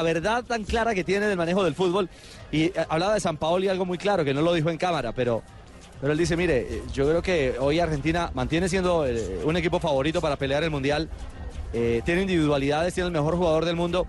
verdad 0.02 0.44
tan 0.44 0.64
clara 0.64 0.94
que 0.94 1.04
tiene 1.04 1.26
del 1.26 1.36
manejo 1.36 1.64
del 1.64 1.74
fútbol. 1.74 2.08
Y 2.52 2.64
eh, 2.64 2.72
hablaba 2.88 3.14
de 3.14 3.20
San 3.20 3.36
Paolo 3.36 3.64
y 3.64 3.68
algo 3.68 3.84
muy 3.84 3.98
claro, 3.98 4.24
que 4.24 4.34
no 4.34 4.42
lo 4.42 4.52
dijo 4.52 4.70
en 4.70 4.76
cámara, 4.76 5.12
pero, 5.12 5.42
pero 6.00 6.12
él 6.12 6.18
dice, 6.18 6.36
mire, 6.36 6.82
yo 6.92 7.08
creo 7.08 7.22
que 7.22 7.56
hoy 7.58 7.80
Argentina 7.80 8.30
mantiene 8.34 8.68
siendo 8.68 9.06
un 9.44 9.56
equipo 9.56 9.80
favorito 9.80 10.20
para 10.20 10.36
pelear 10.36 10.62
el 10.64 10.70
Mundial. 10.70 11.08
Tiene 11.72 12.22
individualidades, 12.22 12.94
tiene 12.94 13.08
el 13.08 13.12
mejor 13.12 13.36
jugador 13.36 13.64
del 13.64 13.74
mundo, 13.74 14.06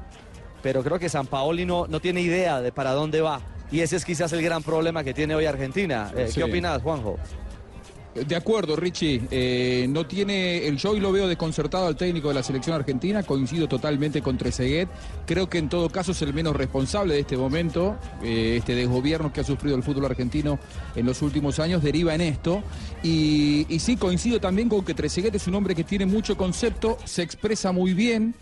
pero 0.61 0.83
creo 0.83 0.99
que 0.99 1.09
San 1.09 1.25
Paoli 1.25 1.65
no, 1.65 1.87
no 1.87 1.99
tiene 1.99 2.21
idea 2.21 2.61
de 2.61 2.71
para 2.71 2.91
dónde 2.91 3.21
va. 3.21 3.41
Y 3.71 3.79
ese 3.81 3.95
es 3.95 4.05
quizás 4.05 4.31
el 4.33 4.41
gran 4.41 4.63
problema 4.63 5.03
que 5.03 5.13
tiene 5.13 5.35
hoy 5.35 5.45
Argentina. 5.45 6.11
Eh, 6.15 6.27
Sí. 6.27 6.35
¿Qué 6.35 6.43
opinas, 6.43 6.81
Juanjo? 6.81 7.17
De 8.15 8.37
acuerdo, 8.37 8.77
Richie. 8.77 9.23
Eh, 9.29 9.87
no 9.89 10.07
tiene. 10.07 10.65
El 10.65 10.77
yo 10.77 10.91
hoy 10.91 11.01
lo 11.01 11.11
veo 11.11 11.27
desconcertado 11.27 11.85
al 11.87 11.97
técnico 11.97 12.29
de 12.29 12.35
la 12.35 12.43
selección 12.43 12.73
argentina. 12.73 13.23
Coincido 13.23 13.67
totalmente 13.67 14.21
con 14.21 14.37
Trezeguet. 14.37 14.87
Creo 15.25 15.49
que 15.49 15.57
en 15.57 15.67
todo 15.67 15.89
caso 15.89 16.13
es 16.13 16.21
el 16.21 16.33
menos 16.33 16.55
responsable 16.55 17.13
de 17.15 17.19
este 17.19 17.35
momento. 17.35 17.97
Eh, 18.23 18.55
este 18.57 18.73
desgobierno 18.73 19.33
que 19.33 19.41
ha 19.41 19.43
sufrido 19.43 19.75
el 19.75 19.83
fútbol 19.83 20.05
argentino 20.05 20.59
en 20.95 21.05
los 21.05 21.21
últimos 21.21 21.59
años 21.59 21.83
deriva 21.83 22.15
en 22.15 22.21
esto. 22.21 22.63
Y, 23.03 23.65
y 23.67 23.79
sí, 23.79 23.97
coincido 23.97 24.39
también 24.39 24.69
con 24.69 24.85
que 24.85 24.93
Trezeguet 24.93 25.35
es 25.35 25.47
un 25.47 25.55
hombre 25.55 25.75
que 25.75 25.83
tiene 25.83 26.05
mucho 26.05 26.37
concepto, 26.37 26.97
se 27.03 27.21
expresa 27.21 27.73
muy 27.73 27.93
bien. 27.93 28.33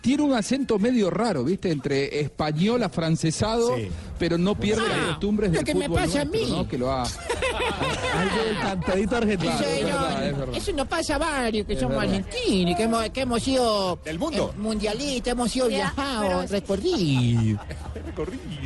Tiene 0.00 0.22
un 0.22 0.32
acento 0.34 0.78
medio 0.78 1.10
raro, 1.10 1.42
¿viste? 1.44 1.70
Entre 1.70 2.20
español 2.20 2.82
afrancesado, 2.82 3.74
pero 4.18 4.38
no 4.38 4.54
pierde 4.54 4.82
Ah, 4.86 4.96
las 4.96 5.06
costumbres 5.08 5.50
lo 5.50 5.56
del 5.56 5.64
que 5.64 5.74
me 5.74 5.90
pasa 5.90 6.22
a 6.22 6.24
mí. 6.24 6.46
¿no? 6.48 6.68
Que 6.68 6.78
lo 6.78 6.90
ha... 6.92 7.02
Algo 7.02 8.44
del 8.44 8.58
cantadito 8.60 9.16
argentino. 9.16 9.52
Claro, 9.58 9.66
es 9.72 9.84
verdad, 9.84 10.26
es 10.28 10.38
verdad. 10.38 10.56
Eso 10.56 10.72
nos 10.72 10.86
pasa 10.88 11.14
a 11.16 11.18
varios 11.18 11.66
que 11.66 11.72
Es 11.74 11.80
somos 11.80 11.98
verdad. 11.98 12.14
argentinos, 12.14 12.76
que 12.76 12.82
hemos, 12.84 13.08
que 13.10 13.20
hemos 13.22 13.42
sido 13.42 13.98
Del 14.04 14.18
mundo. 14.18 14.52
eh, 14.54 14.60
mundialistas, 14.60 15.32
hemos 15.32 15.50
sido 15.50 15.68
viajados, 15.68 16.50
recorridos. 16.50 17.60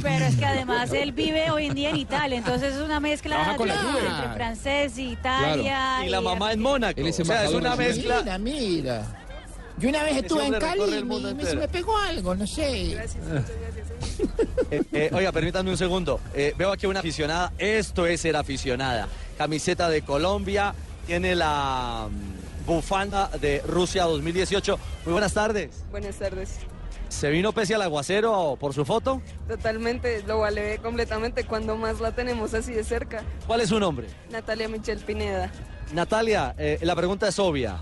Pero 0.02 0.24
es 0.26 0.36
que 0.36 0.44
además 0.44 0.92
él 0.92 1.12
vive 1.12 1.50
hoy 1.50 1.66
en 1.66 1.74
día 1.74 1.90
en 1.90 1.96
Italia, 1.96 2.38
entonces 2.38 2.74
es 2.74 2.80
una 2.80 3.00
mezcla 3.00 3.36
Trabaja 3.36 3.56
con 3.56 3.68
la 3.68 3.74
de- 3.82 3.88
entre 4.00 4.34
francés 4.34 4.98
y 4.98 5.10
Italia. 5.12 6.04
Y 6.06 6.08
la 6.10 6.20
mamá 6.20 6.52
en 6.52 6.60
Mónaco. 6.60 7.00
Él 7.00 7.06
es 7.06 7.18
o 7.20 7.24
sea, 7.24 7.44
es 7.44 7.52
una 7.54 7.74
mezcla. 7.76 8.20
Mira, 8.22 8.38
mira. 8.38 9.18
Yo 9.78 9.88
una 9.88 10.02
vez 10.04 10.16
estuve 10.18 10.46
en 10.46 10.52
Cali 10.54 10.82
y 10.82 10.90
me, 10.90 11.04
mundo 11.04 11.28
me- 11.34 11.42
se 11.42 11.50
entero. 11.50 11.60
me 11.60 11.68
pegó 11.68 11.96
algo, 11.98 12.34
no 12.34 12.46
sé. 12.46 12.92
Eh, 14.70 14.82
eh, 14.92 15.10
oiga, 15.12 15.32
permítanme 15.32 15.70
un 15.70 15.76
segundo. 15.76 16.20
Eh, 16.34 16.54
veo 16.56 16.72
aquí 16.72 16.86
una 16.86 17.00
aficionada. 17.00 17.52
Esto 17.58 18.06
es 18.06 18.20
ser 18.20 18.36
aficionada. 18.36 19.08
Camiseta 19.38 19.88
de 19.88 20.02
Colombia. 20.02 20.74
Tiene 21.06 21.34
la 21.34 22.08
mm, 22.10 22.66
bufanda 22.66 23.28
de 23.40 23.60
Rusia 23.66 24.04
2018. 24.04 24.78
Muy 25.04 25.12
buenas 25.12 25.32
tardes. 25.34 25.84
Buenas 25.90 26.16
tardes. 26.16 26.58
¿Se 27.08 27.28
vino 27.30 27.52
pese 27.52 27.74
al 27.74 27.82
aguacero 27.82 28.56
por 28.58 28.72
su 28.72 28.84
foto? 28.86 29.20
Totalmente, 29.46 30.22
lo 30.26 30.38
vale 30.38 30.78
completamente 30.78 31.44
cuando 31.44 31.76
más 31.76 32.00
la 32.00 32.12
tenemos 32.12 32.54
así 32.54 32.72
de 32.72 32.84
cerca. 32.84 33.22
¿Cuál 33.46 33.60
es 33.60 33.68
su 33.68 33.78
nombre? 33.78 34.06
Natalia 34.30 34.68
Michel 34.68 34.98
Pineda. 35.00 35.50
Natalia, 35.92 36.54
eh, 36.56 36.78
la 36.82 36.96
pregunta 36.96 37.28
es 37.28 37.38
obvia. 37.38 37.76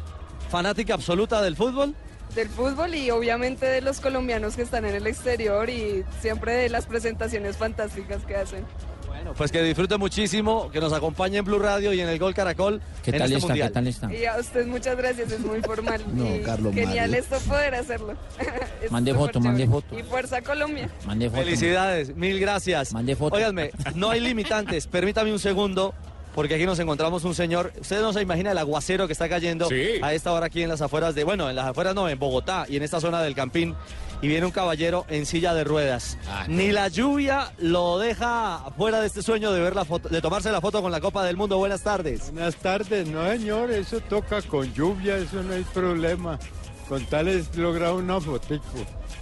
¿Fanática 0.51 0.94
absoluta 0.94 1.40
del 1.42 1.57
fútbol? 1.57 1.94
del 2.34 2.48
fútbol 2.48 2.94
y 2.94 3.11
obviamente 3.11 3.66
de 3.66 3.80
los 3.80 3.98
colombianos 3.98 4.55
que 4.55 4.62
están 4.62 4.84
en 4.84 4.94
el 4.94 5.05
exterior 5.09 5.68
y 5.68 6.05
siempre 6.20 6.53
de 6.55 6.68
las 6.68 6.86
presentaciones 6.86 7.57
fantásticas 7.57 8.24
que 8.24 8.36
hacen. 8.36 8.64
Bueno, 9.09 9.34
pues 9.36 9.51
que 9.51 9.61
disfrute 9.64 9.96
muchísimo, 9.98 10.70
que 10.70 10.78
nos 10.80 10.92
acompañe 10.92 11.38
en 11.38 11.44
Blue 11.44 11.59
Radio 11.59 11.92
y 11.92 12.01
en 12.01 12.09
el 12.09 12.20
Gol 12.20 12.32
Caracol. 12.32 12.80
¿Qué 13.03 13.11
en 13.11 13.18
tal 13.18 13.26
este 13.26 13.36
está? 13.38 13.46
mundial. 13.48 13.68
¿Qué 13.68 13.74
tal 13.74 13.86
está? 13.88 14.14
Y 14.14 14.24
a 14.26 14.36
usted 14.38 14.64
muchas 14.68 14.96
gracias, 14.96 15.32
es 15.32 15.40
muy 15.40 15.61
formal. 15.61 16.05
No, 16.14 16.36
y 16.36 16.40
Carlos 16.42 16.72
Genial 16.72 17.11
Mario. 17.11 17.24
esto 17.24 17.36
poder 17.48 17.74
hacerlo. 17.74 18.14
Es 18.80 18.92
Mande 18.92 19.12
foto, 19.12 19.40
mande 19.40 19.66
foto. 19.66 19.98
Y 19.98 20.03
fuerza 20.05 20.40
Colombia. 20.40 20.88
Mande 21.07 21.28
foto. 21.28 21.42
Felicidades, 21.42 22.14
mil 22.14 22.38
gracias. 22.38 22.92
Mande 22.94 23.16
foto. 23.16 23.34
Óiganme, 23.36 23.72
no 23.96 24.11
hay 24.11 24.20
limitantes. 24.20 24.86
Permítame 24.86 25.32
un 25.32 25.40
segundo, 25.40 25.94
porque 26.35 26.55
aquí 26.55 26.64
nos 26.66 26.78
encontramos 26.78 27.24
un 27.24 27.35
señor. 27.35 27.72
Ustedes 27.81 28.03
no 28.03 28.12
se 28.12 28.22
imaginan 28.22 28.53
el 28.53 28.59
aguacero 28.59 29.07
que 29.07 29.12
está 29.12 29.28
cayendo 29.28 29.66
Sí. 29.68 29.99
a 30.03 30.14
esta 30.14 30.33
hora 30.33 30.47
aquí 30.47 30.62
en 30.62 30.68
las 30.68 30.81
afueras 30.81 31.14
de. 31.14 31.24
Bueno, 31.24 31.49
en 31.51 31.57
las 31.57 31.66
afueras 31.66 31.95
no, 31.95 32.09
en 32.09 32.18
Bogotá 32.18 32.66
y 32.68 32.76
en 32.76 32.83
esta 32.83 33.01
zona 33.01 33.22
del 33.22 33.35
Campín. 33.35 33.74
Y 34.22 34.28
viene 34.28 34.45
un 34.45 34.53
caballero 34.53 35.07
en 35.09 35.24
silla 35.24 35.55
de 35.55 35.64
ruedas. 35.64 36.18
Ni 36.47 36.72
la 36.72 36.89
lluvia 36.89 37.53
lo 37.59 37.99
deja 37.99 38.64
fuera 38.76 39.01
de 39.01 39.07
este 39.07 39.22
sueño 39.22 39.51
de 39.51 39.61
ver 39.61 39.74
la 39.74 39.87
foto, 39.87 40.11
de 40.11 40.20
tomarse 40.20 40.53
la 40.53 40.61
foto 40.61 40.83
con 40.83 40.93
la 40.93 41.01
Copa 41.01 41.24
del 41.24 41.39
Mundo. 41.39 41.57
Buenas 41.57 41.81
tardes. 41.83 42.31
Buenas 42.31 42.55
tardes, 42.57 43.09
no 43.09 43.26
señor, 43.31 43.70
eso 43.70 43.99
toca 44.01 44.43
con 44.43 44.72
lluvia, 44.74 45.16
eso 45.16 45.43
no 45.43 45.55
hay 45.55 45.62
problema. 45.64 46.39
Con 46.87 47.07
tal 47.07 47.28
es 47.28 47.57
lograr 47.57 47.93
una 47.95 48.20
fotico. 48.20 48.64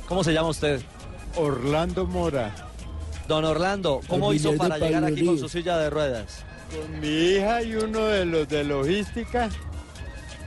¿Cómo 0.08 0.24
se 0.24 0.32
llama 0.32 0.48
usted? 0.48 0.80
Orlando 1.36 2.04
Mora. 2.04 2.52
Don 3.28 3.44
Orlando, 3.44 4.00
¿cómo 4.08 4.32
hizo 4.32 4.56
para 4.56 4.78
llegar 4.78 5.04
aquí 5.04 5.24
con 5.24 5.38
su 5.38 5.48
silla 5.48 5.76
de 5.78 5.90
ruedas? 5.90 6.44
Con 6.70 7.00
mi 7.00 7.08
hija 7.08 7.62
y 7.62 7.74
uno 7.74 8.06
de 8.06 8.24
los 8.24 8.48
de 8.48 8.64
logística. 8.64 9.48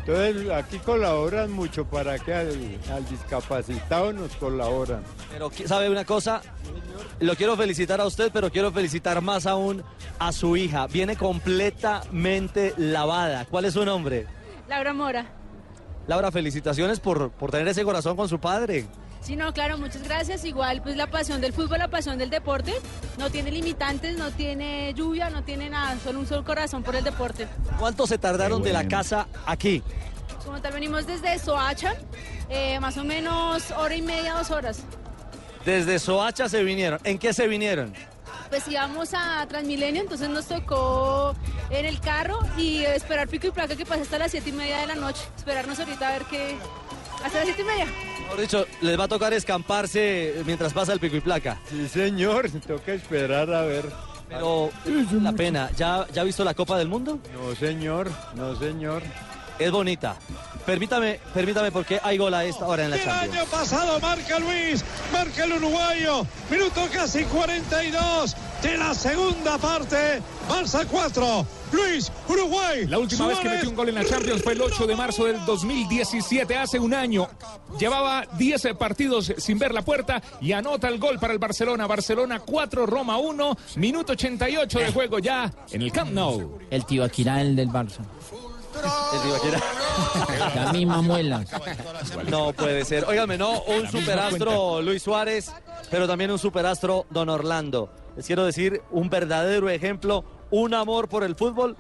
Entonces 0.05 0.49
aquí 0.49 0.80
colaboran 0.80 1.51
mucho 1.51 1.86
para 1.86 2.17
que 2.17 2.34
al, 2.34 2.49
al 2.91 3.07
discapacitado 3.07 4.11
nos 4.13 4.36
colaboran. 4.36 5.03
Pero 5.32 5.51
sabe 5.65 5.89
una 5.89 6.05
cosa, 6.05 6.41
lo 7.19 7.36
quiero 7.36 7.55
felicitar 7.55 8.01
a 8.01 8.05
usted, 8.05 8.32
pero 8.34 8.49
quiero 8.51 8.72
felicitar 8.72 9.22
más 9.22 9.45
aún 9.45 9.84
a 10.17 10.32
su 10.32 10.57
hija. 10.57 10.88
Viene 10.88 11.15
completamente 11.15 12.74
lavada. 12.78 13.45
¿Cuál 13.45 13.65
es 13.65 13.74
su 13.74 13.86
nombre? 13.86 14.26
Laura 14.67 14.93
Mora. 14.93 15.26
Laura, 16.07 16.32
felicitaciones 16.32 16.99
por, 16.99 17.30
por 17.32 17.51
tener 17.51 17.67
ese 17.67 17.84
corazón 17.84 18.17
con 18.17 18.28
su 18.28 18.39
padre. 18.39 18.88
Sí, 19.22 19.36
no, 19.36 19.53
claro, 19.53 19.78
muchas 19.78 20.03
gracias. 20.03 20.43
Igual, 20.45 20.82
pues 20.82 20.95
la 20.95 21.07
pasión 21.07 21.41
del 21.41 21.53
fútbol, 21.53 21.80
la 21.80 21.89
pasión 21.89 22.17
del 22.17 22.30
deporte, 22.30 22.74
no 23.19 23.30
tiene 23.30 23.51
limitantes, 23.51 24.17
no 24.17 24.32
tiene 24.32 24.93
lluvia, 24.95 25.30
no 25.30 25.43
tiene 25.43 25.69
nada, 25.69 25.97
solo 26.03 26.19
un 26.19 26.28
solo 26.28 26.43
corazón 26.43 26.82
por 26.82 26.95
el 26.95 27.03
deporte. 27.03 27.47
¿Cuánto 27.78 28.07
se 28.07 28.17
tardaron 28.17 28.63
de 28.63 28.74
la 28.74 28.88
casa 28.88 29.28
aquí? 29.45 29.84
Como 30.43 30.59
tal, 30.59 30.74
venimos 30.74 31.05
desde 31.05 31.38
Soacha, 31.38 31.93
eh, 32.49 32.80
más 32.80 32.97
o 32.97 33.03
menos 33.03 33.69
hora 33.72 33.95
y 33.95 34.01
media, 34.01 34.34
dos 34.34 34.49
horas. 34.49 34.80
Desde 35.65 35.99
Soacha 35.99 36.49
se 36.49 36.63
vinieron. 36.63 36.99
¿En 37.03 37.19
qué 37.19 37.32
se 37.32 37.47
vinieron? 37.47 37.93
Pues 38.49 38.67
íbamos 38.67 39.13
a 39.13 39.45
Transmilenio, 39.47 40.01
entonces 40.01 40.30
nos 40.30 40.47
tocó 40.47 41.36
en 41.69 41.86
el 41.86 42.01
carro 42.01 42.39
y 42.57 42.84
esperar 42.84 43.28
pico 43.28 43.47
y 43.47 43.51
placa 43.51 43.76
que 43.76 43.86
pase 43.86 44.01
hasta 44.01 44.17
las 44.17 44.32
siete 44.32 44.49
y 44.49 44.53
media 44.53 44.80
de 44.80 44.88
la 44.88 44.95
noche. 44.95 45.22
Esperarnos 45.38 45.80
ahorita 45.80 46.07
a 46.07 46.11
ver 46.11 46.24
qué... 46.26 46.57
Hasta 47.24 47.38
las 47.38 47.45
siete 47.45 47.61
y 47.61 47.65
media. 47.65 47.86
Mejor 48.32 48.41
dicho, 48.41 48.65
les 48.79 48.97
va 48.97 49.03
a 49.03 49.07
tocar 49.09 49.34
escamparse 49.34 50.36
mientras 50.45 50.71
pasa 50.71 50.93
el 50.93 51.01
pico 51.01 51.17
y 51.17 51.19
placa. 51.19 51.59
Sí, 51.69 51.86
señor, 51.89 52.49
toca 52.67 52.93
esperar 52.93 53.53
a 53.53 53.63
ver. 53.63 53.86
Pero 54.29 54.71
la 55.21 55.34
pena, 55.34 55.69
¿ya, 55.75 56.07
¿ya 56.13 56.21
ha 56.21 56.23
visto 56.23 56.45
la 56.45 56.53
Copa 56.53 56.77
del 56.77 56.88
Mundo? 56.88 57.19
No, 57.34 57.53
señor, 57.55 58.09
no, 58.36 58.55
señor. 58.55 59.03
Es 59.59 59.69
bonita. 59.69 60.15
Permítame, 60.65 61.19
permítame 61.34 61.71
porque 61.73 61.99
hay 62.01 62.17
gol 62.17 62.34
a 62.34 62.45
esta 62.45 62.65
hora 62.65 62.86
en 62.86 62.91
la 62.91 62.95
El 62.95 63.03
Champions. 63.03 63.36
año 63.36 63.45
pasado 63.51 63.99
marca 63.99 64.39
Luis, 64.39 64.86
marca 65.11 65.43
el 65.43 65.53
uruguayo, 65.53 66.25
minuto 66.49 66.88
casi 66.93 67.25
42 67.25 68.36
de 68.63 68.77
la 68.77 68.93
segunda 68.93 69.57
parte, 69.57 70.21
Barça 70.47 70.86
4, 70.89 71.45
Luis, 71.72 72.11
Uruguay. 72.28 72.86
La 72.88 72.99
última 72.99 73.28
vez 73.28 73.39
que 73.39 73.49
metió 73.49 73.69
un 73.69 73.76
gol 73.76 73.89
en 73.89 73.95
la 73.95 74.05
Champions 74.05 74.41
fue 74.43 74.53
el 74.53 74.61
8 74.61 74.88
de 74.88 74.95
marzo 74.95 75.26
del 75.26 75.43
2017, 75.45 76.57
hace 76.57 76.80
un 76.80 76.93
año. 76.93 77.28
Llevaba 77.80 78.26
10 78.38 78.74
partidos 78.78 79.34
sin 79.38 79.57
ver 79.59 79.74
la 79.74 79.82
puerta 79.82 80.22
y 80.39 80.51
anota 80.51 80.88
el 80.88 80.99
gol 80.99 81.19
para 81.19 81.34
el 81.34 81.39
Barcelona. 81.39 81.88
Barcelona 81.88 82.39
4, 82.39 82.86
Roma 82.86 83.17
1, 83.17 83.57
minuto 83.76 84.13
88 84.13 84.80
de 84.80 84.91
juego 84.91 85.19
ya 85.19 85.51
en 85.72 85.82
el 85.82 85.91
Camp 85.91 86.11
Nou. 86.11 86.59
El 86.69 86.86
tío 86.86 87.03
Akira, 87.03 87.41
el 87.41 87.55
del 87.55 87.69
Barça. 87.69 88.01
La 90.55 90.72
misma 90.72 91.01
muela. 91.01 91.43
No 92.30 92.53
puede 92.53 92.86
ser. 92.86 93.05
Óigame, 93.05 93.38
no, 93.38 93.61
un 93.63 93.88
superastro 93.89 94.82
Luis 94.82 95.03
Suárez, 95.03 95.51
pero 95.89 96.07
también 96.07 96.32
un 96.32 96.39
superastro 96.39 97.05
Don 97.09 97.30
Orlando. 97.30 97.89
Les 98.15 98.26
quiero 98.26 98.45
decir, 98.45 98.82
un 98.91 99.09
verdadero 99.09 99.69
ejemplo, 99.69 100.24
un 100.51 100.73
amor 100.73 101.09
por 101.09 101.23
el 101.23 101.35
fútbol 101.35 101.75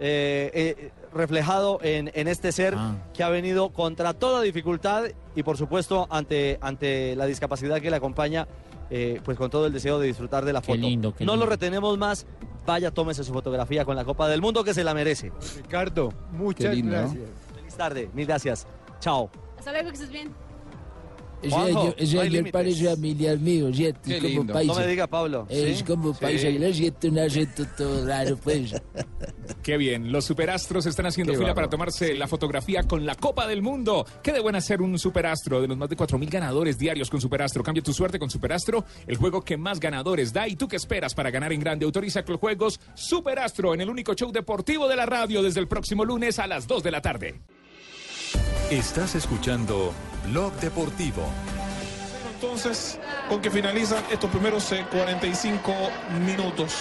eh, 0.00 0.50
eh, 0.54 0.90
reflejado 1.14 1.78
en, 1.82 2.10
en 2.14 2.26
este 2.26 2.50
ser 2.50 2.74
que 3.14 3.22
ha 3.22 3.28
venido 3.28 3.68
contra 3.70 4.14
toda 4.14 4.42
dificultad 4.42 5.04
y 5.36 5.42
por 5.42 5.56
supuesto 5.56 6.06
ante, 6.10 6.58
ante 6.60 7.14
la 7.14 7.26
discapacidad 7.26 7.80
que 7.80 7.90
le 7.90 7.96
acompaña, 7.96 8.48
eh, 8.90 9.20
pues 9.24 9.36
con 9.38 9.50
todo 9.50 9.66
el 9.66 9.72
deseo 9.72 9.98
de 9.98 10.06
disfrutar 10.06 10.44
de 10.44 10.52
la 10.52 10.60
foto. 10.60 10.78
lindo, 10.78 11.14
qué 11.14 11.24
no 11.24 11.36
lo 11.36 11.46
retenemos 11.46 11.98
más, 11.98 12.26
vaya, 12.66 12.90
tómese 12.90 13.22
su 13.22 13.32
fotografía 13.32 13.84
con 13.84 13.94
la 13.96 14.04
Copa 14.04 14.28
del 14.28 14.40
Mundo 14.40 14.64
que 14.64 14.74
se 14.74 14.82
la 14.82 14.94
merece. 14.94 15.30
Ricardo, 15.56 16.12
muchas 16.32 16.74
lindo, 16.74 16.92
¿no? 16.92 16.98
gracias. 16.98 17.24
Feliz 17.54 17.74
tarde, 17.76 18.10
mil 18.14 18.26
gracias. 18.26 18.66
Chao. 18.98 19.30
Hasta 19.58 19.72
luego, 19.72 19.88
que 19.88 19.94
estés 19.94 20.10
bien. 20.10 20.32
Ese 21.42 21.50
Juanjo, 21.50 21.94
ese 21.98 22.16
no 22.16 22.22
límites. 22.24 22.52
parece 22.52 22.84
familiar 22.88 23.38
mío, 23.38 23.72
¿cierto? 23.74 24.00
Qué 24.04 24.16
Es 24.16 24.22
como 24.22 24.28
lindo. 24.34 24.52
paisa. 24.52 24.72
No 24.72 24.78
me 24.80 24.86
diga, 24.86 25.06
Pablo. 25.06 25.46
Es 25.50 25.78
¿Sí? 25.78 25.84
como 25.84 26.12
Sí. 26.14 26.18
paisa, 26.20 26.48
y 26.48 26.58
lo 26.58 26.72
siento 26.72 27.08
un 27.08 27.18
acento 27.18 27.64
todo 27.76 28.06
raro, 28.06 28.36
pues. 28.36 28.74
Qué 29.62 29.76
bien, 29.76 30.10
los 30.10 30.24
superastros 30.24 30.86
están 30.86 31.06
haciendo 31.06 31.32
Qué 31.32 31.38
fila 31.38 31.54
para 31.54 31.68
tomarse 31.68 32.14
la 32.14 32.26
fotografía 32.26 32.82
con 32.84 33.06
la 33.06 33.14
Copa 33.14 33.46
del 33.46 33.62
Mundo. 33.62 34.04
Qué 34.22 34.32
de 34.32 34.40
buena 34.40 34.60
ser 34.60 34.82
un 34.82 34.98
superastro 34.98 35.60
de 35.60 35.68
los 35.68 35.76
más 35.76 35.88
de 35.88 35.96
4.000 35.96 36.28
ganadores 36.30 36.78
diarios 36.78 37.08
con 37.10 37.20
Superastro. 37.20 37.62
Cambia 37.62 37.82
tu 37.82 37.92
suerte 37.92 38.18
con 38.18 38.28
Superastro, 38.30 38.84
el 39.06 39.16
juego 39.16 39.42
que 39.42 39.56
más 39.56 39.78
ganadores 39.78 40.32
da. 40.32 40.48
¿Y 40.48 40.56
tú 40.56 40.66
qué 40.68 40.76
esperas 40.76 41.14
para 41.14 41.30
ganar 41.30 41.52
en 41.52 41.60
grande? 41.60 41.84
Autoriza 41.84 42.24
con 42.24 42.38
juegos 42.38 42.80
Superastro 42.94 43.74
en 43.74 43.80
el 43.82 43.90
único 43.90 44.14
show 44.14 44.32
deportivo 44.32 44.88
de 44.88 44.96
la 44.96 45.06
radio 45.06 45.42
desde 45.42 45.60
el 45.60 45.68
próximo 45.68 46.04
lunes 46.04 46.38
a 46.38 46.46
las 46.46 46.66
2 46.66 46.82
de 46.82 46.90
la 46.90 47.00
tarde. 47.00 47.40
Estás 48.72 49.14
escuchando 49.14 49.92
Blog 50.30 50.50
Deportivo. 50.54 51.22
Entonces, 52.32 52.98
con 53.28 53.42
que 53.42 53.50
finalizan 53.50 54.02
estos 54.10 54.30
primeros 54.30 54.72
eh, 54.72 54.86
45 54.90 55.74
minutos. 56.24 56.78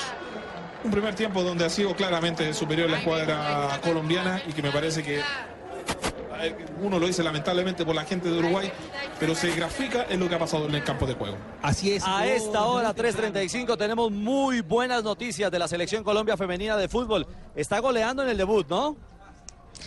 Un 0.86 0.92
primer 0.92 1.16
tiempo 1.16 1.44
donde 1.44 1.66
ha 1.66 1.70
sido 1.70 1.94
claramente 1.94 2.54
superior 2.54 2.90
la 2.90 3.00
escuadra 3.00 3.82
colombiana 3.84 4.42
y 4.48 4.54
que 4.54 4.62
me 4.62 4.72
parece 4.72 5.04
que 5.04 5.20
eh, 5.20 6.66
uno 6.82 6.98
lo 6.98 7.08
dice 7.08 7.24
lamentablemente 7.24 7.84
por 7.84 7.94
la 7.94 8.06
gente 8.06 8.32
de 8.32 8.40
Uruguay, 8.40 8.72
pero 9.20 9.36
se 9.36 9.54
grafica 9.54 10.06
en 10.08 10.22
lo 10.22 10.30
que 10.30 10.36
ha 10.36 10.40
pasado 10.40 10.68
en 10.68 10.76
el 10.76 10.86
campo 10.86 11.06
de 11.06 11.16
juego. 11.16 11.36
Así 11.62 11.92
es. 11.92 12.04
A 12.06 12.26
esta 12.26 12.64
hora, 12.68 12.96
3.35, 12.96 13.78
tenemos 13.78 14.10
muy 14.10 14.62
buenas 14.62 15.04
noticias 15.04 15.52
de 15.52 15.60
la 15.60 15.68
selección 15.68 16.06
Colombia 16.06 16.38
femenina 16.38 16.78
de 16.78 16.88
fútbol. 16.88 17.28
Está 17.54 17.80
goleando 17.80 18.24
en 18.24 18.30
el 18.30 18.38
debut, 18.38 18.66
¿no? 18.70 19.11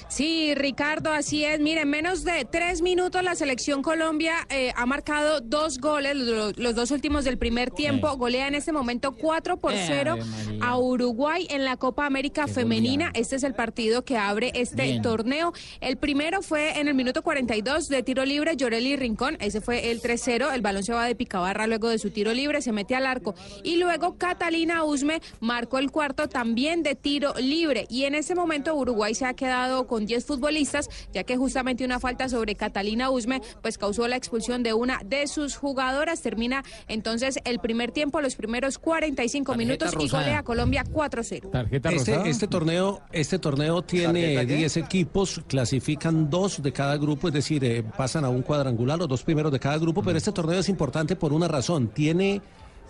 Sí, 0.09 0.55
Ricardo, 0.55 1.12
así 1.12 1.45
es. 1.45 1.61
Miren, 1.61 1.88
menos 1.88 2.24
de 2.24 2.45
tres 2.45 2.82
minutos 2.82 3.22
la 3.22 3.34
selección 3.34 3.82
Colombia 3.82 4.34
eh, 4.51 4.72
ha 4.76 4.86
marcado 4.86 5.40
dos 5.40 5.78
goles, 5.78 6.16
lo- 6.16 6.53
los, 6.57 6.74
dos 6.74 6.90
últimos 6.90 7.24
del 7.24 7.38
primer 7.38 7.70
tiempo. 7.70 8.16
Golea 8.16 8.49
en 8.49 8.55
este 8.55 8.72
momento 8.72 9.12
4 9.12 9.57
por 9.59 9.72
Eh, 9.74 9.84
0 9.86 10.12
Ave 10.12 10.24
María. 10.24 10.64
a 10.66 10.78
Uruguay 10.78 11.47
en 11.51 11.64
la 11.64 11.76
Copa 11.76 12.07
América 12.07 12.47
Femenina. 12.47 13.11
Este 13.14 13.36
es 13.36 13.42
el 13.45 13.55
partido 13.55 14.05
que 14.05 14.16
abre 14.16 14.53
este 14.55 14.82
Bien. 14.84 15.03
torneo. 15.03 15.53
El 15.80 15.97
primero 15.97 16.42
fue 16.42 16.78
en 16.78 16.88
el 16.88 16.95
minuto 16.95 17.22
42 17.22 17.88
de 17.88 18.03
tiro 18.03 18.24
libre, 18.24 18.57
Llorelli 18.57 18.97
Rincón. 18.97 19.36
Ese 19.40 19.61
fue 19.61 19.90
el 19.90 20.01
3-0. 20.01 20.53
El 20.55 20.62
balón 20.62 20.84
se 20.84 20.92
va 20.92 21.07
de 21.07 21.14
picabarra 21.14 21.66
luego 21.66 21.88
de 21.88 21.99
su 21.99 22.11
tiro 22.11 22.32
libre, 22.32 22.62
se 22.62 22.72
mete 22.72 22.95
al 22.95 23.07
arco. 23.07 23.34
Y 23.62 23.76
luego 23.76 24.16
Catalina 24.18 24.84
Usme 24.84 25.20
marcó 25.40 25.78
el 25.78 25.90
cuarto 25.90 26.28
también 26.28 26.82
de 26.82 26.95
tiro 26.95 27.34
libre. 27.40 27.86
Y 27.88 28.05
en 28.05 28.14
ese 28.14 28.34
momento 28.34 28.74
Uruguay 28.74 29.14
se 29.14 29.24
ha 29.26 29.34
quedado 29.34 29.84
con 29.87 30.07
10 30.07 30.24
futbolistas, 30.24 30.89
ya 31.12 31.24
que 31.24 31.37
justamente 31.37 31.85
una 31.85 32.01
falta 32.01 32.28
sobre 32.28 32.55
Catalina 32.55 33.11
Usme 33.11 33.41
pues 33.62 33.78
causó 33.78 34.09
la 34.09 34.16
expulsión 34.16 34.62
de 34.62 34.74
una 34.74 35.01
de 35.05 35.26
sus 35.26 35.57
jugadoras. 35.57 36.20
Termina 36.22 36.62
entonces 36.89 37.39
el 37.45 37.59
primer 37.59 37.93
tiempo, 37.93 38.20
los 38.20 38.37
primeros 38.37 38.78
45 38.78 39.55
minutos 39.55 39.93
y 39.93 39.97
rosada. 39.97 40.22
golea 40.24 40.43
Colombia 40.43 40.85
4-0. 40.85 41.51
Tarjeta 41.51 41.91
Este, 41.91 42.12
rosada. 42.12 42.28
este 42.28 42.47
torneo, 42.49 43.01
este 43.12 43.39
torneo 43.39 43.82
tiene 43.82 44.35
¿Tarjeta 44.35 44.47
qué? 44.47 44.57
10 44.57 44.76
equipos, 44.78 45.43
clasifican 45.47 46.30
dos 46.30 46.62
de 46.62 46.72
cada 46.72 46.97
grupo, 46.97 47.28
es 47.28 47.35
decir, 47.35 47.64
eh, 47.64 47.82
pasan 47.97 48.24
a 48.24 48.28
un 48.28 48.43
cuadrangular, 48.43 48.99
los 48.99 49.09
dos 49.09 49.22
primeros 49.22 49.51
de 49.53 49.59
cada 49.61 49.78
grupo, 49.78 50.03
pero 50.03 50.18
este 50.18 50.32
torneo 50.32 50.61
es 50.61 50.68
importante 50.68 51.16
por 51.16 51.32
una 51.32 51.49
razón, 51.49 51.89
tiene 51.89 52.41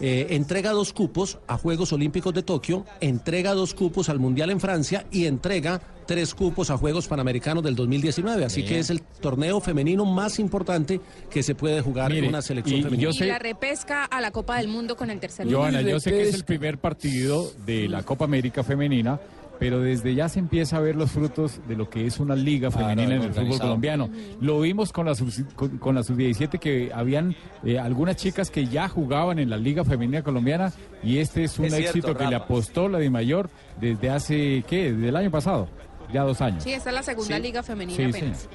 eh, 0.01 0.27
entrega 0.31 0.73
dos 0.73 0.93
cupos 0.93 1.39
a 1.47 1.57
Juegos 1.57 1.93
Olímpicos 1.93 2.35
de 2.35 2.43
Tokio, 2.43 2.85
entrega 3.01 3.55
dos 3.55 3.75
cupos 3.75 4.09
al 4.09 4.19
Mundial 4.19 4.51
en 4.51 4.61
Francia 4.61 5.07
y 5.11 5.27
entrega 5.27 5.81
tres 6.07 6.35
cupos 6.35 6.69
a 6.71 6.77
Juegos 6.77 7.07
Panamericanos 7.09 7.63
del 7.65 7.75
2019. 7.77 8.45
Así 8.45 8.61
Bien. 8.63 8.73
que 8.75 8.79
es 8.81 8.91
el 8.91 9.01
torneo 9.03 9.61
femenino 9.61 10.05
más 10.05 10.39
importante 10.39 11.01
que 11.31 11.43
se 11.43 11.55
puede 11.55 11.81
jugar 11.81 12.11
Mire, 12.11 12.25
en 12.25 12.29
una 12.29 12.43
selección 12.43 12.81
y- 12.81 12.83
femenina. 12.83 13.11
yo 13.11 13.25
Y 13.25 13.29
la 13.29 13.39
repesca 13.39 14.05
a 14.05 14.21
la 14.21 14.31
Copa 14.31 14.59
del 14.59 14.69
Mundo 14.69 14.97
con 14.97 15.11
el 15.11 15.19
tercer 15.21 15.47
Joana, 15.51 15.79
lugar. 15.81 15.93
yo 15.93 16.01
sé 16.01 16.11
que 16.11 16.29
es 16.29 16.35
el 16.35 16.45
primer 16.45 16.77
partido 16.79 17.51
de 17.65 17.89
la 17.89 18.03
Copa 18.03 18.25
América 18.27 18.63
Femenina, 18.63 19.19
pero 19.59 19.81
desde 19.81 20.15
ya 20.15 20.29
se 20.29 20.39
empieza 20.41 20.77
a 20.77 20.81
ver 20.81 20.97
los 20.97 21.11
frutos 21.13 21.61
de 21.69 21.77
lo 21.77 21.89
que 21.89 22.07
es 22.07 22.19
una 22.21 22.35
liga 22.35 22.71
femenina 22.71 23.15
en 23.15 23.23
el 23.23 23.33
fútbol 23.33 23.59
colombiano. 23.59 24.11
Lo 24.41 24.61
vimos 24.61 24.93
con 24.93 25.07
la 25.07 25.15
sub- 25.15 25.55
con, 25.55 25.79
con 25.79 25.95
la 25.95 26.03
sub-17 26.03 26.59
que 26.59 26.91
habían 26.95 27.35
eh, 27.65 27.79
algunas 27.79 28.17
chicas 28.17 28.51
que 28.51 28.67
ya 28.67 28.89
jugaban 28.89 29.39
en 29.39 29.51
la 29.51 29.57
liga 29.57 29.85
femenina 29.85 30.23
colombiana 30.23 30.73
y 31.03 31.19
este 31.19 31.45
es 31.45 31.59
un 31.59 31.67
Es 31.67 31.75
cierto, 31.75 31.99
éxito 31.99 32.17
que 32.17 32.27
le 32.27 32.37
apostó 32.37 32.89
la 32.89 32.99
de 32.99 33.11
mayor 33.11 33.49
desde 33.81 34.11
hace, 34.11 34.65
¿qué? 34.69 34.93
Desde 34.93 35.09
el 35.09 35.17
año 35.17 35.31
pasado, 35.31 35.69
ya 36.13 36.23
dos 36.23 36.41
años. 36.41 36.63
Sí, 36.65 36.73
esta 36.73 36.91
es 36.91 36.95
la 36.97 37.03
segunda 37.03 37.37
Sí. 37.37 37.43
liga 37.43 37.63
femenina 37.63 37.97
Sí, 37.97 38.05
apenas. 38.05 38.39
sí. 38.41 38.49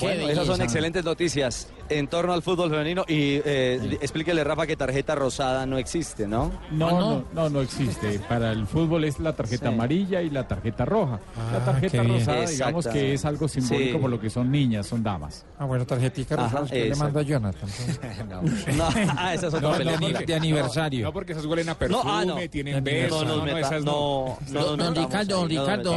Bueno, 0.00 0.28
esas 0.28 0.46
son 0.46 0.60
excelentes 0.62 1.04
noticias 1.04 1.72
en 1.90 2.08
torno 2.08 2.32
al 2.32 2.42
fútbol 2.42 2.70
femenino. 2.70 3.04
Y 3.08 3.40
eh, 3.44 3.98
explíquele, 4.00 4.42
Rafa, 4.44 4.66
que 4.66 4.76
tarjeta 4.76 5.14
rosada 5.14 5.66
no 5.66 5.78
existe, 5.78 6.26
¿no? 6.26 6.50
No, 6.70 6.90
no, 7.00 7.24
no, 7.32 7.50
no 7.50 7.60
existe. 7.60 8.18
Para 8.28 8.52
el 8.52 8.66
fútbol 8.66 9.04
es 9.04 9.18
la 9.18 9.32
tarjeta 9.34 9.68
Sí. 9.68 9.74
amarilla 9.74 10.22
y 10.22 10.30
la 10.30 10.46
tarjeta 10.46 10.84
roja. 10.84 11.20
la 11.52 11.58
Ah, 11.58 11.64
tarjeta 11.64 11.92
qué 11.92 12.00
bien. 12.00 12.18
rosada, 12.18 12.46
digamos 12.46 12.86
que 12.86 13.14
es 13.14 13.24
algo 13.24 13.48
simbólico 13.48 13.92
Sí. 13.92 13.98
por 13.98 14.10
lo 14.10 14.20
que 14.20 14.30
son 14.30 14.50
niñas, 14.50 14.86
son 14.86 15.02
damas. 15.02 15.44
Ah, 15.58 15.64
bueno, 15.64 15.84
tarjetica 15.86 16.34
Ajá, 16.34 16.44
rosada, 16.44 16.62
usted 16.64 16.88
le 16.90 16.96
manda 16.96 17.20
a 17.20 17.22
Jonathan. 17.22 17.68
No, 18.76 18.84
ah, 19.16 19.34
esa 19.34 19.48
es 19.48 19.54
otra 19.54 19.60
No, 19.60 19.78
no, 19.78 19.98
no, 20.08 20.18
de 20.18 20.34
aniversario. 20.34 21.04
No, 21.06 21.12
porque 21.12 21.32
esas 21.32 21.44
huelen 21.46 21.68
a 21.68 21.72
No, 21.72 21.78
perfume, 21.78 22.02
ah, 22.06 22.24
no. 22.24 22.36
tienen 22.50 22.82
besos. 22.84 23.24
No 23.26 23.36
No, 23.38 23.46
no, 23.46 23.58
esas 23.58 23.84
no. 23.84 24.38
no, 24.50 24.76
no 24.76 24.84
Don 24.84 24.94
Ricardo, 24.94 25.34
don 25.36 25.42
no 25.42 25.48
Ricardo, 25.48 25.90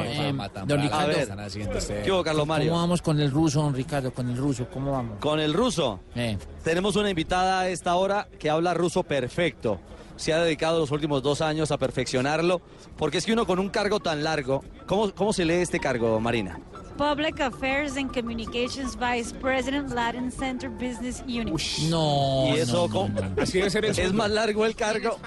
don 0.66 0.82
Ricardo. 0.82 2.04
¿qué 2.04 2.12
hubo, 2.12 2.24
Carlos 2.24 2.48
Mario? 2.48 2.70
¿Cómo 2.72 2.82
vamos 2.82 3.02
con 3.02 3.20
el 3.20 3.32
ruso, 3.32 3.62
don 3.62 3.74
Ricardo? 3.74 4.12
Con 4.14 4.30
el 4.30 4.38
ruso, 4.38 4.68
¿cómo 4.72 4.92
vamos? 4.92 5.20
Con 5.20 5.40
el 5.40 5.54
ruso. 5.54 5.81
Eh. 6.16 6.38
Tenemos 6.64 6.96
una 6.96 7.10
invitada 7.10 7.62
a 7.62 7.70
esta 7.70 7.96
hora 7.96 8.28
que 8.40 8.50
habla 8.50 8.74
ruso 8.74 9.04
perfecto. 9.04 9.80
Se 10.16 10.34
ha 10.34 10.40
dedicado 10.44 10.80
los 10.80 10.92
últimos 10.92 11.24
dos 11.24 11.42
años 11.42 11.72
a 11.72 11.78
perfeccionarlo, 11.78 12.62
porque 12.98 13.18
es 13.18 13.26
que 13.26 13.34
uno 13.34 13.48
con 13.48 13.58
un 13.60 13.70
cargo 13.70 14.00
tan 14.00 14.24
largo, 14.24 14.64
¿cómo, 14.86 15.12
cómo 15.16 15.34
se 15.34 15.46
lee 15.46 15.56
este 15.56 15.80
cargo, 15.80 16.20
Marina? 16.20 16.60
Public 16.98 17.40
Affairs 17.40 17.98
and 17.98 18.14
Communications 18.14 18.96
Vice 19.00 19.34
President, 19.34 19.92
Latin 19.92 20.32
Center 20.32 20.70
Business 20.70 21.24
Unit. 21.26 21.50
No. 21.90 22.44
y 22.54 22.60
eso, 22.60 22.86
no, 22.88 22.94
¿cómo? 22.94 23.20
no, 23.20 23.30
no. 23.30 23.42
Así 23.42 23.58
debe 23.58 23.70
ser 23.72 23.86
el 23.86 23.98
Es 23.98 24.14
más 24.14 24.30
largo 24.30 24.66
el 24.68 24.76
cargo. 24.76 25.18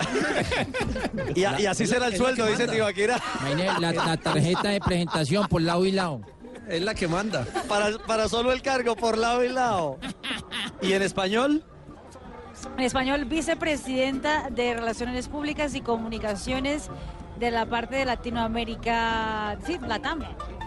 y, 1.34 1.42
a- 1.44 1.60
y 1.60 1.66
así 1.66 1.86
será 1.86 2.06
el 2.06 2.16
sueldo, 2.16 2.46
dice 2.46 2.68
Tibaquira. 2.68 3.20
La, 3.80 3.92
la 3.92 4.16
tarjeta 4.16 4.68
de 4.68 4.80
presentación 4.80 5.48
por 5.48 5.62
lado 5.62 5.84
y 5.84 5.90
lado. 5.92 6.20
Es 6.68 6.82
la 6.82 6.94
que 6.94 7.08
manda. 7.08 7.46
Para, 7.68 7.98
para 7.98 8.28
solo 8.28 8.52
el 8.52 8.62
cargo, 8.62 8.96
por 8.96 9.18
lado 9.18 9.44
y 9.44 9.48
lado. 9.48 9.98
¿Y 10.80 10.92
en 10.92 11.02
español? 11.02 11.62
En 12.76 12.84
español, 12.84 13.24
vicepresidenta 13.26 14.48
de 14.50 14.74
Relaciones 14.74 15.28
Públicas 15.28 15.74
y 15.74 15.80
Comunicaciones 15.80 16.88
de 17.38 17.50
la 17.50 17.66
parte 17.66 17.96
de 17.96 18.04
Latinoamérica, 18.04 19.58
sí, 19.66 19.78
Latam. 19.86 20.20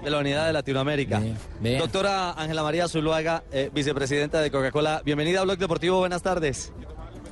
De 0.03 0.09
la 0.09 0.19
Unidad 0.19 0.45
de 0.45 0.53
Latinoamérica. 0.53 1.21
Doctora 1.79 2.33
Ángela 2.33 2.61
María 2.61 2.87
Zuluaga, 2.87 3.43
eh, 3.51 3.71
vicepresidenta 3.73 4.41
de 4.41 4.51
Coca-Cola. 4.51 5.01
Bienvenida 5.03 5.41
a 5.41 5.43
Blog 5.43 5.57
Deportivo, 5.57 5.99
buenas 5.99 6.21
tardes. 6.21 6.71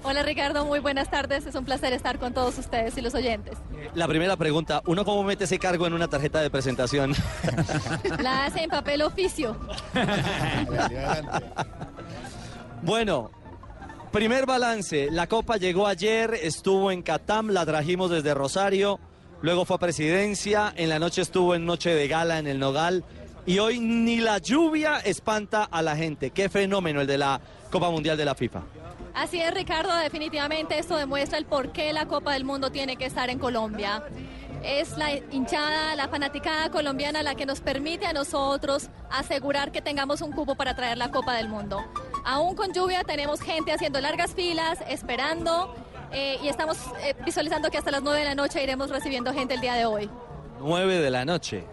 Hola 0.07 0.21
Ricardo, 0.21 0.65
muy 0.65 0.77
buenas 0.77 1.09
tardes. 1.09 1.47
Es 1.47 1.55
un 1.55 1.65
placer 1.65 1.91
estar 1.91 2.19
con 2.19 2.31
todos 2.31 2.59
ustedes 2.59 2.95
y 2.95 3.01
los 3.01 3.15
oyentes. 3.15 3.57
La 3.95 4.07
primera 4.07 4.35
pregunta, 4.37 4.83
¿uno 4.85 5.03
cómo 5.03 5.23
mete 5.23 5.45
ese 5.45 5.57
cargo 5.57 5.87
en 5.87 5.93
una 5.93 6.07
tarjeta 6.07 6.41
de 6.41 6.51
presentación? 6.51 7.15
La 8.21 8.45
hace 8.45 8.63
en 8.63 8.69
papel 8.69 9.01
oficio. 9.01 9.57
Bueno, 12.83 13.31
primer 14.11 14.45
balance. 14.45 15.09
La 15.09 15.25
Copa 15.25 15.57
llegó 15.57 15.87
ayer, 15.87 16.35
estuvo 16.35 16.91
en 16.91 17.01
Catam, 17.01 17.49
la 17.49 17.65
trajimos 17.65 18.11
desde 18.11 18.35
Rosario, 18.35 18.99
luego 19.41 19.65
fue 19.65 19.77
a 19.77 19.79
Presidencia, 19.79 20.71
en 20.75 20.89
la 20.89 20.99
noche 20.99 21.23
estuvo 21.23 21.55
en 21.55 21.65
Noche 21.65 21.95
de 21.95 22.07
Gala 22.07 22.37
en 22.37 22.45
el 22.45 22.59
Nogal 22.59 23.03
y 23.47 23.57
hoy 23.57 23.79
ni 23.79 24.17
la 24.17 24.37
lluvia 24.37 24.99
espanta 24.99 25.63
a 25.63 25.81
la 25.81 25.95
gente. 25.95 26.29
Qué 26.29 26.47
fenómeno 26.47 27.01
el 27.01 27.07
de 27.07 27.17
la 27.17 27.41
Copa 27.71 27.89
Mundial 27.89 28.17
de 28.17 28.25
la 28.25 28.35
FIFA. 28.35 28.61
Así 29.15 29.39
es, 29.39 29.53
Ricardo, 29.53 29.95
definitivamente 29.95 30.77
esto 30.77 30.97
demuestra 30.97 31.37
el 31.37 31.45
por 31.45 31.71
qué 31.71 31.93
la 31.93 32.05
Copa 32.05 32.33
del 32.33 32.43
Mundo 32.43 32.69
tiene 32.69 32.97
que 32.97 33.05
estar 33.05 33.29
en 33.29 33.39
Colombia. 33.39 34.03
Es 34.61 34.97
la 34.97 35.13
hinchada, 35.13 35.95
la 35.95 36.09
fanaticada 36.09 36.69
colombiana 36.69 37.23
la 37.23 37.33
que 37.35 37.45
nos 37.45 37.61
permite 37.61 38.05
a 38.05 38.11
nosotros 38.11 38.89
asegurar 39.09 39.71
que 39.71 39.81
tengamos 39.81 40.21
un 40.21 40.33
cupo 40.33 40.55
para 40.55 40.75
traer 40.75 40.97
la 40.97 41.11
Copa 41.11 41.35
del 41.35 41.47
Mundo. 41.47 41.85
Aún 42.25 42.55
con 42.55 42.73
lluvia 42.73 43.05
tenemos 43.05 43.39
gente 43.39 43.71
haciendo 43.71 44.01
largas 44.01 44.35
filas, 44.35 44.79
esperando 44.89 45.73
eh, 46.11 46.37
y 46.43 46.49
estamos 46.49 46.77
eh, 47.01 47.15
visualizando 47.25 47.71
que 47.71 47.77
hasta 47.77 47.91
las 47.91 48.03
9 48.03 48.19
de 48.19 48.25
la 48.25 48.35
noche 48.35 48.61
iremos 48.61 48.89
recibiendo 48.89 49.33
gente 49.33 49.53
el 49.53 49.61
día 49.61 49.75
de 49.75 49.85
hoy. 49.85 50.09
9 50.59 50.99
de 50.99 51.09
la 51.09 51.23
noche. 51.23 51.65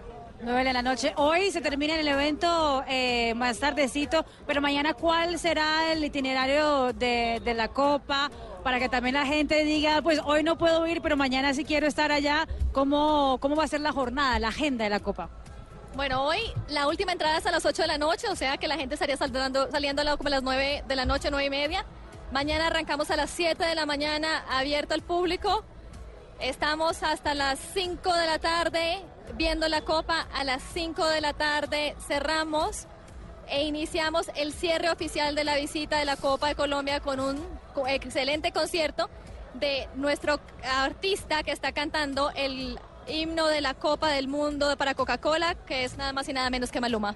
9 0.42 0.64
de 0.64 0.72
la 0.72 0.82
noche. 0.82 1.12
Hoy 1.16 1.52
se 1.52 1.60
termina 1.60 1.94
el 1.94 2.08
evento 2.08 2.82
eh, 2.88 3.32
más 3.34 3.58
tardecito, 3.58 4.24
pero 4.46 4.60
mañana 4.60 4.92
cuál 4.92 5.38
será 5.38 5.92
el 5.92 6.04
itinerario 6.04 6.92
de, 6.92 7.40
de 7.44 7.54
la 7.54 7.68
Copa 7.68 8.28
para 8.64 8.80
que 8.80 8.88
también 8.88 9.14
la 9.14 9.24
gente 9.24 9.64
diga, 9.64 10.02
pues 10.02 10.20
hoy 10.24 10.42
no 10.42 10.58
puedo 10.58 10.84
ir, 10.86 11.00
pero 11.00 11.16
mañana 11.16 11.54
sí 11.54 11.64
quiero 11.64 11.86
estar 11.86 12.10
allá. 12.10 12.48
¿Cómo, 12.72 13.38
cómo 13.40 13.54
va 13.54 13.64
a 13.64 13.68
ser 13.68 13.80
la 13.80 13.92
jornada, 13.92 14.38
la 14.40 14.48
agenda 14.48 14.84
de 14.84 14.90
la 14.90 15.00
Copa? 15.00 15.30
Bueno, 15.94 16.24
hoy 16.24 16.38
la 16.68 16.88
última 16.88 17.12
entrada 17.12 17.38
es 17.38 17.46
a 17.46 17.52
las 17.52 17.64
8 17.64 17.82
de 17.82 17.88
la 17.88 17.98
noche, 17.98 18.28
o 18.28 18.34
sea 18.34 18.56
que 18.56 18.66
la 18.66 18.76
gente 18.76 18.94
estaría 18.94 19.16
saliendo, 19.16 19.68
a 19.68 20.30
las 20.30 20.42
9 20.42 20.84
de 20.88 20.96
la 20.96 21.04
noche, 21.04 21.28
9 21.30 21.46
y 21.46 21.50
media. 21.50 21.84
Mañana 22.32 22.68
arrancamos 22.68 23.10
a 23.10 23.16
las 23.16 23.30
7 23.30 23.64
de 23.64 23.74
la 23.74 23.86
mañana, 23.86 24.44
abierto 24.50 24.94
al 24.94 25.02
público. 25.02 25.64
Estamos 26.40 27.02
hasta 27.02 27.34
las 27.34 27.60
5 27.74 28.12
de 28.14 28.26
la 28.26 28.38
tarde 28.38 29.02
viendo 29.36 29.68
la 29.68 29.82
copa. 29.82 30.26
A 30.34 30.44
las 30.44 30.62
5 30.74 31.06
de 31.06 31.20
la 31.20 31.32
tarde 31.32 31.94
cerramos 32.06 32.86
e 33.48 33.64
iniciamos 33.64 34.30
el 34.36 34.52
cierre 34.52 34.90
oficial 34.90 35.34
de 35.34 35.44
la 35.44 35.56
visita 35.56 35.98
de 35.98 36.04
la 36.04 36.16
Copa 36.16 36.48
de 36.48 36.54
Colombia 36.54 37.00
con 37.00 37.20
un 37.20 37.38
excelente 37.88 38.52
concierto 38.52 39.10
de 39.54 39.88
nuestro 39.96 40.40
artista 40.64 41.42
que 41.42 41.52
está 41.52 41.72
cantando 41.72 42.30
el 42.34 42.78
himno 43.06 43.48
de 43.48 43.60
la 43.60 43.74
Copa 43.74 44.10
del 44.10 44.28
Mundo 44.28 44.74
para 44.78 44.94
Coca-Cola, 44.94 45.54
que 45.66 45.84
es 45.84 45.96
nada 45.98 46.12
más 46.12 46.28
y 46.28 46.32
nada 46.32 46.50
menos 46.50 46.70
que 46.70 46.80
Maluma. 46.80 47.14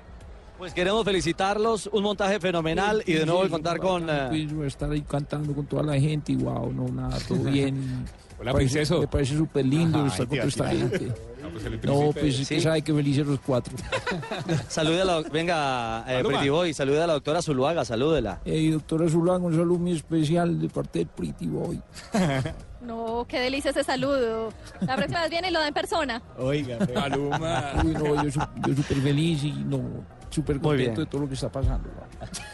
Pues 0.58 0.72
queremos 0.72 1.04
felicitarlos, 1.04 1.88
un 1.92 2.02
montaje 2.02 2.40
fenomenal 2.40 3.02
y 3.06 3.12
de 3.12 3.26
nuevo 3.26 3.46
contar 3.48 3.78
con... 3.78 4.08
eh, 4.08 4.48
estar 4.66 4.90
ahí 4.90 5.02
cantando 5.02 5.54
con 5.54 5.66
toda 5.66 5.82
la 5.82 6.00
gente 6.00 6.32
y 6.32 6.36
wow, 6.36 6.72
no, 6.72 6.88
nada, 6.88 7.18
todo 7.28 7.38
bien. 7.50 8.06
Hola, 8.38 8.52
Parece- 8.52 8.72
princeso. 8.74 9.00
Me 9.00 9.06
parece 9.08 9.36
súper 9.36 9.64
lindo 9.66 9.98
Ajá, 9.98 10.08
estar 10.08 10.26
con 10.26 10.36
toda 10.36 10.48
esta 10.48 10.70
tía. 10.70 10.78
gente. 10.80 11.12
No, 11.42 11.48
pues 11.50 11.64
el 11.64 11.80
No, 11.82 12.12
pues 12.12 12.38
es 12.40 12.48
que 12.48 12.56
Sí. 12.56 12.60
sabe 12.60 12.82
que 12.82 12.92
felices 12.92 13.26
los 13.26 13.40
cuatro. 13.40 13.74
Salude 14.68 15.00
a 15.02 15.04
la... 15.04 15.20
Venga, 15.22 16.04
eh. 16.08 16.22
Pretty 16.24 16.48
Boy, 16.50 16.74
salude 16.74 17.02
a 17.02 17.06
la 17.06 17.12
doctora 17.14 17.40
Zuluaga, 17.40 17.84
salúdela. 17.84 18.40
Hey, 18.44 18.70
doctora 18.70 19.08
Zulaga, 19.08 19.38
un 19.38 19.54
saludo 19.56 19.78
muy 19.78 19.92
especial 19.92 20.60
de 20.60 20.68
parte 20.68 20.98
del 21.00 21.08
Pretty 21.08 21.46
Boy. 21.46 21.80
No, 22.86 23.26
qué 23.28 23.40
delicia 23.40 23.72
ese 23.72 23.82
saludo. 23.82 24.52
La 24.80 24.94
próxima 24.94 25.22
vez 25.22 25.30
viene 25.30 25.48
y 25.48 25.50
lo 25.50 25.58
da 25.58 25.68
en 25.68 25.74
persona. 25.74 26.22
Oiga, 26.38 26.78
Maluma. 26.94 27.72
Uy, 27.84 27.92
no, 27.92 28.22
yo, 28.22 28.40
yo 28.66 28.74
súper 28.76 28.96
feliz 29.02 29.42
y 29.42 29.52
no, 29.52 29.82
súper 30.30 30.60
Muy 30.60 30.76
bien. 30.76 30.88
contento 30.90 31.00
de 31.00 31.06
todo 31.06 31.20
lo 31.22 31.28
que 31.28 31.34
está 31.34 31.50
pasando. 31.50 31.90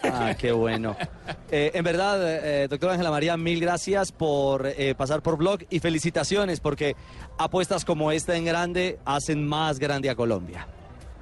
Ah, 0.04 0.34
qué 0.38 0.52
bueno. 0.52 0.96
Eh, 1.50 1.70
en 1.74 1.84
verdad, 1.84 2.18
eh, 2.24 2.66
doctora 2.68 2.94
Ángela 2.94 3.10
María, 3.10 3.36
mil 3.36 3.60
gracias 3.60 4.10
por 4.10 4.66
eh, 4.66 4.94
pasar 4.94 5.22
por 5.22 5.36
blog 5.36 5.60
y 5.68 5.80
felicitaciones 5.80 6.60
porque 6.60 6.96
apuestas 7.38 7.84
como 7.84 8.10
esta 8.10 8.34
en 8.34 8.46
grande 8.46 8.98
hacen 9.04 9.46
más 9.46 9.78
grande 9.78 10.08
a 10.08 10.14
Colombia. 10.14 10.66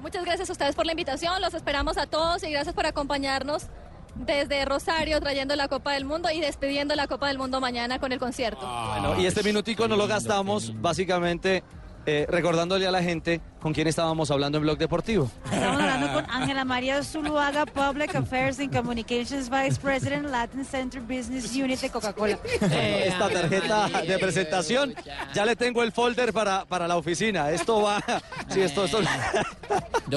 Muchas 0.01 0.23
gracias 0.23 0.49
a 0.49 0.53
ustedes 0.53 0.73
por 0.73 0.85
la 0.85 0.93
invitación, 0.93 1.41
los 1.41 1.53
esperamos 1.53 1.97
a 1.97 2.07
todos 2.07 2.43
y 2.43 2.51
gracias 2.51 2.73
por 2.73 2.85
acompañarnos 2.85 3.67
desde 4.15 4.65
Rosario 4.65 5.19
trayendo 5.19 5.55
la 5.55 5.67
Copa 5.67 5.93
del 5.93 6.05
Mundo 6.05 6.29
y 6.31 6.39
despidiendo 6.39 6.95
la 6.95 7.07
Copa 7.07 7.27
del 7.27 7.37
Mundo 7.37 7.59
mañana 7.59 7.99
con 7.99 8.11
el 8.11 8.19
concierto. 8.19 8.61
Bueno, 8.89 9.19
y 9.19 9.25
este 9.25 9.43
minutico 9.43 9.87
no 9.87 9.95
lo 9.95 10.07
gastamos 10.07 10.79
básicamente 10.81 11.63
eh, 12.05 12.25
recordándole 12.29 12.87
a 12.87 12.91
la 12.91 13.03
gente 13.03 13.41
¿Con 13.61 13.73
quién 13.73 13.87
estábamos 13.87 14.31
hablando 14.31 14.57
en 14.57 14.63
Blog 14.63 14.77
Deportivo? 14.79 15.29
Estamos 15.45 15.79
hablando 15.81 16.11
con 16.13 16.25
Ángela 16.31 16.65
María 16.65 17.03
Zuluaga, 17.03 17.67
Public 17.67 18.15
Affairs 18.15 18.59
and 18.59 18.75
Communications 18.75 19.51
Vice 19.51 19.79
President, 19.79 20.25
Latin 20.29 20.65
Center 20.65 20.99
Business 20.99 21.55
Unit 21.55 21.79
de 21.79 21.89
Coca-Cola. 21.91 22.39
Esta 22.61 23.29
tarjeta 23.29 23.87
de 24.01 24.17
presentación, 24.17 24.95
ya 25.35 25.45
le 25.45 25.55
tengo 25.55 25.83
el 25.83 25.91
folder 25.91 26.33
para, 26.33 26.65
para 26.65 26.87
la 26.87 26.97
oficina. 26.97 27.51
Esto 27.51 27.83
va. 27.83 28.01
Sí, 28.49 28.61
esto, 28.61 28.85
esto- 28.85 28.99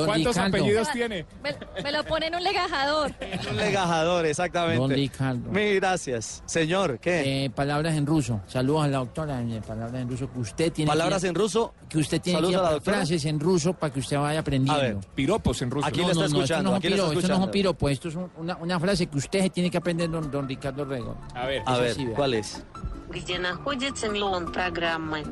¿Cuántos 0.07 0.39
apellidos 0.39 0.91
tiene? 0.93 1.27
Me, 1.43 1.55
me 1.83 1.93
lo 1.93 2.03
pone 2.05 2.29
en 2.29 2.35
un 2.37 2.43
legajador. 2.43 3.13
Un 3.51 3.57
legajador, 3.59 4.25
exactamente. 4.25 4.79
Don 4.81 4.91
Ricardo. 4.91 5.51
Mil 5.51 5.75
gracias. 5.77 6.43
Señor, 6.47 6.99
¿qué? 6.99 7.45
Eh, 7.45 7.51
palabras 7.51 7.95
en 7.95 8.07
ruso. 8.07 8.41
Saludos 8.49 8.85
a 8.85 8.89
la 8.89 8.99
doctora. 8.99 9.41
eh, 9.43 9.61
palabras 9.67 10.01
en 10.01 10.09
ruso 10.09 10.33
que 10.33 10.39
usted 10.39 10.73
tiene. 10.73 10.89
Palabras 10.91 11.21
que, 11.23 11.29
en 11.29 11.35
ruso. 11.35 11.75
Que 11.89 11.99
usted 11.99 12.21
tiene 12.23 12.39
Saludos 12.39 12.53
que 12.55 12.59
a 12.59 12.63
la 12.63 12.71
doctora. 12.73 12.97
frases 12.97 13.25
en 13.27 13.34
ruso 13.40 13.74
para 13.74 13.92
que 13.94 14.00
usted 14.00 14.18
vaya 14.18 14.40
aprendiendo. 14.40 14.80
A 14.82 14.84
ver, 14.84 14.98
piropos 15.16 15.62
en 15.62 15.72
ruso. 15.72 15.88
Aquí 15.88 16.00
no, 16.02 16.08
lo 16.08 16.12
está 16.12 16.24
no, 16.24 16.30
no, 16.30 16.36
escuchando, 16.38 16.60
esto 16.62 16.72
no 16.72 16.76
aquí 16.78 16.88
es 16.88 16.92
lo 16.92 16.96
está 16.98 17.10
piropo, 17.10 17.20
esto 17.20 17.28
no 17.28 17.34
es 17.34 17.40
un 17.40 17.44
escuchando. 17.44 17.52
piropo, 17.52 17.90
esto 17.90 18.08
es 18.10 18.16
un- 18.16 18.32
una, 18.38 18.58
una 18.58 18.80
frase 18.80 19.08
que 19.08 19.18
usted 19.18 19.52
tiene 19.52 19.72
que 19.72 19.78
aprender, 19.78 20.10
don, 20.10 20.30
don 20.30 20.48
Ricardo 20.48 20.86
Rego. 20.86 21.18
A 21.34 21.46
ver, 21.46 21.64
A 21.66 21.78
ver, 21.78 21.96
¿cuál 22.16 22.34
es? 22.36 22.64
Где 23.12 23.40
находится 23.40 24.08
миллион 24.10 24.52
программы? 24.52 25.24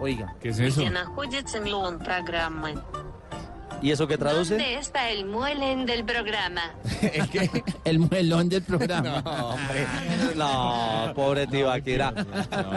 Oiga. 0.00 0.34
¿Qué 0.40 0.48
es 0.48 0.58
Где 0.58 0.90
находится 0.90 1.60
миллион 1.60 1.98
программы? 1.98 2.74
¿Y 3.81 3.91
eso 3.91 4.07
qué 4.07 4.17
traduce? 4.17 4.55
¿Dónde 4.55 4.75
está 4.75 5.09
el 5.09 5.25
muelen 5.25 5.85
del 5.85 6.03
programa? 6.03 6.73
¿El 7.01 7.29
qué? 7.29 7.63
El 7.85 7.99
muelón 7.99 8.49
del 8.49 8.63
programa. 8.63 9.21
No, 9.21 9.49
hombre. 9.49 9.85
No, 10.35 11.11
pobre 11.15 11.47
Tibaquira. 11.47 12.13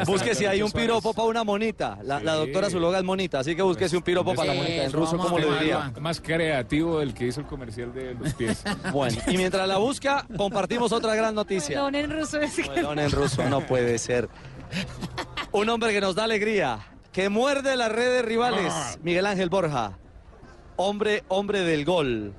busque 0.06 0.34
si 0.34 0.46
hay 0.46 0.62
un 0.62 0.70
piropo 0.70 1.12
para 1.12 1.28
una 1.28 1.44
monita. 1.44 1.98
La, 2.02 2.20
la 2.20 2.34
doctora 2.34 2.70
Zuloga 2.70 2.98
es 2.98 3.04
monita, 3.04 3.40
así 3.40 3.54
que 3.54 3.62
búsquese 3.62 3.96
un 3.96 4.02
piropo 4.02 4.34
para 4.34 4.54
la 4.54 4.60
monita. 4.62 4.84
En 4.84 4.92
ruso, 4.92 5.16
¿cómo 5.18 5.38
le 5.38 5.50
diría? 5.58 5.92
Más 6.00 6.20
creativo 6.20 7.00
del 7.00 7.12
que 7.12 7.26
hizo 7.26 7.40
el 7.40 7.46
comercial 7.46 7.92
de 7.92 8.14
los 8.14 8.32
pies. 8.34 8.62
Bueno, 8.92 9.18
y 9.26 9.36
mientras 9.36 9.66
la 9.68 9.76
busca, 9.78 10.26
compartimos 10.36 10.92
otra 10.92 11.14
gran 11.14 11.34
noticia. 11.34 11.76
Melón 11.76 11.94
en 11.96 12.10
ruso 12.10 12.40
es 12.40 12.54
que- 12.56 12.70
Melón 12.70 12.98
en 12.98 13.10
ruso, 13.10 13.44
no 13.48 13.60
puede 13.66 13.98
ser. 13.98 14.28
Un 15.52 15.68
hombre 15.68 15.92
que 15.92 16.00
nos 16.00 16.14
da 16.14 16.24
alegría, 16.24 16.78
que 17.12 17.28
muerde 17.28 17.76
las 17.76 17.90
redes 17.92 18.24
rivales, 18.24 18.72
Miguel 19.02 19.26
Ángel 19.26 19.50
Borja 19.50 19.98
hombre, 20.80 21.24
hombre 21.28 21.60
del 21.60 21.84
gol. 21.84 22.34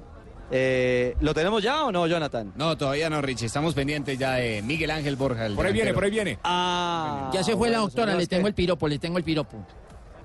Eh, 0.53 1.15
¿Lo 1.21 1.33
tenemos 1.33 1.63
ya 1.63 1.85
o 1.85 1.91
no, 1.91 2.05
Jonathan? 2.07 2.51
No, 2.55 2.77
todavía 2.77 3.09
no, 3.09 3.21
Richie. 3.21 3.45
Estamos 3.45 3.73
pendientes 3.73 4.17
ya 4.17 4.33
de 4.33 4.61
Miguel 4.61 4.91
Ángel 4.91 5.15
Borja. 5.15 5.47
Por 5.55 5.65
ahí 5.65 5.71
viene, 5.71 5.93
por 5.93 6.03
ahí 6.03 6.11
viene. 6.11 6.39
Ah. 6.43 7.31
Ya 7.33 7.43
se 7.43 7.55
fue 7.55 7.69
la 7.69 7.79
doctora, 7.79 8.15
le 8.15 8.27
tengo 8.27 8.47
el 8.47 8.53
piropo, 8.53 8.87
le 8.87 8.99
tengo 8.99 9.17
el 9.17 9.23
piropo. 9.23 9.65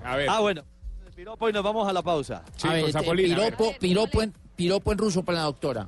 A 0.03 0.17
ver. 0.17 0.29
Ah, 0.29 0.39
bueno. 0.41 0.63
El 1.05 1.13
piropo 1.13 1.49
y 1.49 1.53
nos 1.53 1.63
vamos 1.63 1.87
a 1.87 1.93
la 1.93 2.01
pausa. 2.01 2.43
Sí, 2.57 2.67
a 2.67 2.73
ver, 2.73 2.85
piropo. 3.15 3.73
Piropo, 3.79 4.19
piropo 4.55 4.91
en 4.91 4.97
ruso 4.97 5.23
para 5.23 5.39
la 5.39 5.43
doctora. 5.45 5.87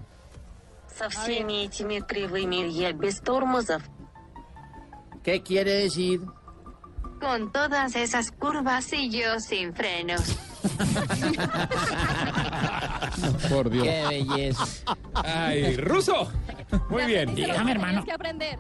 ¿Qué 5.24 5.44
quiere 5.44 5.74
decir? 5.74 6.22
Con 7.20 7.52
todas 7.52 7.96
esas 7.98 8.32
curvas 8.32 8.94
y 8.94 9.10
yo 9.10 9.40
sin 9.42 9.74
frenos. 9.74 10.49
Por 13.50 13.70
Dios. 13.70 13.84
Qué 13.84 14.06
belleza. 14.10 14.66
Ay, 15.14 15.76
ruso. 15.78 16.32
Muy 16.90 17.06
bien. 17.06 17.34
Dígame, 17.36 17.72
hermano. 17.72 18.04
Tienes 18.04 18.06
que 18.06 18.12
aprender. 18.12 18.58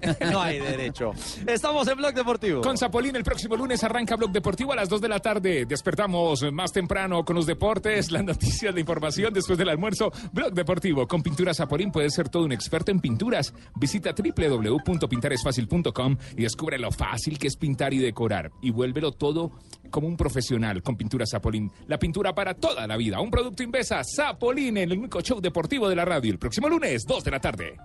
No 0.32 0.40
hay 0.40 0.58
derecho. 0.58 1.12
Estamos 1.46 1.86
en 1.86 1.98
Blog 1.98 2.14
Deportivo. 2.14 2.62
Con 2.62 2.78
Zapolín 2.78 3.14
el 3.16 3.22
próximo 3.22 3.54
lunes 3.54 3.84
arranca 3.84 4.16
Blog 4.16 4.32
Deportivo 4.32 4.72
a 4.72 4.76
las 4.76 4.88
2 4.88 5.02
de 5.02 5.08
la 5.08 5.20
tarde. 5.20 5.66
Despertamos 5.66 6.42
más 6.52 6.72
temprano 6.72 7.22
con 7.22 7.36
los 7.36 7.44
deportes, 7.44 8.10
las 8.10 8.24
noticias, 8.24 8.72
la 8.72 8.80
información 8.80 9.34
después 9.34 9.58
del 9.58 9.68
almuerzo. 9.68 10.10
Blog 10.32 10.54
Deportivo 10.54 11.06
con 11.06 11.22
Pintura 11.22 11.52
Zapolín 11.52 11.92
puedes 11.92 12.14
ser 12.14 12.30
todo 12.30 12.44
un 12.44 12.52
experto 12.52 12.90
en 12.90 13.00
pinturas. 13.00 13.52
Visita 13.76 14.14
www.pintaresfacil.com 14.14 16.16
y 16.36 16.42
descubre 16.42 16.78
lo 16.78 16.90
fácil 16.90 17.38
que 17.38 17.48
es 17.48 17.56
pintar 17.56 17.92
y 17.92 17.98
decorar. 17.98 18.50
Y 18.62 18.70
vuélvelo 18.70 19.12
todo 19.12 19.52
como 19.90 20.06
un 20.06 20.16
profesional 20.16 20.82
con 20.82 20.96
Pintura 20.96 21.26
Zapolín. 21.26 21.70
La 21.86 21.98
pintura 21.98 22.34
para 22.34 22.54
toda 22.54 22.86
la 22.86 22.96
vida. 22.96 23.20
Un 23.20 23.30
producto 23.30 23.62
Invesa 23.62 24.02
Zapolín 24.04 24.76
en 24.76 24.90
el 24.90 24.98
único 24.98 25.20
show 25.20 25.40
deportivo 25.40 25.88
de 25.88 25.96
la 25.96 26.04
radio. 26.04 26.32
El 26.32 26.38
próximo 26.38 26.68
lunes, 26.68 27.04
2 27.06 27.24
de 27.24 27.30
la 27.30 27.40
tarde. 27.40 27.76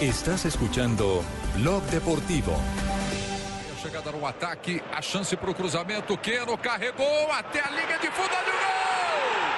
Estás 0.00 0.44
escuchando 0.44 1.22
Blog 1.56 1.82
Deportivo. 1.90 2.56
Chegada 3.82 4.12
no 4.12 4.26
ataque, 4.26 4.82
a 4.92 5.00
chance 5.00 5.36
para 5.36 5.52
o 5.52 5.54
cruzamento. 5.54 6.20
Keno 6.20 6.56
carregou 6.60 7.30
até 7.32 7.60
a 7.60 7.70
linha 7.70 7.98
de 7.98 8.10
fundo. 8.10 8.34
Olha 8.34 8.54
o 8.54 8.58
gol! 8.58 9.57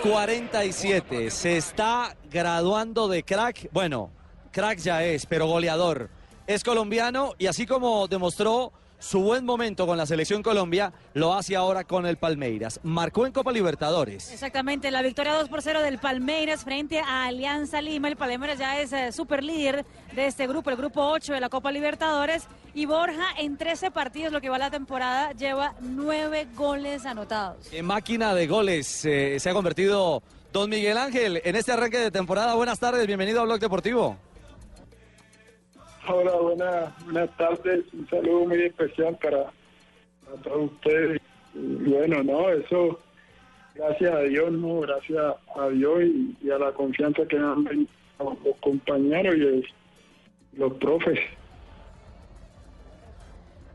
3.47. 0.00 1.28
Se 1.28 1.56
está 1.56 2.16
graduando 2.30 3.08
de 3.08 3.22
crack. 3.22 3.68
Bueno, 3.72 4.10
crack 4.50 4.78
ya 4.78 5.04
es, 5.04 5.26
pero 5.26 5.46
goleador. 5.46 6.08
Es 6.46 6.64
colombiano 6.64 7.34
y 7.38 7.46
así 7.46 7.66
como 7.66 8.08
demostró 8.08 8.72
su 9.02 9.20
buen 9.20 9.44
momento 9.44 9.84
con 9.84 9.98
la 9.98 10.06
selección 10.06 10.42
Colombia, 10.42 10.92
lo 11.14 11.34
hace 11.34 11.56
ahora 11.56 11.82
con 11.82 12.06
el 12.06 12.16
Palmeiras. 12.16 12.78
Marcó 12.84 13.26
en 13.26 13.32
Copa 13.32 13.50
Libertadores. 13.50 14.30
Exactamente, 14.32 14.92
la 14.92 15.02
victoria 15.02 15.34
2 15.34 15.48
por 15.48 15.60
0 15.60 15.82
del 15.82 15.98
Palmeiras 15.98 16.62
frente 16.62 17.00
a 17.00 17.24
Alianza 17.24 17.82
Lima. 17.82 18.06
El 18.06 18.16
Palmeiras 18.16 18.60
ya 18.60 18.80
es 18.80 18.92
eh, 18.92 19.10
super 19.10 19.42
líder 19.42 19.84
de 20.14 20.26
este 20.26 20.46
grupo, 20.46 20.70
el 20.70 20.76
grupo 20.76 21.02
8 21.02 21.32
de 21.32 21.40
la 21.40 21.48
Copa 21.48 21.72
Libertadores. 21.72 22.46
Y 22.74 22.86
Borja 22.86 23.26
en 23.38 23.56
13 23.56 23.90
partidos, 23.90 24.32
lo 24.32 24.40
que 24.40 24.48
va 24.48 24.56
la 24.56 24.70
temporada, 24.70 25.32
lleva 25.32 25.74
9 25.80 26.46
goles 26.54 27.04
anotados. 27.04 27.72
En 27.72 27.84
máquina 27.84 28.34
de 28.34 28.46
goles 28.46 29.04
eh, 29.04 29.38
se 29.40 29.50
ha 29.50 29.52
convertido 29.52 30.22
Don 30.52 30.70
Miguel 30.70 30.96
Ángel 30.96 31.42
en 31.44 31.56
este 31.56 31.72
arranque 31.72 31.98
de 31.98 32.12
temporada. 32.12 32.54
Buenas 32.54 32.78
tardes, 32.78 33.04
bienvenido 33.06 33.40
a 33.40 33.44
Blog 33.44 33.58
Deportivo. 33.58 34.16
Hola, 36.08 36.36
buenas, 36.36 37.04
buenas 37.04 37.30
tardes. 37.36 37.84
Un 37.92 38.08
saludo 38.08 38.46
muy 38.46 38.62
especial 38.62 39.16
para, 39.22 39.52
para 40.24 40.36
todos 40.42 40.72
ustedes. 40.72 41.20
Y 41.54 41.90
bueno, 41.90 42.22
no, 42.24 42.50
eso, 42.50 42.98
gracias 43.74 44.12
a 44.12 44.20
Dios, 44.20 44.50
no, 44.50 44.80
gracias 44.80 45.34
a 45.54 45.68
Dios 45.68 46.02
y, 46.02 46.36
y 46.42 46.50
a 46.50 46.58
la 46.58 46.72
confianza 46.72 47.24
que 47.26 47.38
me 47.38 47.46
han 47.46 47.88
dado 48.18 48.36
los 48.44 48.56
compañeros 48.56 49.36
y 49.36 49.64
los 50.58 50.72
profes. 50.74 51.20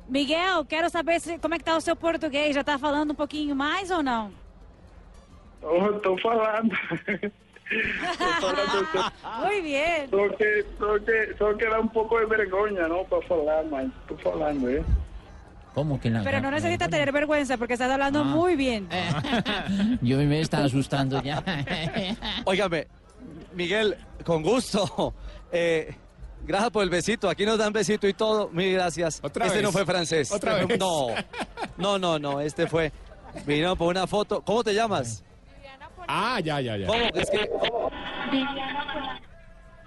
Miguel, 0.10 0.66
quero 0.68 0.90
saber 0.90 1.20
se, 1.22 1.40
como 1.40 1.56
é 1.56 1.58
que 1.58 1.66
tá 1.66 1.76
o 1.78 1.82
seu 1.82 1.96
português. 1.96 2.56
Já 2.56 2.64
tá 2.64 2.78
falando 2.78 3.12
um 3.12 3.16
pouquinho 3.16 3.56
mais 3.56 3.92
ou 3.92 4.02
não? 4.02 4.32
Estou 5.62 6.18
falando. 6.20 6.72
Muy 9.44 9.62
bien. 9.62 10.10
só 10.10 10.38
que, 10.38 10.66
só, 10.80 11.06
que, 11.06 11.36
só 11.38 11.58
que 11.58 11.66
dá 11.70 11.80
um 11.80 11.88
pouco 11.88 12.20
de 12.20 12.26
vergonha, 12.26 12.88
não, 12.88 13.04
para 13.06 13.22
falar, 13.28 13.66
mas 13.66 13.88
estou 14.02 14.18
falando, 14.20 14.70
¿eh? 14.70 14.84
¿Cómo 15.74 16.00
que 16.00 16.10
la 16.10 16.24
Pero 16.24 16.40
no 16.42 16.50
necesita 16.50 16.88
tener 16.90 17.12
vergüenza 17.12 17.58
porque 17.58 17.74
estás 17.74 17.92
hablando 17.92 18.22
Ah. 18.22 18.24
muy 18.24 18.56
bien. 18.56 18.88
Yo 20.02 20.18
me 20.18 20.40
estaba 20.42 20.66
asustando 20.66 21.22
ya. 21.22 21.44
Óigame, 22.46 22.88
Miguel, 23.54 23.96
con 24.24 24.42
gusto. 24.42 25.14
Eh, 25.52 25.94
gracias 26.46 26.72
por 26.72 26.84
el 26.84 26.90
besito. 26.90 27.30
Aquí 27.30 27.46
nos 27.46 27.58
dan 27.60 27.74
besito 27.74 28.08
y 28.08 28.14
todo. 28.14 28.50
Mil 28.50 28.74
gracias. 28.74 29.20
Otra 29.22 29.46
este 29.46 29.58
vez. 29.58 29.66
no 29.66 29.72
fue 29.72 29.86
francés. 29.86 30.32
Otra 30.32 30.54
Este 30.62 30.66
vez. 30.74 30.80
No, 30.80 31.08
no, 31.78 32.00
no, 32.00 32.18
no. 32.18 32.42
Este 32.42 32.66
fue. 32.66 32.92
Vino 33.46 33.76
por 33.76 33.90
una 33.90 34.08
foto. 34.08 34.42
¿Cómo 34.42 34.64
te 34.64 34.74
llamas? 34.74 35.24
Ah, 36.08 36.40
ya, 36.40 36.60
ya, 36.62 36.78
ya. 36.78 36.88
¿Cómo? 36.88 37.00
Es 37.14 37.30
que. 37.30 37.50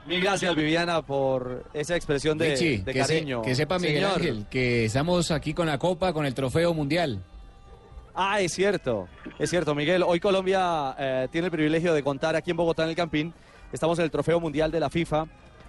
Mil 0.07 0.21
gracias, 0.23 0.55
Viviana, 0.57 1.03
por 1.03 1.65
esa 1.73 1.95
expresión 1.95 2.37
de, 2.39 2.51
Richie, 2.51 2.79
de 2.83 2.93
que, 2.93 3.05
se- 3.05 3.15
cariño. 3.15 3.43
que 3.43 3.55
sepa 3.55 3.79
Miguel 3.79 3.97
Señor. 4.05 4.13
Ángel 4.17 4.47
que 4.51 4.85
estamos 4.87 5.31
aquí 5.31 5.55
con 5.55 5.67
la 5.67 5.79
Copa, 5.79 6.13
con 6.13 6.27
el 6.27 6.35
Trofeo 6.35 6.75
Mundial. 6.75 7.23
Ah, 8.15 8.41
es 8.41 8.53
cierto, 8.53 9.09
es 9.39 9.51
cierto, 9.51 9.75
Miguel. 9.75 10.03
Hoy 10.03 10.19
Colombia 10.19 10.97
eh, 10.99 11.29
tiene 11.31 11.47
el 11.47 11.51
privilegio 11.53 11.95
de 11.95 12.03
contar 12.03 12.35
aquí 12.35 12.51
en 12.51 12.57
Bogotá, 12.57 12.83
en 12.85 12.91
el 12.91 12.97
Campín. 12.97 13.33
Estamos 13.73 13.99
en 13.99 14.05
el 14.07 14.11
Trofeo 14.11 14.41
Mundial 14.41 14.71
de 14.73 14.81
la 14.81 14.91
FIFA 14.91 15.27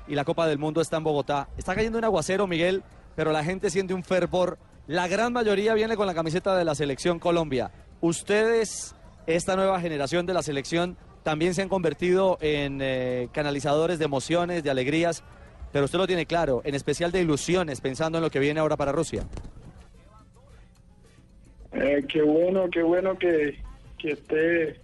y 0.07 0.15
la 0.15 0.23
Copa 0.25 0.47
del 0.47 0.57
Mundo 0.57 0.81
está 0.81 0.97
en 0.97 1.03
Bogotá. 1.03 1.47
Está 1.57 1.75
cayendo 1.75 1.99
un 1.99 2.03
aguacero, 2.05 2.47
Miguel, 2.47 2.83
pero 3.15 3.31
la 3.31 3.43
gente 3.43 3.69
siente 3.69 3.93
un 3.93 4.03
fervor. 4.03 4.57
La 4.87 5.07
gran 5.07 5.33
mayoría 5.33 5.75
viene 5.75 5.95
con 5.95 6.07
la 6.07 6.15
camiseta 6.15 6.55
de 6.57 6.65
la 6.65 6.73
selección 6.73 7.19
Colombia. 7.19 7.69
Ustedes, 8.01 8.95
esta 9.27 9.55
nueva 9.55 9.79
generación 9.79 10.25
de 10.25 10.33
la 10.33 10.43
selección, 10.43 10.97
también 11.23 11.53
se 11.53 11.61
han 11.61 11.69
convertido 11.69 12.37
en 12.41 12.79
eh, 12.81 13.29
canalizadores 13.31 13.99
de 13.99 14.05
emociones, 14.05 14.63
de 14.63 14.71
alegrías, 14.71 15.23
pero 15.71 15.85
usted 15.85 15.97
lo 15.97 16.07
tiene 16.07 16.25
claro, 16.25 16.61
en 16.65 16.75
especial 16.75 17.11
de 17.11 17.21
ilusiones, 17.21 17.81
pensando 17.81 18.17
en 18.17 18.23
lo 18.23 18.31
que 18.31 18.39
viene 18.39 18.59
ahora 18.59 18.75
para 18.77 18.91
Rusia. 18.91 19.23
Eh, 21.73 22.05
qué 22.07 22.21
bueno, 22.21 22.69
qué 22.69 22.83
bueno 22.83 23.17
que, 23.17 23.57
que 23.97 24.11
esté 24.11 24.81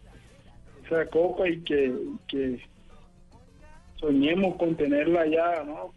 esa 0.85 1.05
copa 1.09 1.49
y 1.49 1.59
que, 1.61 1.93
que 2.27 2.61
soñemos 3.99 4.55
con 4.55 4.75
tenerla 4.75 5.27
ya, 5.27 5.63
¿no? 5.63 5.93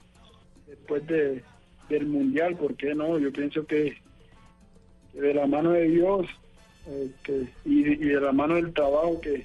Después 0.66 1.06
de, 1.06 1.44
del 1.88 2.06
mundial, 2.06 2.56
¿por 2.56 2.74
qué 2.76 2.94
no? 2.94 3.18
Yo 3.18 3.32
pienso 3.32 3.64
que, 3.66 3.96
que 5.12 5.20
de 5.20 5.34
la 5.34 5.46
mano 5.46 5.72
de 5.72 5.88
Dios 5.88 6.26
eh, 6.86 7.46
y, 7.64 7.82
de 7.82 8.20
la 8.20 8.32
mano 8.32 8.54
del 8.56 8.72
trabajo 8.72 9.20
que, 9.20 9.44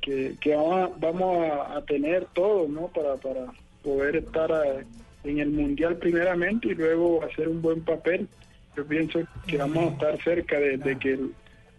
que- 0.00 0.34
que, 0.40 0.54
vamos, 0.54 1.50
a, 1.50 1.82
tener 1.86 2.26
todos, 2.34 2.68
¿no? 2.68 2.88
Para, 2.88 3.16
para 3.16 3.52
poder 3.82 4.16
estar 4.16 4.50
eh, 4.50 4.84
en 5.24 5.38
el 5.38 5.50
mundial 5.50 5.96
primeramente 5.96 6.68
y 6.68 6.74
luego 6.74 7.22
hacer 7.24 7.48
un 7.48 7.62
buen 7.62 7.82
papel. 7.82 8.28
Yo 8.76 8.84
pienso 8.86 9.20
que 9.46 9.56
vamos 9.56 9.78
a 9.90 9.92
estar 9.94 10.22
cerca 10.22 10.58
de, 10.58 10.98
que 10.98 11.18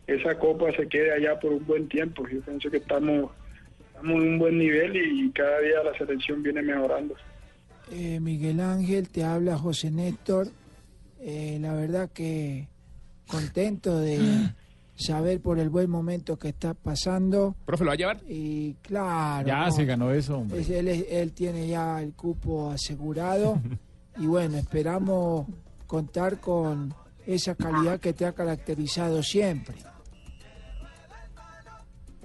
esa 0.07 0.37
copa 0.39 0.71
se 0.71 0.87
quede 0.87 1.13
allá 1.13 1.39
por 1.39 1.51
un 1.53 1.65
buen 1.65 1.87
tiempo. 1.87 2.27
Yo 2.27 2.41
pienso 2.41 2.71
que 2.71 2.77
estamos, 2.77 3.31
estamos 3.87 4.23
en 4.23 4.29
un 4.29 4.39
buen 4.39 4.57
nivel 4.57 4.95
y 4.95 5.29
cada 5.31 5.59
día 5.59 5.83
la 5.83 5.97
selección 5.97 6.41
viene 6.41 6.61
mejorando. 6.61 7.15
Eh, 7.91 8.19
Miguel 8.19 8.59
Ángel, 8.59 9.09
te 9.09 9.23
habla 9.23 9.57
José 9.57 9.91
Néstor. 9.91 10.47
Eh, 11.21 11.57
la 11.61 11.73
verdad 11.73 12.09
que 12.11 12.67
contento 13.27 13.99
de 13.99 14.19
saber 14.95 15.39
por 15.41 15.59
el 15.59 15.69
buen 15.69 15.89
momento 15.89 16.37
que 16.39 16.49
está 16.49 16.73
pasando. 16.73 17.55
¿Profe, 17.65 17.83
lo 17.83 17.89
va 17.89 17.93
a 17.93 17.97
llevar? 17.97 18.19
Y 18.27 18.73
claro. 18.81 19.47
Ya 19.47 19.65
no, 19.65 19.71
se 19.71 19.85
ganó 19.85 20.11
eso, 20.11 20.39
hombre. 20.39 20.61
es- 20.61 20.69
él, 20.69 21.31
tiene 21.33 21.67
ya 21.67 22.01
el 22.01 22.13
cupo 22.13 22.71
asegurado. 22.71 23.61
y 24.17 24.25
bueno, 24.25 24.57
esperamos 24.57 25.45
contar 25.85 26.39
con 26.39 26.93
esa 27.25 27.55
calidad 27.55 27.99
que 27.99 28.13
te 28.13 28.25
ha 28.25 28.31
caracterizado 28.33 29.21
siempre. 29.21 29.75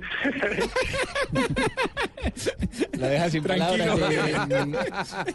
La 2.99 3.09
deja 3.09 3.31
sin 3.31 3.43
Tranquilo. 3.43 3.99
palabras. 3.99 5.17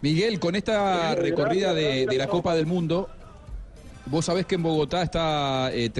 Miguel, 0.00 0.40
con 0.40 0.56
esta 0.56 1.14
recorrida 1.14 1.74
de, 1.74 2.06
de 2.06 2.16
la 2.18 2.26
Copa 2.26 2.54
del 2.56 2.66
Mundo, 2.66 3.08
vos 4.06 4.24
sabés 4.24 4.46
que 4.46 4.56
en 4.56 4.62
Bogotá 4.62 5.02
está 5.02 5.70
eh, 5.72 5.90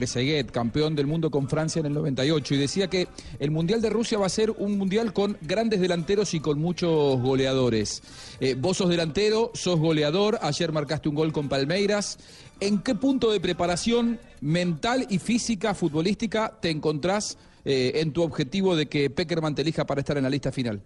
campeón 0.50 0.94
del 0.94 1.06
mundo 1.06 1.30
con 1.30 1.48
Francia 1.48 1.80
en 1.80 1.86
el 1.86 1.94
98, 1.94 2.54
y 2.54 2.58
decía 2.58 2.88
que 2.88 3.08
el 3.38 3.50
Mundial 3.50 3.80
de 3.80 3.90
Rusia 3.90 4.18
va 4.18 4.26
a 4.26 4.30
ser 4.30 4.50
un 4.50 4.78
Mundial 4.78 5.12
con 5.12 5.36
grandes 5.42 5.80
delanteros 5.80 6.34
y 6.34 6.40
con 6.40 6.58
muchos 6.58 7.20
goleadores. 7.20 8.02
Eh, 8.40 8.54
vos 8.58 8.78
sos 8.78 8.88
delantero, 8.88 9.50
sos 9.54 9.78
goleador, 9.78 10.38
ayer 10.42 10.72
marcaste 10.72 11.08
un 11.08 11.14
gol 11.14 11.32
con 11.32 11.48
Palmeiras. 11.48 12.18
¿En 12.60 12.82
qué 12.82 12.94
punto 12.94 13.32
de 13.32 13.40
preparación 13.40 14.18
mental 14.40 15.06
y 15.08 15.18
física 15.18 15.74
futbolística 15.74 16.58
te 16.60 16.70
encontrás 16.70 17.38
eh, 17.64 17.92
en 17.96 18.12
tu 18.12 18.22
objetivo 18.22 18.76
de 18.76 18.86
que 18.86 19.10
Peckerman 19.10 19.54
te 19.54 19.62
elija 19.62 19.84
para 19.84 20.00
estar 20.00 20.16
en 20.16 20.24
la 20.24 20.30
lista 20.30 20.50
final? 20.50 20.80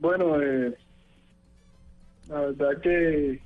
Bueno, 0.00 0.40
eh, 0.40 0.76
la 2.28 2.40
verdad 2.40 2.80
que 2.82 3.40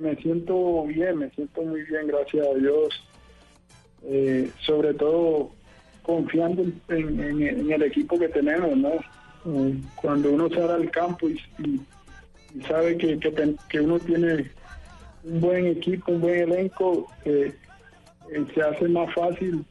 me 0.00 0.16
siento 0.16 0.84
bien, 0.84 1.18
me 1.18 1.30
siento 1.30 1.62
muy 1.62 1.82
bien, 1.82 2.06
gracias 2.06 2.46
a 2.46 2.54
Dios. 2.54 3.04
Eh, 4.04 4.50
sobre 4.60 4.94
todo 4.94 5.50
confiando 6.02 6.62
en, 6.88 7.70
el 7.70 7.82
equipo 7.82 8.18
que 8.18 8.28
tenemos, 8.28 8.76
¿no? 8.76 8.92
Eh, 9.46 9.74
cuando 9.96 10.32
uno 10.32 10.48
sale 10.48 10.72
al 10.72 10.90
campo 10.90 11.28
y, 11.28 11.38
sabe 12.66 12.96
que, 12.96 13.18
que, 13.68 13.80
uno 13.80 13.98
tiene 13.98 14.50
un 15.24 15.40
buen 15.40 15.66
equipo, 15.66 16.12
un 16.12 16.20
buen 16.20 16.50
elenco, 16.50 17.06
eh, 17.24 17.52
eh, 18.32 18.46
se 18.54 18.62
hace 18.62 18.88
más 18.88 19.12
fácil 19.14 19.64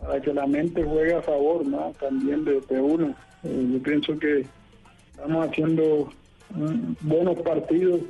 para 0.00 0.20
que 0.20 0.32
la 0.32 0.46
mente 0.46 0.82
juegue 0.82 1.14
a 1.14 1.22
favor, 1.22 1.66
¿no? 1.66 1.92
También 2.00 2.44
de, 2.44 2.60
de 2.60 2.80
uno. 2.80 3.14
Eh, 3.44 3.68
yo 3.72 3.82
pienso 3.82 4.18
que 4.18 4.46
estamos 5.10 5.48
haciendo 5.48 6.10
buenos 7.02 7.38
partidos. 7.42 8.00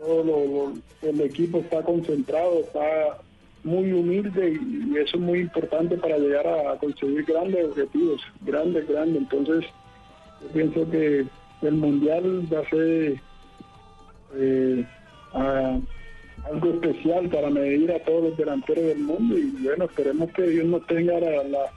Todo 0.00 0.24
lo- 0.24 0.46
lo- 0.46 1.08
el 1.08 1.20
equipo 1.20 1.58
está 1.58 1.82
concentrado, 1.82 2.60
está 2.60 3.18
muy 3.64 3.92
humilde 3.92 4.58
y, 4.58 4.96
eso 4.96 5.18
es 5.18 5.22
muy 5.22 5.40
importante 5.40 5.96
para 5.98 6.16
llegar 6.16 6.46
a, 6.46 6.76
conseguir 6.78 7.22
grandes 7.26 7.66
objetivos, 7.66 8.22
grandes, 8.40 8.88
grandes. 8.88 9.18
Entonces, 9.22 9.66
yo 10.40 10.48
pienso 10.54 10.90
que 10.90 11.26
el 11.60 11.74
mundial 11.74 12.42
va 12.52 12.60
a 12.60 12.70
ser 12.70 13.20
eh, 14.36 14.86
a- 15.34 15.78
algo 16.50 16.70
especial 16.70 17.28
para 17.28 17.50
medir 17.50 17.92
a 17.92 18.02
todos 18.04 18.22
los 18.30 18.36
delanteros 18.38 18.84
del 18.84 19.00
mundo 19.00 19.36
y 19.36 19.50
bueno, 19.62 19.84
esperemos 19.84 20.32
que 20.32 20.42
Dios 20.46 20.64
nos 20.64 20.86
tenga 20.86 21.20
la- 21.20 21.70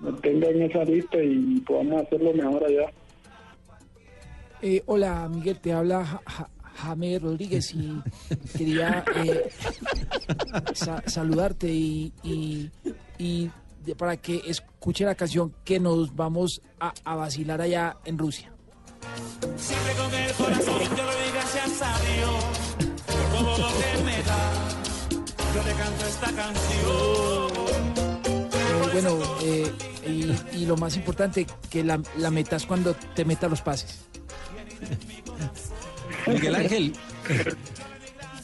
nos 0.00 0.20
tenga 0.22 0.48
en 0.48 0.62
esa 0.62 0.82
lista 0.84 1.22
y 1.22 1.60
podamos 1.66 2.02
hacerlo 2.02 2.32
mejor 2.32 2.64
allá. 2.64 2.90
Eh, 4.62 4.82
hola, 4.86 5.28
Miguel, 5.32 5.60
te 5.60 5.72
habla 5.72 6.20
Ja- 6.78 6.82
Ja- 6.82 6.88
Jaime 6.88 7.18
Rodríguez 7.18 7.74
y 7.74 8.00
quería 8.56 9.04
eh, 9.16 9.48
sa- 10.74 11.02
saludarte 11.06 11.68
y, 11.68 12.12
y- 12.22 12.70
y 13.18 13.50
de- 13.84 13.94
para 13.96 14.16
que 14.16 14.42
escuche 14.46 15.04
la 15.04 15.14
canción 15.14 15.54
que 15.64 15.80
nos 15.80 16.14
vamos 16.14 16.60
a, 16.80 16.92
a 17.04 17.14
vacilar 17.16 17.60
allá 17.60 17.96
en 18.04 18.18
Rusia. 18.18 18.52
Siempre 19.56 19.92
con 19.94 20.14
el 20.14 20.32
corazón 20.32 20.80
yo 20.80 20.96
le 20.96 21.02
doy 21.02 21.30
gracias 21.32 21.82
a 21.82 21.98
Dios 22.00 22.44
por 23.06 23.44
todo 23.44 23.58
lo 23.58 23.78
que 23.78 24.04
me 24.04 24.22
da. 24.22 24.52
Yo 25.54 25.62
le 25.62 25.72
canto 25.74 26.06
esta 26.06 26.32
canción. 26.32 27.48
Eh, 28.54 28.90
bueno, 28.92 29.18
eh, 29.42 29.72
y, 30.06 30.58
y 30.62 30.66
lo 30.66 30.76
más 30.76 30.96
importante, 30.96 31.46
que 31.70 31.84
la, 31.84 32.00
la 32.18 32.30
metas 32.30 32.66
cuando 32.66 32.94
te 32.94 33.24
meta 33.24 33.48
los 33.48 33.62
pases. 33.62 34.00
Miguel 36.34 36.54
Ángel. 36.54 36.92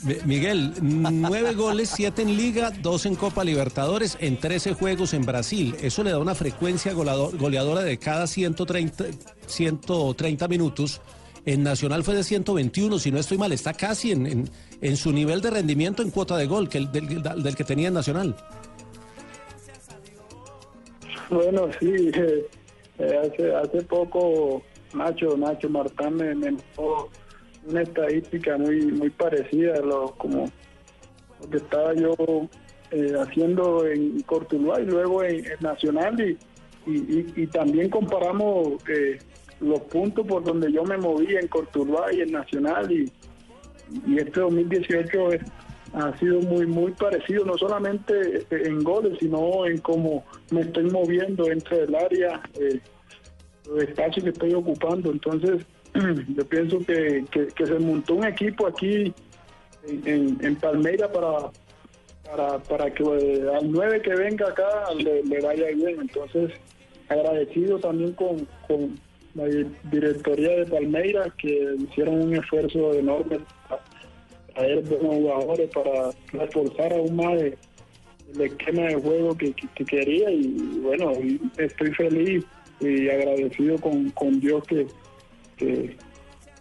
Mi- 0.02 0.16
Miguel, 0.26 0.74
nueve 0.82 1.54
goles, 1.54 1.90
siete 1.94 2.22
en 2.22 2.36
Liga, 2.36 2.70
dos 2.82 3.06
en 3.06 3.14
Copa 3.14 3.42
Libertadores, 3.42 4.18
en 4.20 4.38
13 4.38 4.74
juegos 4.74 5.14
en 5.14 5.24
Brasil. 5.24 5.74
Eso 5.80 6.02
le 6.04 6.10
da 6.10 6.18
una 6.18 6.34
frecuencia 6.34 6.92
goleador- 6.92 7.36
goleadora 7.38 7.80
de 7.82 7.96
cada 7.98 8.26
130, 8.26 9.04
130 9.46 10.46
minutos. 10.48 11.00
En 11.46 11.62
Nacional 11.62 12.04
fue 12.04 12.14
de 12.14 12.24
121, 12.24 12.98
si 12.98 13.10
no 13.10 13.18
estoy 13.18 13.38
mal, 13.38 13.52
está 13.52 13.72
casi 13.74 14.12
en, 14.12 14.26
en- 14.26 14.50
en 14.82 14.96
su 14.98 15.12
nivel 15.12 15.40
de 15.40 15.50
rendimiento 15.50 16.02
en 16.02 16.10
cuota 16.10 16.36
de 16.36 16.46
gol 16.46 16.68
que 16.68 16.78
el, 16.78 16.92
del, 16.92 17.22
del 17.22 17.54
que 17.56 17.64
tenía 17.64 17.88
en 17.88 17.94
Nacional. 17.94 18.36
Bueno, 21.30 21.68
sí, 21.80 21.86
eh, 22.14 22.46
eh, 22.98 23.18
hace, 23.24 23.54
hace 23.54 23.82
poco 23.86 24.62
Nacho, 24.94 25.36
Nacho 25.36 25.68
Martán 25.70 26.14
me, 26.16 26.34
me 26.34 26.48
una 27.66 27.82
estadística 27.82 28.56
muy 28.58 28.86
muy 28.86 29.10
parecida 29.10 29.74
a 29.74 29.80
lo, 29.80 30.06
como 30.16 30.50
lo 31.40 31.50
que 31.50 31.56
estaba 31.58 31.94
yo 31.94 32.14
eh, 32.90 33.12
haciendo 33.18 33.86
en 33.86 34.20
Cortuluá 34.22 34.80
y 34.80 34.86
luego 34.86 35.22
en, 35.24 35.44
Nacional 35.60 36.20
y, 36.20 36.38
y, 36.86 37.46
también 37.46 37.88
comparamos 37.88 38.74
eh, 38.88 39.18
los 39.60 39.80
puntos 39.82 40.26
por 40.26 40.44
donde 40.44 40.70
yo 40.70 40.84
me 40.84 40.98
moví 40.98 41.34
en 41.34 41.48
Cortuluá 41.48 42.12
y 42.12 42.20
en 42.20 42.32
Nacional 42.32 42.92
y, 42.92 43.10
y 44.06 44.18
este 44.18 44.40
2018 44.40 45.32
es- 45.32 45.42
ha 45.94 46.16
sido 46.18 46.40
muy 46.40 46.66
muy 46.66 46.90
parecido 46.90 47.44
no 47.44 47.56
solamente 47.56 48.44
en 48.50 48.82
goles 48.82 49.16
sino 49.20 49.64
en 49.64 49.78
cómo 49.78 50.24
me 50.50 50.62
estoy 50.62 50.90
moviendo 50.90 51.44
dentro 51.44 51.76
del 51.78 51.94
área 51.94 52.42
eh, 52.60 52.80
los 53.66 53.82
espacios 53.84 54.24
que 54.24 54.30
estoy 54.30 54.54
ocupando. 54.54 55.12
Entonces 55.12 55.64
yo 55.94 56.44
pienso 56.46 56.78
que, 56.80 57.24
que- 57.30 57.48
se 57.66 57.78
montó 57.78 58.14
un 58.14 58.26
equipo 58.26 58.66
aquí 58.66 59.12
en, 59.86 60.38
Palmeira 60.56 61.10
para 61.12 61.50
para, 62.24 62.58
para 62.60 62.90
que 62.92 63.02
al 63.54 63.70
9 63.70 64.00
que 64.02 64.14
venga 64.14 64.48
acá 64.48 64.86
le, 64.96 65.22
vaya 65.40 65.66
bien. 65.66 66.00
Entonces 66.00 66.52
agradecido 67.08 67.78
también 67.78 68.12
con, 68.12 68.46
con 68.66 68.98
la 69.34 69.44
di- 69.44 69.66
directoría 69.92 70.48
de 70.56 70.64
Palmeiras 70.66 71.28
que 71.36 71.76
hicieron 71.78 72.22
un 72.22 72.34
esfuerzo 72.34 72.94
enorme 72.94 73.38
para 73.68 73.82
traer 74.54 74.80
buenos 74.84 75.14
jugadores 75.16 75.70
para 75.70 76.10
reforzar 76.32 76.92
aún 76.94 77.14
más 77.16 77.34
el, 77.42 77.56
esquema 78.40 78.82
de 78.84 78.94
juego 78.96 79.36
que, 79.36 79.52
que- 79.52 79.68
que 79.74 79.84
quería. 79.84 80.30
Y 80.30 80.80
bueno 80.82 81.12
estoy 81.58 81.92
feliz 81.92 82.44
y 82.80 83.08
agradecido 83.10 83.76
con, 83.78 84.08
con 84.10 84.40
Dios 84.40 84.64
que, 84.64 84.86
que 85.56 85.96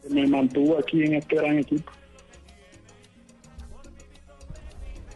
me 0.09 0.27
mantuvo 0.27 0.77
aquí 0.77 1.03
en 1.03 1.15
este 1.15 1.35
gran 1.35 1.59
equipo. 1.59 1.91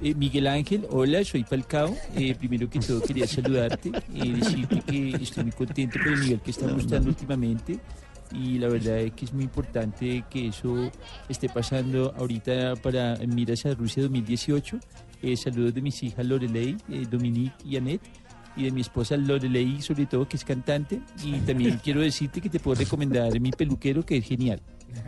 Eh, 0.01 0.13
Miguel 0.13 0.45
Ángel, 0.47 0.85
hola, 0.91 1.23
soy 1.23 1.43
Falcao. 1.43 1.95
Eh, 2.15 2.35
primero 2.35 2.69
que 2.69 2.79
todo 2.79 3.01
quería 3.01 3.25
saludarte 3.25 3.91
y 4.13 4.31
decirte 4.33 4.81
que 4.81 5.09
estoy 5.15 5.45
muy 5.45 5.53
contento 5.53 5.97
por 5.97 6.13
el 6.13 6.21
nivel 6.21 6.39
que 6.41 6.51
está 6.51 6.67
mostrando 6.67 7.09
últimamente. 7.09 7.79
Y 8.31 8.59
la 8.59 8.67
verdad 8.67 8.99
es 8.99 9.13
que 9.13 9.25
es 9.25 9.33
muy 9.33 9.45
importante 9.45 10.23
que 10.29 10.47
eso 10.47 10.91
esté 11.29 11.49
pasando 11.49 12.13
ahorita 12.17 12.75
para 12.75 13.15
miras 13.25 13.65
a 13.65 13.73
Rusia 13.73 14.03
2018. 14.03 14.79
Eh, 15.23 15.35
saludos 15.35 15.73
de 15.73 15.81
mis 15.81 16.03
hijas 16.03 16.25
Lorelei, 16.25 16.77
eh, 16.89 17.05
Dominique 17.09 17.55
y 17.65 17.77
Annette. 17.77 18.07
Y 18.57 18.63
de 18.63 18.71
mi 18.71 18.81
esposa 18.81 19.15
Lorelei, 19.17 19.81
sobre 19.81 20.05
todo, 20.07 20.27
que 20.27 20.37
es 20.37 20.43
cantante. 20.43 20.99
Y 21.23 21.33
también 21.41 21.77
quiero 21.83 22.01
decirte 22.01 22.41
que 22.41 22.49
te 22.49 22.59
puedo 22.59 22.79
recomendar 22.79 23.39
mi 23.39 23.51
peluquero, 23.51 24.03
que 24.05 24.17
es 24.17 24.25
genial. 24.25 24.61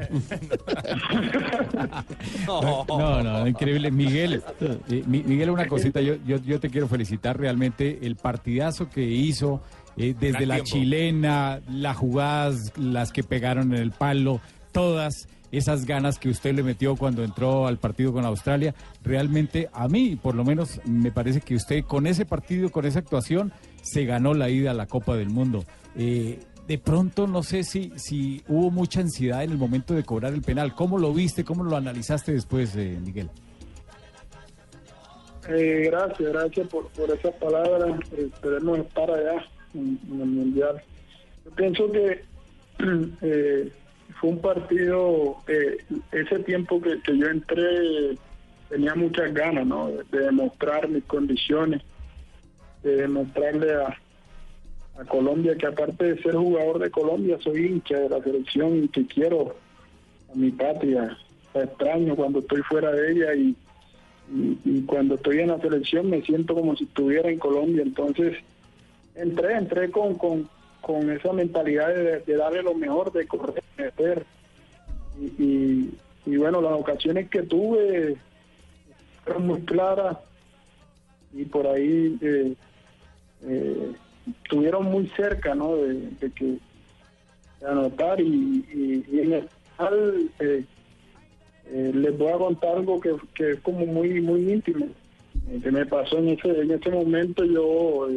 No, 2.47 3.23
no, 3.23 3.47
increíble. 3.47 3.91
Miguel, 3.91 4.41
eh, 4.89 5.03
Mi- 5.07 5.23
Miguel, 5.23 5.49
una 5.49 5.67
cosita, 5.67 6.01
yo, 6.01 6.15
yo, 6.25 6.37
yo 6.43 6.59
te 6.59 6.69
quiero 6.69 6.87
felicitar 6.87 7.37
realmente 7.39 7.99
el 8.05 8.15
partidazo 8.15 8.89
que 8.89 9.03
hizo, 9.03 9.61
eh, 9.97 10.15
desde 10.19 10.45
la 10.45 10.61
chilena, 10.63 11.59
las 11.69 11.97
jugadas, 11.97 12.73
las 12.77 13.11
que 13.11 13.23
pegaron 13.23 13.73
en 13.73 13.81
el 13.81 13.91
palo, 13.91 14.41
todas 14.71 15.27
esas 15.51 15.85
ganas 15.85 16.19
que 16.19 16.29
usted 16.29 16.53
le 16.53 16.63
metió 16.63 16.95
cuando 16.95 17.23
entró 17.23 17.67
al 17.67 17.77
partido 17.77 18.13
con 18.13 18.25
Australia. 18.25 18.75
Realmente, 19.03 19.69
a 19.73 19.87
mí, 19.87 20.15
por 20.15 20.35
lo 20.35 20.43
menos, 20.43 20.79
me 20.85 21.11
parece 21.11 21.41
que 21.41 21.55
usted 21.55 21.83
con 21.83 22.07
ese 22.07 22.25
partido, 22.25 22.69
con 22.69 22.85
esa 22.85 22.99
actuación, 22.99 23.51
se 23.81 24.05
ganó 24.05 24.33
la 24.33 24.49
ida 24.49 24.71
a 24.71 24.73
la 24.73 24.85
Copa 24.85 25.15
del 25.15 25.29
Mundo. 25.29 25.63
Eh, 25.95 26.39
de 26.67 26.77
pronto, 26.77 27.25
no 27.25 27.41
sé 27.41 27.63
si, 27.63 27.91
si 27.95 28.43
hubo 28.47 28.69
mucha 28.69 29.01
ansiedad 29.01 29.43
en 29.43 29.51
el 29.51 29.57
momento 29.57 29.95
de 29.95 30.03
cobrar 30.03 30.33
el 30.33 30.41
penal. 30.41 30.75
¿Cómo 30.75 30.99
lo 30.99 31.13
viste? 31.13 31.43
¿Cómo 31.43 31.63
lo 31.63 31.75
analizaste 31.75 32.31
después, 32.31 32.75
eh, 32.75 32.99
Miguel? 33.03 33.29
Eh, 35.47 35.89
gracias, 35.89 36.31
gracias 36.31 36.67
por, 36.67 36.87
por 36.89 37.09
esas 37.09 37.33
palabras. 37.35 37.99
Esperemos 38.15 38.77
estar 38.79 39.09
allá 39.09 39.43
en, 39.73 39.99
en 40.11 40.21
el 40.21 40.27
Mundial. 40.27 40.79
Yo 41.43 41.51
pienso 41.51 41.91
que 41.91 42.23
fue 44.19 44.31
un 44.31 44.39
partido, 44.39 45.37
eh, 45.47 45.77
ese 46.11 46.39
tiempo 46.39 46.81
que, 46.81 47.01
que 47.01 47.17
yo 47.17 47.27
entré 47.27 48.17
tenía 48.69 48.93
muchas 48.95 49.33
ganas 49.33 49.65
¿no? 49.65 49.89
de, 49.89 50.03
de 50.11 50.25
demostrar 50.25 50.87
mis 50.87 51.03
condiciones, 51.05 51.81
de 52.83 52.97
demostrarle 52.97 53.73
a, 53.73 53.97
a 54.99 55.05
Colombia 55.05 55.55
que 55.55 55.65
aparte 55.65 56.13
de 56.13 56.21
ser 56.21 56.35
jugador 56.35 56.79
de 56.79 56.91
Colombia 56.91 57.37
soy 57.41 57.65
hincha 57.65 57.97
de 57.97 58.09
la 58.09 58.21
selección 58.21 58.83
y 58.83 58.87
que 58.89 59.05
quiero 59.05 59.55
a 60.31 60.35
mi 60.35 60.51
patria. 60.51 61.17
La 61.53 61.63
extraño 61.63 62.15
cuando 62.15 62.39
estoy 62.39 62.61
fuera 62.61 62.91
de 62.91 63.11
ella 63.11 63.33
y, 63.33 63.55
y, 64.31 64.59
y 64.63 64.81
cuando 64.83 65.15
estoy 65.15 65.39
en 65.39 65.47
la 65.47 65.59
selección 65.59 66.09
me 66.09 66.21
siento 66.21 66.53
como 66.53 66.75
si 66.75 66.83
estuviera 66.83 67.29
en 67.29 67.39
Colombia. 67.39 67.81
Entonces 67.81 68.37
entré, 69.15 69.55
entré 69.55 69.89
con, 69.89 70.15
con, 70.15 70.47
con 70.81 71.09
esa 71.11 71.33
mentalidad 71.33 71.93
de, 71.93 72.35
darle 72.35 72.63
lo 72.63 72.73
mejor, 72.73 73.11
de 73.11 73.27
correr, 73.27 73.63
de. 73.77 74.23
Y, 75.19 75.43
y, 75.43 75.97
y 76.25 76.37
bueno, 76.37 76.61
las 76.61 76.73
ocasiones 76.73 77.29
que 77.29 77.43
tuve 77.43 78.15
fueron 79.23 79.47
muy 79.47 79.61
claras 79.61 80.17
y 81.33 81.45
por 81.45 81.67
ahí 81.67 82.17
eh, 82.21 82.53
eh, 83.43 83.91
estuvieron 84.43 84.85
muy 84.85 85.07
cerca 85.09 85.55
¿no? 85.55 85.75
de, 85.75 86.31
que 86.35 86.57
anotar 87.65 88.19
y, 88.21 88.65
en 89.11 89.33
el 89.33 89.49
final 89.75 90.29
eh, 90.39 90.63
eh, 91.71 91.91
les 91.93 92.17
voy 92.17 92.31
a 92.31 92.37
contar 92.37 92.77
algo 92.77 92.99
que, 92.99 93.15
que 93.33 93.51
es 93.51 93.59
como 93.59 93.85
muy 93.85 94.21
muy 94.21 94.51
íntimo 94.51 94.87
eh, 95.49 95.59
que 95.61 95.71
me 95.71 95.85
pasó 95.85 96.17
en 96.17 96.29
ese 96.29 96.49
en 96.49 96.71
ese 96.71 96.89
momento 96.89 97.43
yo 97.43 98.07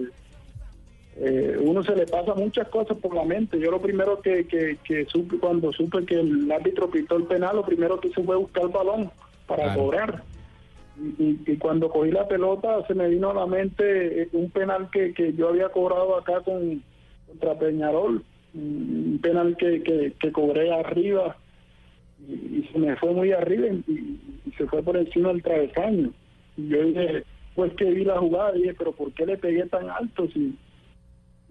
eh, 1.25 1.57
uno 1.61 1.85
se 1.85 1.95
le 1.95 2.05
pasa 2.09 2.35
muchas 2.35 2.67
cosas 2.69 2.97
por 2.99 3.15
la 3.15 3.23
mente. 3.25 3.57
Yo 3.61 3.71
lo 3.71 3.81
primero 3.81 4.21
que, 4.21 4.45
que, 4.49 4.79
que 4.83 5.05
supe 5.07 5.39
cuando 5.39 5.73
supe 5.73 6.05
que 6.05 6.17
el 6.17 6.51
árbitro 6.51 6.91
pitó 6.91 7.17
el 7.17 7.25
penal 7.25 7.55
lo 7.57 7.65
primero 7.65 8.01
que 8.01 8.09
hice 8.09 8.25
fue 8.25 8.35
buscar 8.37 8.65
el 8.65 8.71
balón 8.71 9.11
para 9.47 9.65
Claro. 9.65 9.81
cobrar. 9.83 10.23
Y, 11.19 11.39
y- 11.47 11.57
cuando 11.59 11.89
cogí 11.91 12.11
la 12.11 12.27
pelota 12.27 12.85
se 12.89 12.95
me 12.95 13.09
vino 13.09 13.31
a 13.31 13.35
la 13.35 13.47
mente 13.47 14.23
eh, 14.23 14.29
un 14.33 14.51
penal 14.51 14.89
que, 14.91 15.15
que 15.15 15.33
yo 15.33 15.49
había 15.51 15.69
cobrado 15.69 16.17
acá 16.17 16.41
con 16.41 16.83
contra 17.29 17.59
Peñarol 17.59 18.23
un 18.55 19.19
penal 19.23 19.57
que, 19.57 19.83
que, 19.83 20.13
que 20.21 20.33
cobré 20.33 20.73
arriba. 20.73 21.37
Y, 22.29 22.33
y 22.33 22.69
se 22.73 22.79
me 22.79 22.97
fue 22.97 23.13
muy 23.13 23.31
arriba 23.33 23.69
y, 23.69 23.93
y 24.45 24.51
se 24.59 24.67
fue 24.67 24.83
por 24.83 24.97
encima 24.97 25.29
del 25.29 25.43
travesaño. 25.43 26.11
Y 26.57 26.69
yo 26.69 26.83
dije 26.85 27.23
pues 27.55 27.73
que 27.75 27.85
vi 27.85 28.05
la 28.05 28.19
jugada 28.19 28.53
dije 28.53 28.75
pero 28.77 28.91
por 28.93 29.13
qué 29.13 29.25
le 29.25 29.37
pegué 29.39 29.67
tan 29.67 29.89
alto 29.89 30.27
si, 30.35 30.55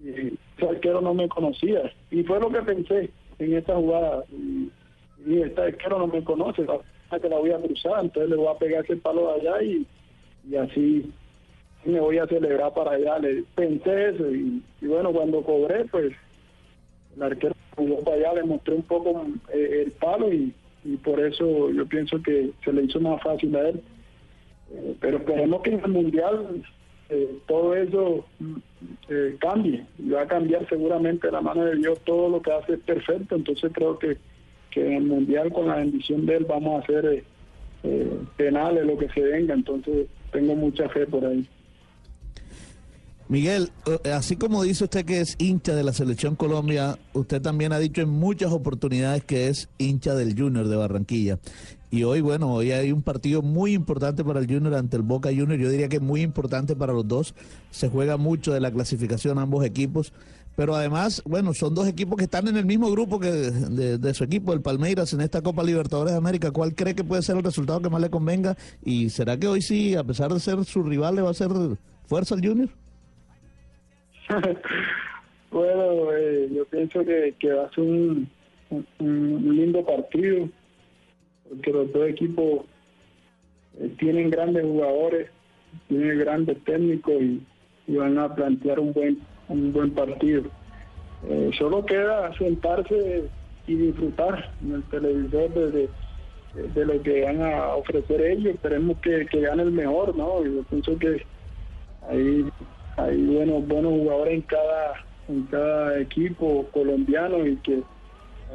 si 0.04 0.38
ese 0.58 0.68
arquero 0.70 1.02
no 1.02 1.14
me 1.14 1.28
conocía. 1.30 1.91
Y 2.10 2.24
fue 2.24 2.39
lo 2.39 2.49
que 2.49 2.62
pensé 2.62 3.10
en 3.39 3.54
esta 3.56 3.76
jugada. 3.76 4.24
Y, 4.32 4.72
y 5.26 5.41
este 5.41 5.62
arquero 5.62 5.99
no 5.99 6.08
me 6.08 6.24
conoce 6.24 6.64
la 6.64 7.20
que 7.20 7.30
la 7.30 7.38
voy 7.38 7.52
a 7.52 7.60
cruzar 7.60 8.04
entonces 8.04 8.30
le 8.30 8.38
voy 8.38 8.47
a 8.47 8.58
pegar 8.58 8.84
ese 8.84 8.95
palo 8.95 9.34
de 9.34 9.41
allá 9.41 9.64
y, 9.64 9.86
y 10.49 10.56
así 10.56 11.12
me 11.84 11.99
voy 11.99 12.18
a 12.18 12.26
celebrar 12.28 12.74
para 12.74 12.91
allá. 12.91 13.20
Le 13.20 13.43
pensé 13.56 14.10
eso 14.10 14.34
y, 14.34 14.64
y 14.82 14.88
bueno 14.88 15.12
cuando 15.12 15.41
cobré 15.43 15.86
pues 15.86 16.14
el 17.16 17.24
arquero 17.24 17.54
jugó 17.76 17.99
para 17.99 18.18
allá, 18.18 18.34
le 18.36 18.43
mostré 18.43 18.76
un 18.76 18.84
poco 18.84 19.26
eh, 19.54 19.84
el 19.86 19.91
palo 19.91 20.32
y, 20.32 20.54
y 20.84 20.95
por 20.97 21.20
eso 21.20 21.70
yo 21.72 21.86
pienso 21.86 22.22
que 22.22 22.52
se 22.64 22.74
le 22.74 22.84
hizo 22.84 22.99
más 22.99 23.22
fácil 23.22 23.56
a 23.56 23.70
él. 23.70 23.82
Eh, 24.74 24.95
pero 24.99 25.18
esperemos 25.18 25.62
que 25.62 25.72
en 25.72 25.84
el 25.84 25.91
Mundial 25.91 26.64
eh, 27.12 27.39
todo 27.45 27.76
eso 27.76 28.26
mm, 28.39 28.55
eh, 29.09 29.36
cambie. 29.39 29.86
Va 30.12 30.22
a 30.22 30.28
cambiar 30.28 30.68
seguramente 30.70 31.30
la 31.30 31.41
mano 31.41 31.66
de 31.66 31.76
Dios. 31.76 31.99
Todo 32.05 32.30
lo 32.30 32.41
que 32.41 32.53
hace 32.53 32.74
es 32.74 32.80
perfecto, 32.80 33.36
entonces 33.36 33.70
creo 33.74 33.99
que, 33.99 34.18
que 34.72 34.88
en 34.88 34.93
el 34.93 35.03
Mundial 35.03 35.51
con 35.51 35.68
la 35.68 35.76
bendición 35.76 36.26
de 36.26 36.38
él 36.38 36.45
vamos 36.45 36.80
a 36.80 36.84
hacer 36.84 37.05
eh, 37.05 37.24
eh, 37.84 38.18
penales, 38.38 38.86
lo 38.86 38.97
que 38.97 39.09
se 39.09 39.22
venga, 39.22 39.53
entonces 39.53 40.07
tengo 40.32 40.55
mucha 40.55 40.88
fe 40.88 41.05
por 41.05 41.26
ahí. 41.26 41.45
Miguel, 43.32 43.71
eh, 43.86 44.11
así 44.11 44.36
como 44.36 44.61
dice 44.61 44.84
usted 44.84 45.05
que 45.05 45.21
es 45.21 45.38
hincha 45.38 45.73
de 45.73 45.86
la 45.86 45.93
selección 45.93 46.36
Colombia, 46.36 46.99
usted 47.13 47.41
también 47.41 47.71
ha 47.71 47.79
dicho 47.79 48.01
en 48.01 48.09
muchas 48.09 48.51
oportunidades 48.51 49.23
que 49.23 49.47
es 49.47 49.69
hincha 49.77 50.15
del 50.15 50.38
Junior 50.38 50.67
de 50.67 50.75
Barranquilla. 50.75 51.39
Y 51.91 52.03
hoy, 52.03 52.19
bueno, 52.19 52.51
hoy 52.51 52.73
hay 52.73 52.91
un 52.91 53.01
partido 53.01 53.41
muy 53.41 53.71
importante 53.71 54.25
para 54.25 54.41
el 54.41 54.47
Junior 54.47 54.75
ante 54.75 54.97
el 54.97 55.03
Boca 55.03 55.29
Junior. 55.29 55.57
Yo 55.57 55.69
diría 55.69 55.88
que 55.88 56.01
muy 56.01 56.23
importante 56.23 56.75
para 56.75 56.91
los 56.91 57.07
dos. 57.07 57.34
Se 57.69 57.88
juega 57.88 58.17
mucho 58.17 58.51
de 58.51 58.59
la 58.59 58.69
clasificación 58.69 59.39
ambos 59.39 59.63
equipos. 59.63 60.11
Pero 60.57 60.75
además, 60.75 61.23
bueno, 61.25 61.53
son 61.53 61.73
dos 61.73 61.88
equipos 61.88 62.17
que 62.17 62.25
están 62.25 62.49
en 62.49 62.57
el 62.57 62.65
mismo 62.65 62.91
grupo 62.91 63.17
que 63.17 63.32
de, 63.32 63.97
de 63.97 64.13
su 64.13 64.25
equipo, 64.25 64.51
el 64.51 64.59
Palmeiras, 64.59 65.13
en 65.13 65.21
esta 65.21 65.41
Copa 65.41 65.63
Libertadores 65.63 66.11
de 66.11 66.17
América. 66.17 66.51
¿Cuál 66.51 66.75
cree 66.75 66.95
que 66.95 67.05
puede 67.05 67.21
ser 67.21 67.38
el 67.38 67.43
resultado 67.43 67.82
que 67.82 67.89
más 67.89 68.01
le 68.01 68.09
convenga? 68.09 68.57
¿Y 68.84 69.09
será 69.09 69.38
que 69.38 69.47
hoy 69.47 69.61
sí, 69.61 69.95
a 69.95 70.03
pesar 70.03 70.34
de 70.34 70.41
ser 70.41 70.65
su 70.65 70.84
rival, 70.84 71.15
le 71.15 71.21
va 71.21 71.29
a 71.29 71.32
hacer 71.32 71.49
fuerza 72.05 72.36
al 72.36 72.45
Junior? 72.45 72.80
Bueno, 75.51 76.13
eh, 76.15 76.49
yo 76.49 76.63
pienso 76.65 77.03
que, 77.03 77.36
va 77.53 77.65
a 77.65 77.69
ser 77.71 77.84
un, 77.84 78.29
lindo 78.99 79.86
partido, 79.86 80.47
porque 81.49 81.71
los 81.71 81.91
dos 81.91 82.07
equipos 82.07 82.61
eh, 83.77 83.91
tienen 83.99 84.29
grandes 84.29 84.63
jugadores, 84.63 85.29
tienen 85.89 86.19
grandes 86.19 86.63
técnicos 86.63 87.21
y, 87.21 87.41
van 87.88 88.17
a 88.17 88.34
plantear 88.34 88.79
un 88.79 88.93
buen 88.93 89.19
un 89.49 89.73
buen 89.73 89.91
partido. 89.91 90.43
Eh, 91.27 91.51
solo 91.57 91.86
queda 91.86 92.34
sentarse 92.38 93.29
y 93.67 93.75
disfrutar 93.75 94.53
en 94.61 94.75
el 94.75 94.84
televisor 94.84 95.49
de, 95.53 95.89
de- 96.53 96.86
lo 96.86 97.01
que 97.03 97.23
van 97.23 97.41
a 97.41 97.75
ofrecer 97.75 98.21
ellos. 98.21 98.55
Esperemos 98.55 98.97
que, 98.99 99.25
que 99.25 99.41
gane 99.41 99.63
el 99.63 99.71
mejor, 99.71 100.15
¿no? 100.15 100.41
Yo 100.45 100.63
pienso 100.63 100.97
que 100.97 101.21
hay, 102.09 102.45
hay 103.04 103.18
buenos, 103.18 103.68
buenos 103.68 103.91
jugadores 103.93 104.34
en 104.36 104.41
cada, 104.41 105.06
en 105.28 105.43
cada 105.43 105.99
equipo 105.99 106.68
colombiano 106.72 107.45
y 107.45 107.56
que 107.58 107.82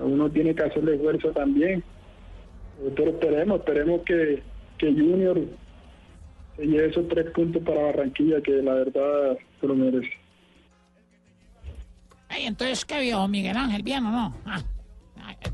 uno 0.01 0.31
tiene 0.31 0.55
que 0.55 0.63
hacerle 0.63 0.95
esfuerzo 0.95 1.31
también. 1.33 1.83
Eh, 2.83 2.93
Pero 2.95 3.11
esperemos, 3.11 3.61
esperemos 3.61 4.01
que, 4.03 4.43
que 4.79 4.87
Junior 4.93 5.41
se 6.57 6.67
lleve 6.67 6.89
esos 6.89 7.09
tres 7.09 7.31
puntos 7.33 7.63
para 7.63 7.83
Barranquilla, 7.83 8.41
que 8.41 8.53
la 8.63 8.75
verdad 8.75 9.39
se 9.61 9.67
lo 9.67 9.75
merece. 9.75 10.11
Ey, 12.31 12.47
entonces, 12.47 12.85
¿qué 12.85 13.01
vio 13.01 13.27
Miguel 13.29 13.57
Ángel? 13.57 13.83
¿Bien 13.83 14.05
o 14.05 14.11
no? 14.11 14.35
Ah, 14.45 14.61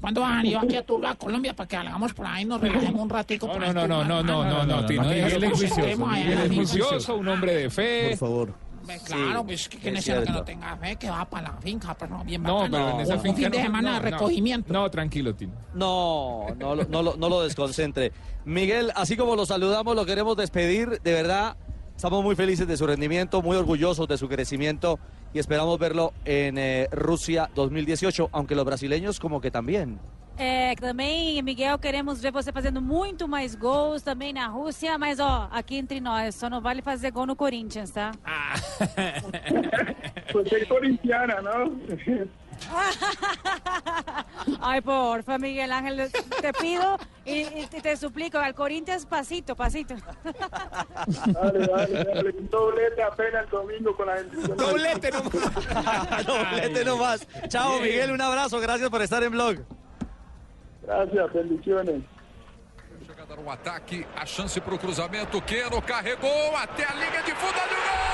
¿Cuándo 0.01 0.21
van 0.21 0.39
a 0.39 0.47
ir 0.47 0.57
aquí 0.57 0.77
a 0.77 0.85
Turba, 0.85 1.11
a 1.11 1.15
Colombia, 1.15 1.55
para 1.55 1.69
que 1.69 1.77
hagamos 1.77 2.13
por 2.13 2.27
ahí, 2.27 2.45
nos 2.45 2.61
relajemos 2.61 3.03
un 3.03 3.09
ratico? 3.09 3.47
No, 3.47 3.59
no, 3.59 3.73
no, 3.73 3.87
no, 3.87 4.05
no, 4.05 4.23
no, 4.23 4.45
no, 4.45 4.67
no, 4.67 4.87
Tino. 4.87 5.03
no, 5.03 5.09
Miguel 5.09 5.45
es 5.45 5.51
no, 5.51 5.57
juicioso. 5.57 5.81
no, 5.81 5.97
no, 5.97 6.07
Miguel 6.13 6.39
es 6.39 6.49
no, 6.49 6.55
juicioso, 6.55 7.17
un 7.17 7.29
hombre 7.29 7.55
de 7.55 7.71
fe. 7.71 8.09
Por 8.11 8.19
favor. 8.19 8.49
Ve, 8.49 8.72
Claro, 9.05 9.45
pues 9.45 9.69
que 9.69 9.79
quién 9.79 9.97
es 9.97 10.09
es 10.09 10.15
el 10.17 10.25
que 10.25 10.33
no 10.33 10.43
tenga 10.45 10.77
fe, 10.77 10.97
que 10.97 11.09
va 11.11 11.25
para 11.25 11.51
la 11.53 11.57
finca, 11.59 11.95
pero 11.99 12.23
bien 12.25 12.43
No, 12.43 12.57
bacano. 12.61 12.77
pero 12.77 12.91
en 12.91 13.01
esa 13.01 13.15
un, 13.15 13.21
finca 13.23 13.37
fin 13.37 13.51
de 13.51 13.59
no, 13.59 13.65
semana 13.65 13.89
no, 13.91 13.95
de 14.05 14.11
no. 14.11 14.17
recogimiento. 14.19 14.73
No, 14.73 14.91
tranquilo, 14.91 15.35
Tino. 15.35 15.53
No, 15.75 16.47
no, 16.59 16.75
lo- 16.75 16.85
no, 16.85 17.03
lo- 17.03 17.17
no 17.17 17.29
lo 17.29 17.43
desconcentre. 17.43 18.13
Miguel, 18.45 18.93
así 18.95 19.17
como 19.17 19.37
lo 19.37 19.47
saludamos, 19.47 19.95
lo 19.97 20.05
queremos 20.07 20.37
despedir. 20.37 21.01
De 21.03 21.13
verdad, 21.13 21.57
estamos 21.97 22.23
muy 22.23 22.35
felices 22.37 22.67
de 22.67 22.77
su 22.77 22.87
rendimiento, 22.87 23.43
muy 23.43 23.57
orgullosos 23.57 24.09
de 24.09 24.19
su 24.19 24.29
crecimiento 24.29 24.99
y 25.35 25.39
esperamos 25.39 25.79
verlo 25.79 26.13
en 26.25 26.59
eh, 26.59 26.89
Rusia 26.93 27.49
2018, 27.55 28.31
aunque 28.33 28.55
los 28.55 28.65
brasileños 28.65 29.19
como 29.21 29.41
que 29.41 29.51
también. 29.51 29.99
É, 30.37 30.75
também, 30.75 31.41
Miguel, 31.43 31.79
queremos 31.79 32.21
ver 32.21 32.33
você 32.33 32.51
fazendo 32.51 32.81
muito 32.81 33.29
mais 33.29 33.55
gols 33.55 34.03
também 34.03 34.33
na 34.33 34.47
Rússia, 34.47 34.99
mas 34.99 35.21
ó, 35.21 35.49
aqui 35.53 35.77
entre 35.77 36.01
nós, 36.01 36.35
só 36.35 36.49
não 36.49 36.61
vale 36.61 36.83
fazer 36.83 37.11
gol 37.11 37.27
no 37.27 37.37
Corinthians, 37.37 37.91
tá? 37.91 38.13
Pues 40.33 40.49
soy 40.49 40.67
corintiana, 40.67 41.41
¿no? 41.43 41.79
Ay, 44.61 44.81
porfa, 44.81 45.39
Miguel 45.39 45.73
Ángel, 45.73 46.11
te 46.41 46.53
pido 46.53 46.99
y, 47.25 47.41
y 47.41 47.67
te, 47.69 47.81
te 47.81 47.97
suplico, 47.97 48.39
al 48.39 48.55
Corinthians 48.55 49.07
pasito, 49.07 49.57
pasito. 49.57 49.95
Dale, 51.27 51.67
dale, 51.67 52.05
dale. 52.05 52.31
Un 52.31 52.49
doblete 52.51 53.03
apenas 53.03 53.45
el 53.45 53.51
domingo 53.51 53.97
con 53.97 54.07
la 54.07 54.15
bendición. 54.15 54.57
Doblete 54.57 55.11
nomás. 55.11 55.33
Doblete 56.27 56.85
nomás. 56.85 57.27
Chao, 57.49 57.81
Miguel, 57.81 58.13
un 58.13 58.21
abrazo. 58.21 58.61
Gracias 58.61 58.89
por 58.91 59.03
estar 59.03 59.23
en 59.23 59.33
blog. 59.33 59.57
Gracias, 60.83 61.33
bendiciones. 61.33 62.03
Jogada 63.07 63.37
no 63.37 63.51
ataque, 63.51 64.07
a 64.17 64.27
chance 64.27 64.61
para 64.61 64.75
o 64.75 64.79
cruzamento. 64.79 65.41
Queno 65.43 65.81
carregou 65.83 66.57
até 66.57 66.85
a 66.85 66.95
linha 66.95 67.23
de 67.23 67.35
fundo. 67.35 67.59
Olha 67.59 67.73
o 67.73 67.83
gol! 67.83 68.13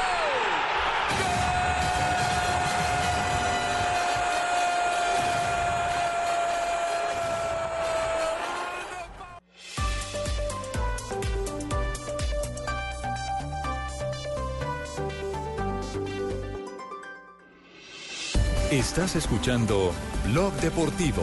Estás 18.70 19.16
escuchando 19.16 19.92
Blog 20.24 20.52
Deportivo. 20.60 21.22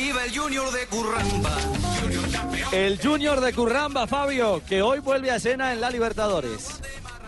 ¡Viva 0.00 0.24
el 0.24 0.38
Junior 0.38 0.70
de 0.70 0.86
Curramba! 0.86 1.56
El 2.70 3.00
Junior 3.02 3.40
de 3.40 3.52
Curramba, 3.52 4.06
Fabio, 4.06 4.62
que 4.64 4.80
hoy 4.80 5.00
vuelve 5.00 5.32
a 5.32 5.36
escena 5.36 5.72
en 5.72 5.80
la 5.80 5.90
Libertadores. 5.90 6.80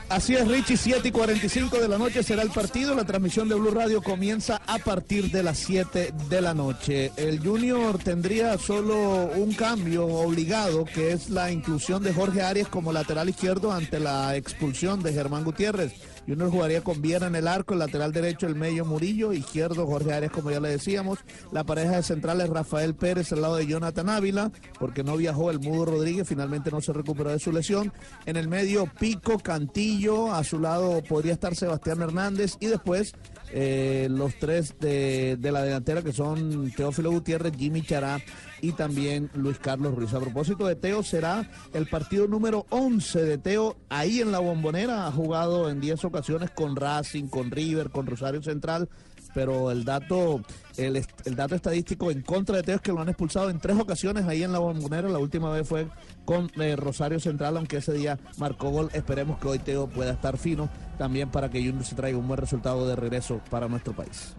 Así 0.09 0.37
es, 0.37 0.47
Richie, 0.47 0.77
7 0.77 1.09
y 1.09 1.11
45 1.11 1.79
de 1.79 1.89
la 1.89 1.99
noche 1.99 2.23
será 2.23 2.43
el 2.43 2.51
partido. 2.51 2.95
La 2.95 3.05
transmisión 3.05 3.49
de 3.49 3.57
Blue 3.57 3.73
Radio 3.73 4.03
comienza 4.03 4.61
a 4.69 4.79
partir 4.79 5.33
de 5.33 5.43
las 5.43 5.59
7 5.59 6.13
de 6.29 6.41
la 6.41 6.55
noche. 6.55 7.11
El 7.17 7.41
Junior 7.41 7.99
tendría 7.99 8.57
solo 8.57 9.31
un 9.35 9.53
cambio 9.53 10.07
obligado, 10.07 10.85
que 10.85 11.11
es 11.11 11.29
la 11.29 11.51
inclusión 11.51 12.05
de 12.05 12.13
Jorge 12.13 12.43
Arias 12.43 12.69
como 12.69 12.93
lateral 12.93 13.29
izquierdo 13.29 13.73
ante 13.73 13.99
la 13.99 14.37
expulsión 14.37 15.03
de 15.03 15.13
Germán 15.13 15.43
Gutiérrez. 15.43 15.93
Junior 16.31 16.49
jugaría 16.49 16.81
con 16.85 17.03
Viera 17.03 17.27
en 17.27 17.35
el 17.35 17.49
arco, 17.49 17.75
el 17.75 17.81
lateral 17.81 18.13
derecho 18.13 18.47
el 18.47 18.55
medio 18.55 18.85
Murillo, 18.85 19.33
izquierdo 19.33 19.85
Jorge 19.85 20.13
Arias, 20.13 20.31
como 20.31 20.53
ya 20.53 20.61
le 20.61 20.69
decíamos. 20.69 21.19
La 21.51 21.65
pareja 21.65 21.97
de 21.97 22.05
centrales 22.05 22.49
Rafael 22.49 22.95
Pérez 22.95 23.33
al 23.33 23.43
lado 23.43 23.57
de 23.57 23.67
Jonathan 23.67 24.09
Ávila, 24.09 24.53
porque 24.79 25.03
no 25.03 25.17
viajó 25.17 25.51
el 25.51 25.59
Mudo 25.59 25.87
Rodríguez, 25.87 26.29
finalmente 26.29 26.71
no 26.71 26.81
se 26.81 26.93
recuperó 26.93 27.31
de 27.31 27.41
su 27.41 27.51
lesión. 27.51 27.93
En 28.27 28.37
el 28.37 28.47
medio 28.47 28.87
Pico, 29.01 29.41
Cantillo, 29.41 30.33
a 30.33 30.45
su 30.45 30.61
lado 30.61 31.03
podría 31.03 31.33
estar 31.33 31.57
Sebastián 31.57 32.01
Hernández 32.01 32.55
y 32.61 32.67
después 32.67 33.13
eh, 33.53 34.09
los 34.11 34.35
tres 34.39 34.75
de, 34.79 35.37
de 35.37 35.53
la 35.53 35.63
delantera 35.63 36.03
que 36.03 36.13
son 36.13 36.71
Teófilo 36.71 37.11
Gutiérrez, 37.11 37.57
Jimmy 37.57 37.83
Chará 37.83 38.21
y 38.61 38.73
también 38.73 39.31
Luis 39.35 39.59
Carlos 39.59 39.95
Ruiz. 39.95 40.15
A 40.15 40.21
propósito 40.21 40.67
de 40.67 40.77
Teo, 40.77 41.03
será 41.03 41.51
el 41.73 41.87
partido 41.87 42.27
número 42.27 42.67
11 42.71 43.25
de 43.25 43.39
Teo 43.39 43.77
ahí 43.89 44.21
en 44.21 44.33
la 44.33 44.39
bombonera. 44.39 45.07
Ha 45.07 45.13
jugado 45.13 45.71
en 45.71 45.81
10 45.81 46.05
ocasiones 46.05 46.51
con 46.51 46.77
Racing, 46.77 47.29
con 47.29 47.51
River, 47.51 47.91
con 47.91 48.07
Rosario 48.07 48.43
Central. 48.43 48.89
Pero 49.35 49.71
el 49.71 49.85
dato, 49.85 50.41
el, 50.77 51.05
dato 51.37 51.55
estadístico 51.55 52.11
en 52.11 52.23
contra 52.23 52.57
de 52.57 52.63
Teo 52.63 52.77
es 52.77 52.81
que 52.81 52.93
lo 52.93 53.01
han 53.01 53.09
expulsado 53.09 53.51
en 53.51 53.59
tres 53.59 53.79
ocasiones 53.79 54.27
ahí 54.27 54.43
en 54.43 54.53
la 54.53 54.59
bombonera. 54.59 55.09
La 55.09 55.19
última 55.19 55.51
vez 55.51 55.69
fue 55.69 55.87
con 56.25 56.51
eh, 56.61 56.77
Rosario 56.77 57.21
Central, 57.21 57.57
aunque 57.57 57.79
ese 57.79 57.93
día 57.93 58.19
marcó 58.39 58.71
gol. 58.71 58.91
Esperemos 58.93 59.39
que 59.39 59.49
hoy 59.49 59.59
Teo 59.59 59.89
pueda 59.89 60.13
estar 60.13 60.37
fino 60.37 60.69
también 60.99 61.31
para 61.31 61.51
que 61.51 61.59
Junior 61.59 61.85
se 61.85 61.95
traiga 61.95 62.19
un 62.19 62.27
buen 62.27 62.39
resultado 62.39 62.87
de 62.87 62.97
regreso 62.97 63.41
para 63.51 63.69
nuestro 63.69 63.93
país. 63.95 64.35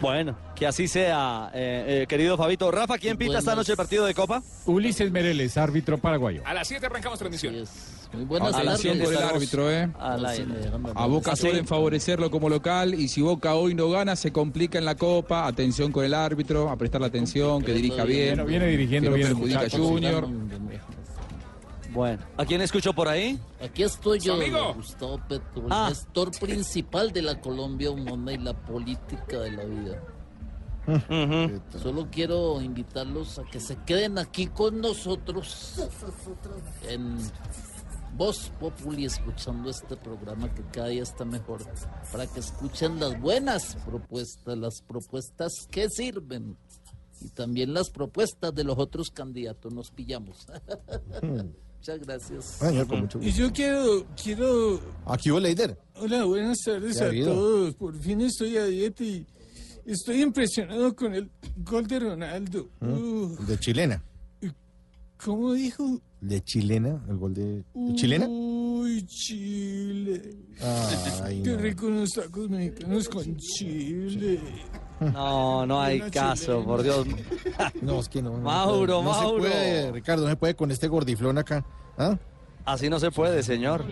Bueno, 0.00 0.38
que 0.54 0.66
así 0.66 0.86
sea, 0.86 1.50
eh, 1.52 2.02
eh, 2.02 2.06
querido 2.06 2.36
Fabito. 2.36 2.70
Rafa, 2.70 2.98
¿quién 2.98 3.16
pita 3.16 3.38
esta 3.38 3.56
noche 3.56 3.72
el 3.72 3.76
partido 3.76 4.06
de 4.06 4.14
Copa? 4.14 4.42
Ulises 4.66 5.10
Mereles, 5.10 5.56
árbitro 5.56 5.98
paraguayo. 5.98 6.42
A 6.44 6.54
las 6.54 6.68
7 6.68 6.86
arrancamos 6.86 7.18
transmisión. 7.18 7.66
Atención 8.10 8.98
por 8.98 9.12
el 9.12 9.18
árbitro, 9.18 9.70
¿eh? 9.70 9.90
A 10.94 11.06
Boca 11.06 11.36
suelen 11.36 11.66
favorecerlo 11.66 12.30
como 12.30 12.48
local 12.48 12.94
y 12.94 13.08
si 13.08 13.20
Boca 13.20 13.54
hoy 13.54 13.74
no 13.74 13.90
gana 13.90 14.16
se 14.16 14.32
complica 14.32 14.78
en 14.78 14.84
la 14.84 14.94
Copa. 14.96 15.46
Atención 15.46 15.92
con 15.92 16.04
el 16.04 16.14
árbitro, 16.14 16.70
a 16.70 16.76
prestar 16.76 17.00
la 17.00 17.08
atención, 17.08 17.62
que 17.62 17.72
dirija 17.72 18.04
bien. 18.04 18.36
Bueno, 18.36 18.46
viene 18.46 18.66
dirigiendo 18.68 19.08
que 19.08 19.10
no 19.10 19.16
bien 19.16 19.28
el 19.28 19.34
perjudica 19.34 19.60
a 19.60 19.62
muchacho. 19.64 19.84
Junior. 19.84 20.28
Bueno, 21.92 22.22
¿a 22.36 22.44
quién 22.44 22.60
escucho 22.60 22.92
por 22.92 23.08
ahí? 23.08 23.38
Aquí 23.62 23.82
estoy 23.82 24.20
yo, 24.20 24.34
amigo. 24.34 24.74
Gustavo 24.74 25.20
Petro, 25.28 25.66
el 25.66 25.72
Ah. 25.72 25.86
gestor 25.88 26.30
principal 26.38 27.12
de 27.12 27.22
la 27.22 27.40
Colombia 27.40 27.90
humana 27.90 28.32
y 28.32 28.38
la 28.38 28.52
política 28.54 29.38
de 29.40 29.52
la 29.52 29.64
vida. 29.64 30.02
Solo 31.82 32.08
quiero 32.10 32.60
invitarlos 32.62 33.38
a 33.38 33.44
que 33.44 33.60
se 33.60 33.76
queden 33.84 34.16
aquí 34.18 34.46
con 34.46 34.80
nosotros 34.80 35.76
en 36.88 37.18
Voz 38.18 38.50
Populi 38.58 39.04
escuchando 39.04 39.70
este 39.70 39.96
programa 39.96 40.52
que 40.52 40.64
cada 40.72 40.88
día 40.88 41.04
está 41.04 41.24
mejor 41.24 41.64
para 42.10 42.26
que 42.26 42.40
escuchen 42.40 42.98
las 42.98 43.20
buenas 43.20 43.76
propuestas, 43.86 44.58
las 44.58 44.82
propuestas 44.82 45.52
que 45.70 45.88
sirven 45.88 46.56
y 47.20 47.28
también 47.28 47.72
las 47.72 47.90
propuestas 47.90 48.52
de 48.52 48.64
los 48.64 48.76
otros 48.76 49.10
candidatos. 49.10 49.72
Nos 49.72 49.92
pillamos. 49.92 50.48
Muchas 51.76 52.00
gracias. 52.00 52.60
Ah, 52.60 52.70
señor, 52.70 52.88
con 52.88 53.00
mucho 53.02 53.20
Y 53.22 53.30
yo 53.30 53.52
quiero, 53.52 54.04
quiero... 54.20 54.80
Aquí 55.06 55.30
hubo 55.30 55.38
líder. 55.38 55.78
Hola, 55.94 56.24
buenas 56.24 56.58
tardes 56.64 56.98
¿Qué 56.98 57.04
ha 57.04 57.22
a 57.22 57.24
todos. 57.24 57.74
Por 57.76 57.96
fin 58.00 58.20
estoy 58.22 58.56
a 58.56 58.64
dieta 58.64 59.04
y 59.04 59.24
estoy 59.86 60.22
impresionado 60.22 60.96
con 60.96 61.14
el 61.14 61.30
gol 61.58 61.86
de 61.86 62.00
Ronaldo. 62.00 62.68
Uh, 62.80 63.36
De 63.46 63.56
chilena. 63.60 64.02
¿Cómo 65.24 65.52
dijo? 65.52 66.00
De 66.20 66.40
chilena, 66.42 67.00
el 67.08 67.16
gol 67.16 67.32
de, 67.34 67.64
de 67.74 67.94
chilena. 67.94 68.26
Uy, 68.28 69.04
Chile. 69.06 70.36
Ay, 71.22 71.42
Qué 71.42 71.50
no. 71.50 71.56
rico 71.58 71.86
unos 71.86 72.10
tacos 72.10 72.48
mexicanos 72.50 73.08
con 73.08 73.36
Chile. 73.36 74.40
No, 75.00 75.64
no 75.66 75.80
hay 75.80 76.00
Una 76.00 76.10
caso, 76.10 76.44
chilena. 76.46 76.64
por 76.66 76.82
Dios. 76.82 77.06
No, 77.82 78.00
es 78.00 78.08
que 78.08 78.20
no. 78.22 78.30
no 78.30 78.36
se 78.38 78.42
Mauro. 78.42 79.02
No 79.02 79.14
se 79.14 79.20
Mauro. 79.20 79.38
puede, 79.38 79.92
Ricardo, 79.92 80.24
no 80.24 80.30
se 80.30 80.36
puede 80.36 80.56
con 80.56 80.70
este 80.72 80.88
gordiflón 80.88 81.38
acá. 81.38 81.64
¿Ah? 81.96 82.18
Así 82.64 82.88
no 82.90 82.98
se 82.98 83.10
puede, 83.10 83.42
señor. 83.42 83.84